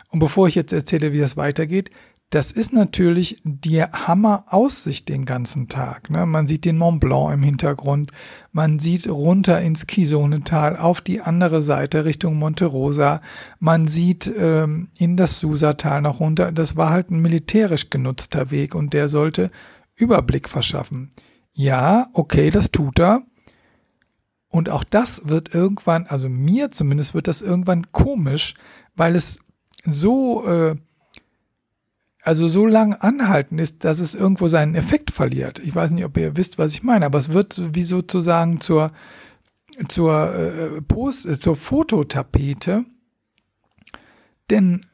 Und 0.09 0.19
bevor 0.19 0.47
ich 0.47 0.55
jetzt 0.55 0.73
erzähle, 0.73 1.13
wie 1.13 1.19
das 1.19 1.37
weitergeht, 1.37 1.91
das 2.29 2.51
ist 2.51 2.73
natürlich 2.73 3.41
die 3.45 3.81
Hammer-Aussicht 3.81 5.07
den 5.07 5.23
ganzen 5.23 5.69
Tag. 5.69 6.09
Ne? 6.09 6.25
Man 6.25 6.45
sieht 6.45 6.65
den 6.65 6.77
Mont 6.77 6.99
Blanc 6.99 7.33
im 7.33 7.41
Hintergrund, 7.41 8.11
man 8.51 8.79
sieht 8.79 9.07
runter 9.07 9.61
ins 9.61 9.87
Kisonetal 9.87 10.75
auf 10.75 10.99
die 10.99 11.21
andere 11.21 11.61
Seite 11.61 12.03
Richtung 12.03 12.35
Monte 12.35 12.65
Rosa, 12.65 13.21
man 13.59 13.87
sieht 13.87 14.29
ähm, 14.37 14.89
in 14.97 15.15
das 15.15 15.39
Susatal 15.39 16.01
noch 16.01 16.19
runter. 16.19 16.51
Das 16.51 16.75
war 16.75 16.89
halt 16.89 17.11
ein 17.11 17.21
militärisch 17.21 17.89
genutzter 17.89 18.51
Weg 18.51 18.75
und 18.75 18.91
der 18.91 19.07
sollte 19.07 19.49
Überblick 19.95 20.49
verschaffen. 20.49 21.11
Ja, 21.53 22.07
okay, 22.11 22.49
das 22.49 22.71
tut 22.71 22.99
er. 22.99 23.21
Und 24.49 24.69
auch 24.69 24.83
das 24.83 25.27
wird 25.27 25.53
irgendwann, 25.53 26.05
also 26.07 26.29
mir 26.29 26.71
zumindest 26.71 27.13
wird 27.13 27.27
das 27.27 27.41
irgendwann 27.41 27.91
komisch, 27.91 28.53
weil 28.95 29.15
es 29.15 29.39
so, 29.83 30.45
äh, 30.47 30.75
also 32.21 32.47
so 32.47 32.65
lang 32.65 32.93
anhalten 32.93 33.59
ist, 33.59 33.83
dass 33.83 33.99
es 33.99 34.15
irgendwo 34.15 34.47
seinen 34.47 34.75
Effekt 34.75 35.11
verliert. 35.11 35.59
Ich 35.59 35.75
weiß 35.75 35.91
nicht, 35.91 36.05
ob 36.05 36.17
ihr 36.17 36.37
wisst, 36.37 36.57
was 36.57 36.73
ich 36.73 36.83
meine, 36.83 37.05
aber 37.05 37.17
es 37.17 37.33
wird 37.33 37.61
wie 37.73 37.83
sozusagen 37.83 38.59
zur, 38.59 38.91
zur 39.87 40.33
äh, 40.33 40.81
Post, 40.81 41.25
äh, 41.25 41.39
zur 41.39 41.55
Fototapete. 41.55 42.85
Denn, 44.49 44.85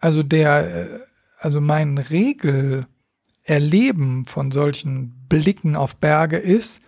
also 0.00 0.22
der, 0.22 0.76
äh, 0.76 1.00
also 1.38 1.60
mein 1.60 1.98
Regel, 1.98 2.86
Erleben 3.46 4.24
von 4.24 4.50
solchen 4.50 5.26
Blicken 5.28 5.76
auf 5.76 5.94
Berge 5.96 6.36
ist, 6.36 6.82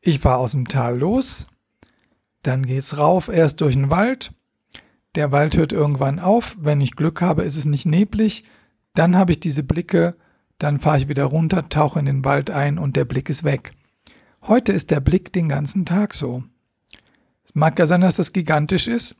ich 0.00 0.20
fahre 0.20 0.38
aus 0.38 0.52
dem 0.52 0.68
Tal 0.68 0.98
los, 0.98 1.46
dann 2.42 2.64
geht's 2.64 2.98
rauf 2.98 3.28
erst 3.28 3.60
durch 3.60 3.74
den 3.74 3.90
Wald, 3.90 4.32
der 5.14 5.32
Wald 5.32 5.56
hört 5.56 5.72
irgendwann 5.72 6.18
auf, 6.18 6.56
wenn 6.60 6.80
ich 6.80 6.96
Glück 6.96 7.20
habe, 7.20 7.42
ist 7.42 7.56
es 7.56 7.64
nicht 7.64 7.86
neblig, 7.86 8.44
dann 8.94 9.16
habe 9.16 9.32
ich 9.32 9.40
diese 9.40 9.62
Blicke, 9.62 10.16
dann 10.58 10.80
fahre 10.80 10.98
ich 10.98 11.08
wieder 11.08 11.24
runter, 11.24 11.68
tauche 11.68 11.98
in 11.98 12.06
den 12.06 12.24
Wald 12.24 12.50
ein 12.50 12.78
und 12.78 12.96
der 12.96 13.04
Blick 13.04 13.28
ist 13.28 13.44
weg. 13.44 13.72
Heute 14.46 14.72
ist 14.72 14.90
der 14.90 15.00
Blick 15.00 15.32
den 15.32 15.48
ganzen 15.48 15.84
Tag 15.84 16.14
so. 16.14 16.44
Es 17.44 17.54
mag 17.54 17.78
ja 17.78 17.86
sein, 17.86 18.00
dass 18.00 18.16
das 18.16 18.32
gigantisch 18.32 18.88
ist. 18.88 19.16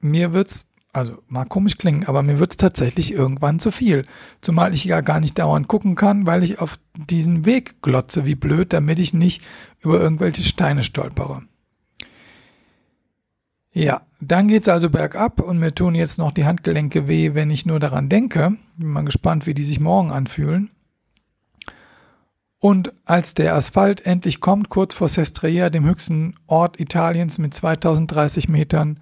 Mir 0.00 0.32
wird's 0.32 0.67
also 0.98 1.22
mag 1.28 1.48
komisch 1.48 1.78
klingen, 1.78 2.04
aber 2.06 2.22
mir 2.22 2.38
wird 2.38 2.52
es 2.52 2.56
tatsächlich 2.56 3.12
irgendwann 3.12 3.58
zu 3.58 3.70
viel. 3.70 4.04
Zumal 4.40 4.74
ich 4.74 4.84
ja 4.84 5.00
gar 5.00 5.20
nicht 5.20 5.38
dauernd 5.38 5.68
gucken 5.68 5.94
kann, 5.94 6.26
weil 6.26 6.42
ich 6.42 6.60
auf 6.60 6.78
diesen 6.94 7.44
Weg 7.44 7.80
glotze 7.82 8.26
wie 8.26 8.34
blöd, 8.34 8.72
damit 8.72 8.98
ich 8.98 9.14
nicht 9.14 9.42
über 9.80 10.00
irgendwelche 10.00 10.42
Steine 10.42 10.82
stolpere. 10.82 11.42
Ja, 13.72 14.02
dann 14.20 14.48
geht's 14.48 14.68
also 14.68 14.90
bergab 14.90 15.40
und 15.40 15.58
mir 15.58 15.74
tun 15.74 15.94
jetzt 15.94 16.18
noch 16.18 16.32
die 16.32 16.44
Handgelenke 16.44 17.06
weh, 17.06 17.34
wenn 17.34 17.50
ich 17.50 17.66
nur 17.66 17.78
daran 17.78 18.08
denke. 18.08 18.56
Bin 18.76 18.88
mal 18.88 19.04
gespannt, 19.04 19.46
wie 19.46 19.54
die 19.54 19.64
sich 19.64 19.78
morgen 19.78 20.10
anfühlen. 20.10 20.70
Und 22.60 22.92
als 23.04 23.34
der 23.34 23.54
Asphalt 23.54 24.04
endlich 24.04 24.40
kommt, 24.40 24.68
kurz 24.68 24.94
vor 24.94 25.08
Sestria, 25.08 25.70
dem 25.70 25.84
höchsten 25.84 26.34
Ort 26.48 26.80
Italiens 26.80 27.38
mit 27.38 27.54
2030 27.54 28.48
Metern, 28.48 28.98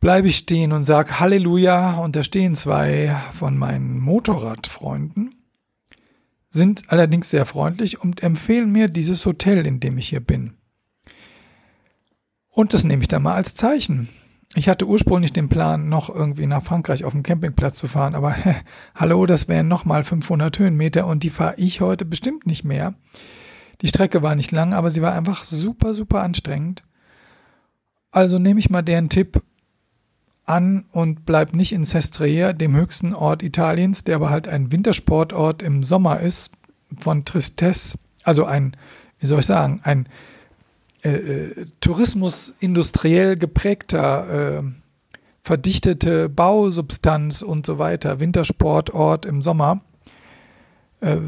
bleibe 0.00 0.28
ich 0.28 0.36
stehen 0.36 0.72
und 0.72 0.84
sage 0.84 1.20
Halleluja 1.20 1.96
und 1.98 2.16
da 2.16 2.22
stehen 2.22 2.54
zwei 2.54 3.16
von 3.32 3.56
meinen 3.56 3.98
Motorradfreunden, 3.98 5.34
sind 6.48 6.84
allerdings 6.88 7.30
sehr 7.30 7.46
freundlich 7.46 8.00
und 8.00 8.22
empfehlen 8.22 8.70
mir 8.70 8.88
dieses 8.88 9.24
Hotel, 9.26 9.66
in 9.66 9.80
dem 9.80 9.98
ich 9.98 10.08
hier 10.08 10.20
bin. 10.20 10.54
Und 12.48 12.72
das 12.72 12.84
nehme 12.84 13.02
ich 13.02 13.08
dann 13.08 13.22
mal 13.22 13.34
als 13.34 13.54
Zeichen. 13.54 14.08
Ich 14.54 14.68
hatte 14.70 14.86
ursprünglich 14.86 15.34
den 15.34 15.50
Plan, 15.50 15.90
noch 15.90 16.08
irgendwie 16.08 16.46
nach 16.46 16.62
Frankreich 16.62 17.04
auf 17.04 17.12
dem 17.12 17.22
Campingplatz 17.22 17.76
zu 17.76 17.88
fahren, 17.88 18.14
aber 18.14 18.32
hä, 18.32 18.56
hallo, 18.94 19.26
das 19.26 19.48
wären 19.48 19.68
nochmal 19.68 20.04
500 20.04 20.58
Höhenmeter 20.58 21.06
und 21.06 21.22
die 21.22 21.30
fahre 21.30 21.56
ich 21.58 21.80
heute 21.80 22.04
bestimmt 22.04 22.46
nicht 22.46 22.64
mehr. 22.64 22.94
Die 23.82 23.88
Strecke 23.88 24.22
war 24.22 24.34
nicht 24.34 24.52
lang, 24.52 24.72
aber 24.72 24.90
sie 24.90 25.02
war 25.02 25.12
einfach 25.12 25.44
super, 25.44 25.92
super 25.92 26.22
anstrengend. 26.22 26.84
Also 28.10 28.38
nehme 28.38 28.60
ich 28.60 28.70
mal 28.70 28.80
deren 28.80 29.10
Tipp 29.10 29.42
an 30.46 30.84
und 30.92 31.26
bleib 31.26 31.54
nicht 31.54 31.72
in 31.72 31.84
Sestriere, 31.84 32.54
dem 32.54 32.74
höchsten 32.74 33.14
Ort 33.14 33.42
Italiens, 33.42 34.04
der 34.04 34.16
aber 34.16 34.30
halt 34.30 34.48
ein 34.48 34.72
Wintersportort 34.72 35.62
im 35.62 35.82
Sommer 35.82 36.20
ist, 36.20 36.52
von 36.98 37.24
Tristesse, 37.24 37.98
also 38.22 38.44
ein, 38.44 38.76
wie 39.18 39.26
soll 39.26 39.40
ich 39.40 39.46
sagen, 39.46 39.80
ein 39.82 40.08
äh, 41.02 41.10
äh, 41.10 41.66
Tourismus 41.80 42.54
industriell 42.60 43.36
geprägter, 43.36 44.58
äh, 44.58 44.62
verdichtete 45.42 46.28
Bausubstanz 46.28 47.42
und 47.42 47.66
so 47.66 47.78
weiter, 47.78 48.20
Wintersportort 48.20 49.26
im 49.26 49.42
Sommer. 49.42 49.80
Äh, 51.00 51.18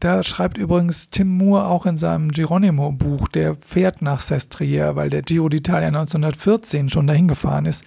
da 0.00 0.22
schreibt 0.22 0.58
übrigens 0.58 1.10
Tim 1.10 1.28
Moore 1.28 1.66
auch 1.66 1.86
in 1.86 1.96
seinem 1.96 2.32
Geronimo-Buch, 2.32 3.28
der 3.28 3.56
fährt 3.56 4.02
nach 4.02 4.20
Sestriere, 4.20 4.96
weil 4.96 5.10
der 5.10 5.22
Giro 5.22 5.46
d'Italia 5.46 5.86
1914 5.86 6.88
schon 6.88 7.06
dahin 7.06 7.28
gefahren 7.28 7.66
ist, 7.66 7.84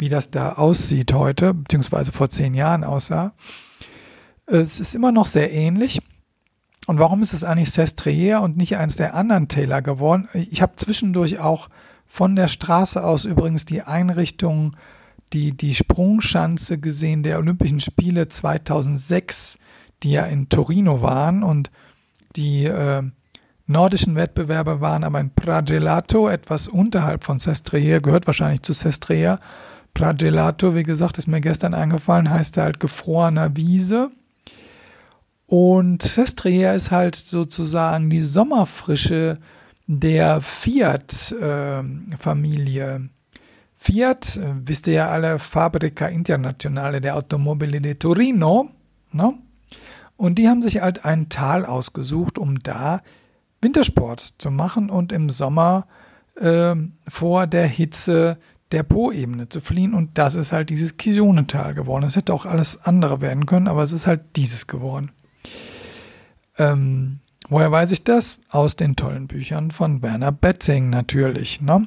wie 0.00 0.08
das 0.08 0.30
da 0.30 0.52
aussieht 0.52 1.12
heute, 1.12 1.54
beziehungsweise 1.54 2.10
vor 2.10 2.30
zehn 2.30 2.54
Jahren 2.54 2.84
aussah. 2.84 3.32
Es 4.46 4.80
ist 4.80 4.94
immer 4.94 5.12
noch 5.12 5.26
sehr 5.26 5.52
ähnlich. 5.52 6.00
Und 6.86 6.98
warum 6.98 7.22
ist 7.22 7.34
es 7.34 7.44
eigentlich 7.44 7.70
Sestriere 7.70 8.40
und 8.40 8.56
nicht 8.56 8.76
eins 8.76 8.96
der 8.96 9.14
anderen 9.14 9.48
Täler 9.48 9.82
geworden? 9.82 10.28
Ich 10.32 10.62
habe 10.62 10.72
zwischendurch 10.76 11.38
auch 11.38 11.68
von 12.06 12.34
der 12.34 12.48
Straße 12.48 13.04
aus 13.04 13.24
übrigens 13.24 13.66
die 13.66 13.82
Einrichtung, 13.82 14.72
die, 15.32 15.56
die 15.56 15.74
Sprungschanze 15.74 16.78
gesehen 16.78 17.22
der 17.22 17.38
Olympischen 17.38 17.78
Spiele 17.78 18.26
2006, 18.26 19.58
die 20.02 20.12
ja 20.12 20.24
in 20.24 20.48
Torino 20.48 21.02
waren 21.02 21.44
und 21.44 21.70
die 22.34 22.64
äh, 22.64 23.02
nordischen 23.66 24.16
Wettbewerbe 24.16 24.80
waren 24.80 25.04
aber 25.04 25.20
in 25.20 25.32
Pragelato, 25.32 26.28
etwas 26.28 26.66
unterhalb 26.66 27.22
von 27.22 27.38
Sestriere, 27.38 28.00
gehört 28.00 28.26
wahrscheinlich 28.26 28.62
zu 28.62 28.72
Sestriere. 28.72 29.38
Pragelato, 30.00 30.74
wie 30.74 30.82
gesagt, 30.82 31.18
ist 31.18 31.28
mir 31.28 31.42
gestern 31.42 31.74
eingefallen, 31.74 32.30
heißt 32.30 32.56
halt 32.56 32.80
gefrorener 32.80 33.54
Wiese. 33.54 34.10
Und 35.46 36.00
Sestriere 36.00 36.74
ist 36.74 36.90
halt 36.90 37.16
sozusagen 37.16 38.08
die 38.08 38.20
Sommerfrische 38.20 39.36
der 39.86 40.40
Fiat-Familie. 40.40 42.94
Äh, 42.94 43.00
Fiat, 43.76 44.40
wisst 44.64 44.86
ihr 44.86 44.94
ja 44.94 45.10
alle, 45.10 45.38
Fabrica 45.38 46.06
Internazionale 46.06 47.02
der 47.02 47.16
Automobili 47.16 47.82
di 47.82 47.96
Torino. 47.96 48.70
Ne? 49.12 49.34
Und 50.16 50.38
die 50.38 50.48
haben 50.48 50.62
sich 50.62 50.80
halt 50.80 51.04
ein 51.04 51.28
Tal 51.28 51.66
ausgesucht, 51.66 52.38
um 52.38 52.58
da 52.60 53.02
Wintersport 53.60 54.36
zu 54.38 54.50
machen 54.50 54.88
und 54.88 55.12
im 55.12 55.28
Sommer 55.28 55.86
äh, 56.36 56.74
vor 57.06 57.46
der 57.46 57.66
Hitze 57.66 58.38
der 58.72 58.82
Po-Ebene 58.82 59.48
zu 59.48 59.60
fliehen. 59.60 59.94
Und 59.94 60.16
das 60.18 60.34
ist 60.34 60.52
halt 60.52 60.70
dieses 60.70 60.96
Kisionetal 60.96 61.74
geworden. 61.74 62.04
Es 62.04 62.16
hätte 62.16 62.32
auch 62.32 62.46
alles 62.46 62.84
andere 62.84 63.20
werden 63.20 63.46
können, 63.46 63.68
aber 63.68 63.82
es 63.82 63.92
ist 63.92 64.06
halt 64.06 64.36
dieses 64.36 64.66
geworden. 64.66 65.10
Ähm, 66.58 67.20
woher 67.48 67.72
weiß 67.72 67.90
ich 67.90 68.04
das? 68.04 68.40
Aus 68.50 68.76
den 68.76 68.96
tollen 68.96 69.26
Büchern 69.26 69.70
von 69.70 70.02
Werner 70.02 70.32
Betzing 70.32 70.90
natürlich. 70.90 71.60
Ne? 71.60 71.86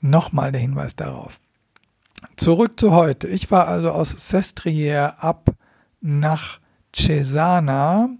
Nochmal 0.00 0.52
der 0.52 0.60
Hinweis 0.60 0.96
darauf. 0.96 1.38
Zurück 2.36 2.78
zu 2.78 2.92
heute. 2.92 3.28
Ich 3.28 3.50
war 3.50 3.68
also 3.68 3.90
aus 3.90 4.10
Sestriere 4.10 5.22
ab 5.22 5.50
nach 6.00 6.58
Cesana, 6.94 8.10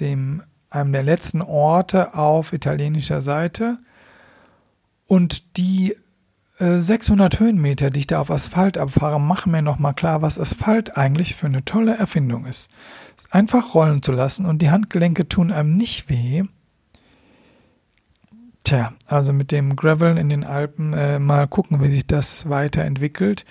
dem, 0.00 0.42
einem 0.70 0.92
der 0.92 1.02
letzten 1.02 1.42
Orte 1.42 2.14
auf 2.14 2.52
italienischer 2.52 3.20
Seite. 3.20 3.78
Und 5.06 5.56
die 5.56 5.96
600 6.58 7.34
äh, 7.34 7.38
Höhenmeter, 7.38 7.90
die 7.90 8.00
ich 8.00 8.06
da 8.06 8.20
auf 8.20 8.30
Asphalt 8.30 8.78
abfahre, 8.78 9.20
machen 9.20 9.52
mir 9.52 9.62
nochmal 9.62 9.94
klar, 9.94 10.22
was 10.22 10.38
Asphalt 10.38 10.96
eigentlich 10.96 11.34
für 11.34 11.46
eine 11.46 11.64
tolle 11.64 11.96
Erfindung 11.96 12.46
ist 12.46 12.70
einfach 13.30 13.74
rollen 13.74 14.02
zu 14.02 14.12
lassen 14.12 14.46
und 14.46 14.62
die 14.62 14.70
Handgelenke 14.70 15.28
tun 15.28 15.52
einem 15.52 15.76
nicht 15.76 16.08
weh. 16.08 16.44
Tja, 18.64 18.92
also 19.06 19.32
mit 19.32 19.52
dem 19.52 19.76
Graveln 19.76 20.16
in 20.16 20.28
den 20.28 20.44
Alpen 20.44 20.92
äh, 20.92 21.18
mal 21.18 21.46
gucken, 21.46 21.82
wie 21.82 21.90
sich 21.90 22.06
das 22.06 22.48
weiterentwickelt. 22.48 23.44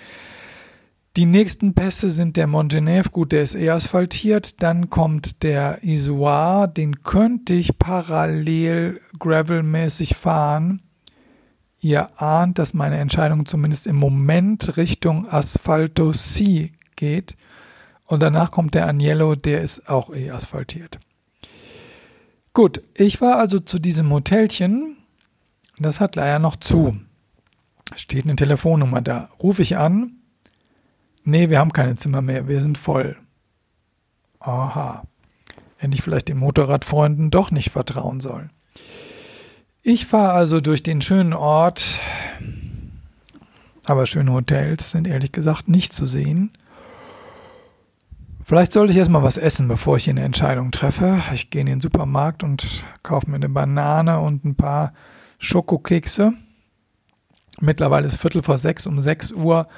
Die 1.16 1.26
nächsten 1.26 1.74
Pässe 1.74 2.10
sind 2.10 2.36
der 2.36 2.46
Montgenèvre, 2.46 3.10
gut, 3.10 3.32
der 3.32 3.42
ist 3.42 3.56
eh 3.56 3.70
asphaltiert. 3.70 4.62
Dann 4.62 4.88
kommt 4.88 5.42
der 5.42 5.82
Isoire, 5.82 6.68
den 6.68 7.02
könnte 7.02 7.54
ich 7.54 7.78
parallel 7.78 9.00
gravelmäßig 9.18 10.14
fahren. 10.14 10.82
Ihr 11.80 12.20
ahnt, 12.20 12.58
dass 12.58 12.74
meine 12.74 12.98
Entscheidung 12.98 13.46
zumindest 13.46 13.86
im 13.86 13.96
Moment 13.96 14.76
Richtung 14.76 15.28
Asphalto 15.28 16.12
C 16.12 16.72
geht. 16.96 17.36
Und 18.04 18.22
danach 18.22 18.50
kommt 18.50 18.74
der 18.74 18.86
Agnello, 18.86 19.34
der 19.34 19.62
ist 19.62 19.88
auch 19.88 20.10
eh 20.10 20.30
asphaltiert. 20.30 20.98
Gut, 22.52 22.82
ich 22.94 23.20
war 23.20 23.36
also 23.38 23.60
zu 23.60 23.78
diesem 23.78 24.10
Hotelchen. 24.10 24.96
Das 25.78 26.00
hat 26.00 26.16
leider 26.16 26.40
noch 26.40 26.56
zu. 26.56 26.98
Steht 27.94 28.24
eine 28.24 28.36
Telefonnummer 28.36 29.00
da. 29.00 29.30
Rufe 29.40 29.62
ich 29.62 29.76
an. 29.76 30.16
Nee, 31.22 31.50
wir 31.50 31.58
haben 31.58 31.72
keine 31.72 31.94
Zimmer 31.94 32.22
mehr. 32.22 32.48
Wir 32.48 32.60
sind 32.60 32.78
voll. 32.78 33.16
Aha. 34.40 35.04
Hätte 35.76 35.94
ich 35.94 36.02
vielleicht 36.02 36.28
den 36.28 36.38
Motorradfreunden 36.38 37.30
doch 37.30 37.50
nicht 37.50 37.70
vertrauen 37.70 38.20
sollen. 38.20 38.50
Ich 39.82 40.06
fahre 40.06 40.32
also 40.32 40.60
durch 40.60 40.82
den 40.82 41.00
schönen 41.00 41.32
Ort, 41.32 42.00
aber 43.86 44.06
schöne 44.06 44.32
Hotels 44.32 44.90
sind 44.90 45.06
ehrlich 45.06 45.32
gesagt 45.32 45.68
nicht 45.68 45.92
zu 45.92 46.04
sehen. 46.04 46.50
Vielleicht 48.44 48.72
sollte 48.72 48.92
ich 48.92 48.98
erstmal 48.98 49.22
was 49.22 49.36
essen, 49.36 49.68
bevor 49.68 49.96
ich 49.96 50.04
hier 50.04 50.12
eine 50.12 50.24
Entscheidung 50.24 50.70
treffe. 50.70 51.22
Ich 51.34 51.50
gehe 51.50 51.60
in 51.60 51.66
den 51.66 51.80
Supermarkt 51.80 52.42
und 52.42 52.84
kaufe 53.02 53.30
mir 53.30 53.36
eine 53.36 53.48
Banane 53.48 54.20
und 54.20 54.44
ein 54.44 54.56
paar 54.56 54.94
Schokokekse. 55.38 56.32
Mittlerweile 57.60 58.06
ist 58.06 58.16
Viertel 58.16 58.42
vor 58.42 58.58
sechs. 58.58 58.86
Um 58.86 59.00
sechs 59.00 59.32
Uhr 59.32 59.68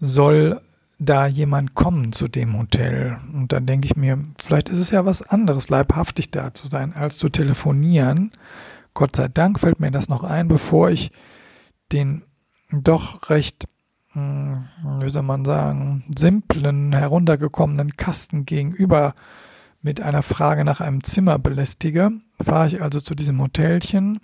soll 0.00 0.60
da 0.98 1.26
jemand 1.26 1.74
kommen 1.74 2.12
zu 2.12 2.28
dem 2.28 2.58
Hotel. 2.58 3.16
Und 3.32 3.52
dann 3.52 3.66
denke 3.66 3.86
ich 3.86 3.96
mir, 3.96 4.18
vielleicht 4.42 4.68
ist 4.68 4.78
es 4.78 4.90
ja 4.90 5.06
was 5.06 5.22
anderes, 5.22 5.68
leibhaftig 5.70 6.30
da 6.30 6.52
zu 6.52 6.68
sein, 6.68 6.92
als 6.92 7.16
zu 7.16 7.28
telefonieren. 7.28 8.32
Gott 8.94 9.16
sei 9.16 9.28
Dank 9.28 9.60
fällt 9.60 9.80
mir 9.80 9.90
das 9.90 10.08
noch 10.08 10.24
ein, 10.24 10.48
bevor 10.48 10.90
ich 10.90 11.12
den 11.92 12.24
doch 12.72 13.30
recht 13.30 13.66
hm, 14.12 14.68
wie 14.98 15.08
soll 15.08 15.22
man 15.22 15.44
sagen, 15.44 16.04
simplen, 16.16 16.92
heruntergekommenen 16.92 17.96
Kasten 17.96 18.44
gegenüber 18.44 19.14
mit 19.82 20.00
einer 20.00 20.24
Frage 20.24 20.64
nach 20.64 20.80
einem 20.80 21.04
Zimmer 21.04 21.38
belästige, 21.38 22.10
fahre 22.42 22.66
ich 22.66 22.82
also 22.82 23.00
zu 23.00 23.14
diesem 23.14 23.40
Hotelchen 23.40 24.18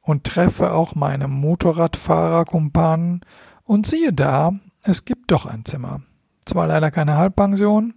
und 0.00 0.24
treffe 0.24 0.72
auch 0.72 0.94
meine 0.94 1.28
Motorradfahrerkumpanen 1.28 3.20
und 3.64 3.86
siehe 3.86 4.14
da, 4.14 4.52
es 4.82 5.04
gibt 5.04 5.30
doch 5.30 5.44
ein 5.44 5.66
Zimmer. 5.66 6.00
Zwar 6.46 6.66
leider 6.66 6.90
keine 6.90 7.18
Halbpension, 7.18 7.92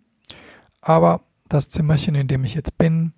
aber 0.81 1.21
das 1.47 1.69
Zimmerchen, 1.69 2.15
in 2.15 2.27
dem 2.27 2.43
ich 2.43 2.53
jetzt 2.53 2.77
bin, 2.77 3.13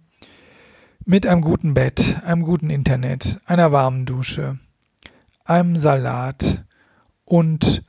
mit 1.05 1.27
einem 1.27 1.41
guten 1.41 1.75
Bett, 1.75 2.21
einem 2.25 2.41
guten 2.41 2.69
Internet, 2.71 3.39
einer 3.45 3.71
warmen 3.71 4.05
Dusche, 4.05 4.57
einem 5.43 5.75
Salat 5.75 6.65
und 7.25 7.83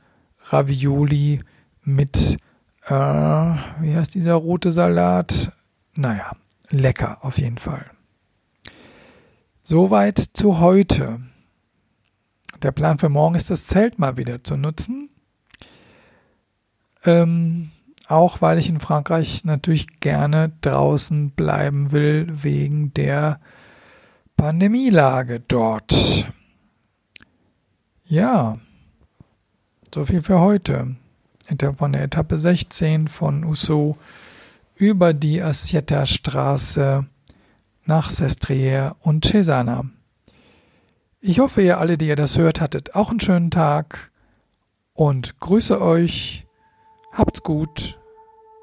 Ravioli 0.49 1.39
mit, 1.83 2.37
äh, 2.85 2.93
wie 2.93 3.95
heißt 3.95 4.13
dieser 4.13 4.35
rote 4.35 4.69
Salat? 4.69 5.51
Naja, 5.95 6.31
lecker 6.69 7.17
auf 7.25 7.39
jeden 7.39 7.57
Fall. 7.57 7.85
Soweit 9.61 10.19
zu 10.19 10.59
heute. 10.59 11.19
Der 12.61 12.71
Plan 12.71 12.99
für 12.99 13.09
morgen 13.09 13.35
ist, 13.35 13.49
das 13.49 13.67
Zelt 13.67 13.99
mal 13.99 14.17
wieder 14.17 14.43
zu 14.43 14.57
nutzen. 14.57 15.09
Ähm, 17.03 17.71
auch 18.07 18.41
weil 18.41 18.57
ich 18.57 18.69
in 18.69 18.79
Frankreich 18.79 19.43
natürlich 19.45 19.99
gerne 19.99 20.51
draußen 20.61 21.31
bleiben 21.31 21.91
will 21.91 22.27
wegen 22.43 22.93
der 22.93 23.39
Pandemielage 24.37 25.39
dort. 25.41 26.31
Ja, 28.05 28.59
So 29.93 30.05
viel 30.05 30.21
für 30.21 30.39
heute. 30.39 30.95
Von 31.77 31.93
der 31.93 32.03
Etappe 32.03 32.37
16 32.37 33.07
von 33.07 33.43
Usso 33.45 33.97
über 34.75 35.13
die 35.13 35.41
Assietta 35.41 36.05
Straße 36.05 37.07
nach 37.85 38.09
Sestriere 38.09 38.95
und 38.99 39.25
Cesana. 39.25 39.85
Ich 41.19 41.39
hoffe, 41.39 41.61
ihr 41.61 41.79
alle, 41.79 41.97
die 41.97 42.07
ihr 42.07 42.15
das 42.15 42.37
hört, 42.37 42.61
hattet 42.61 42.95
auch 42.95 43.09
einen 43.09 43.19
schönen 43.19 43.49
Tag 43.49 44.11
und 44.93 45.39
grüße 45.39 45.81
euch. 45.81 46.45
Habt's 47.11 47.41
gut. 47.41 47.96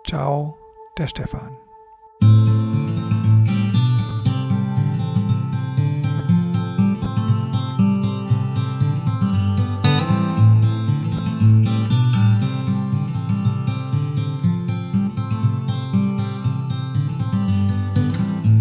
Ciao, 0.05 0.59
der 0.99 1.07
Stefan. 1.07 1.57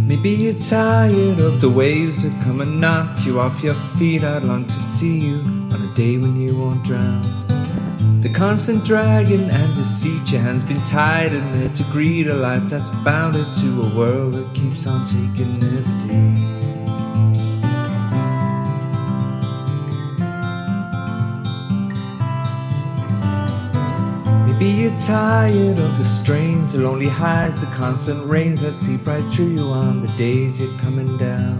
Maybe 0.08 0.30
you're 0.30 0.54
tired 0.54 1.40
of 1.40 1.60
the 1.60 1.70
waves 1.70 2.24
that 2.24 2.32
come 2.46 2.62
and 2.62 2.80
knock 2.80 3.26
you 3.26 3.42
off 3.42 3.62
your 3.62 3.76
feet. 3.76 4.24
I'd 4.24 4.46
long 4.46 4.66
to 4.66 4.80
see 4.80 5.20
you 5.20 5.40
on 5.74 5.82
a 5.82 5.94
day 5.94 6.18
when 6.18 6.38
you 6.38 6.56
won't 6.56 6.86
drown. 6.86 7.43
The 8.24 8.30
constant 8.30 8.86
dragging 8.86 9.50
and 9.50 9.76
deceit, 9.76 10.32
your 10.32 10.40
hands 10.40 10.64
been 10.64 10.82
tied 10.82 11.34
and 11.34 11.54
there 11.54 11.68
to 11.68 11.84
greet 11.92 12.28
a 12.28 12.34
life 12.34 12.70
that's 12.70 12.90
bounded 13.04 13.54
to 13.56 13.82
a 13.82 13.94
world 13.94 14.36
that 14.36 14.54
keeps 14.54 14.88
on 14.88 15.04
taking 15.04 15.62
every 15.62 16.08
day. 16.08 16.30
Maybe 24.46 24.68
you're 24.68 24.98
tired 24.98 25.78
of 25.80 25.98
the 25.98 26.06
strains, 26.06 26.72
the 26.72 26.80
lonely 26.80 27.10
highs, 27.10 27.58
the 27.58 27.70
constant 27.76 28.26
rains 28.26 28.62
that 28.62 28.72
seep 28.72 29.06
right 29.06 29.30
through 29.34 29.48
you 29.48 29.68
on 29.68 30.00
the 30.00 30.08
days 30.16 30.62
you're 30.62 30.80
coming 30.80 31.18
down. 31.18 31.60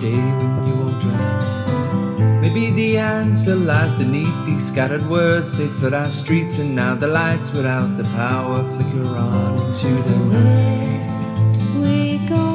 day 0.00 0.16
when 0.38 0.66
you 0.66 0.74
won't 0.74 1.00
drown. 1.00 2.40
Maybe 2.40 2.70
the 2.70 2.98
answer 2.98 3.54
lies 3.54 3.92
beneath 3.92 4.46
these 4.46 4.66
scattered 4.70 5.06
words. 5.08 5.58
They 5.58 5.66
flood 5.66 5.94
our 5.94 6.10
streets, 6.10 6.58
and 6.58 6.74
now 6.74 6.94
the 6.94 7.08
lights 7.08 7.52
without 7.52 7.96
the 7.96 8.04
power 8.04 8.64
flicker 8.64 9.06
on 9.06 9.54
into 9.54 9.88
the 10.08 10.16
night. 10.34 11.82
we 11.82 12.18
go, 12.28 12.46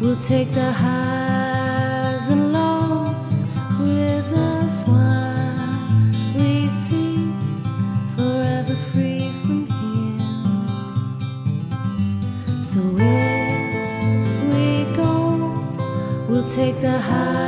we'll 0.00 0.16
take 0.16 0.50
the 0.52 0.72
highs 0.72 1.17
the 16.88 16.98
high. 16.98 17.47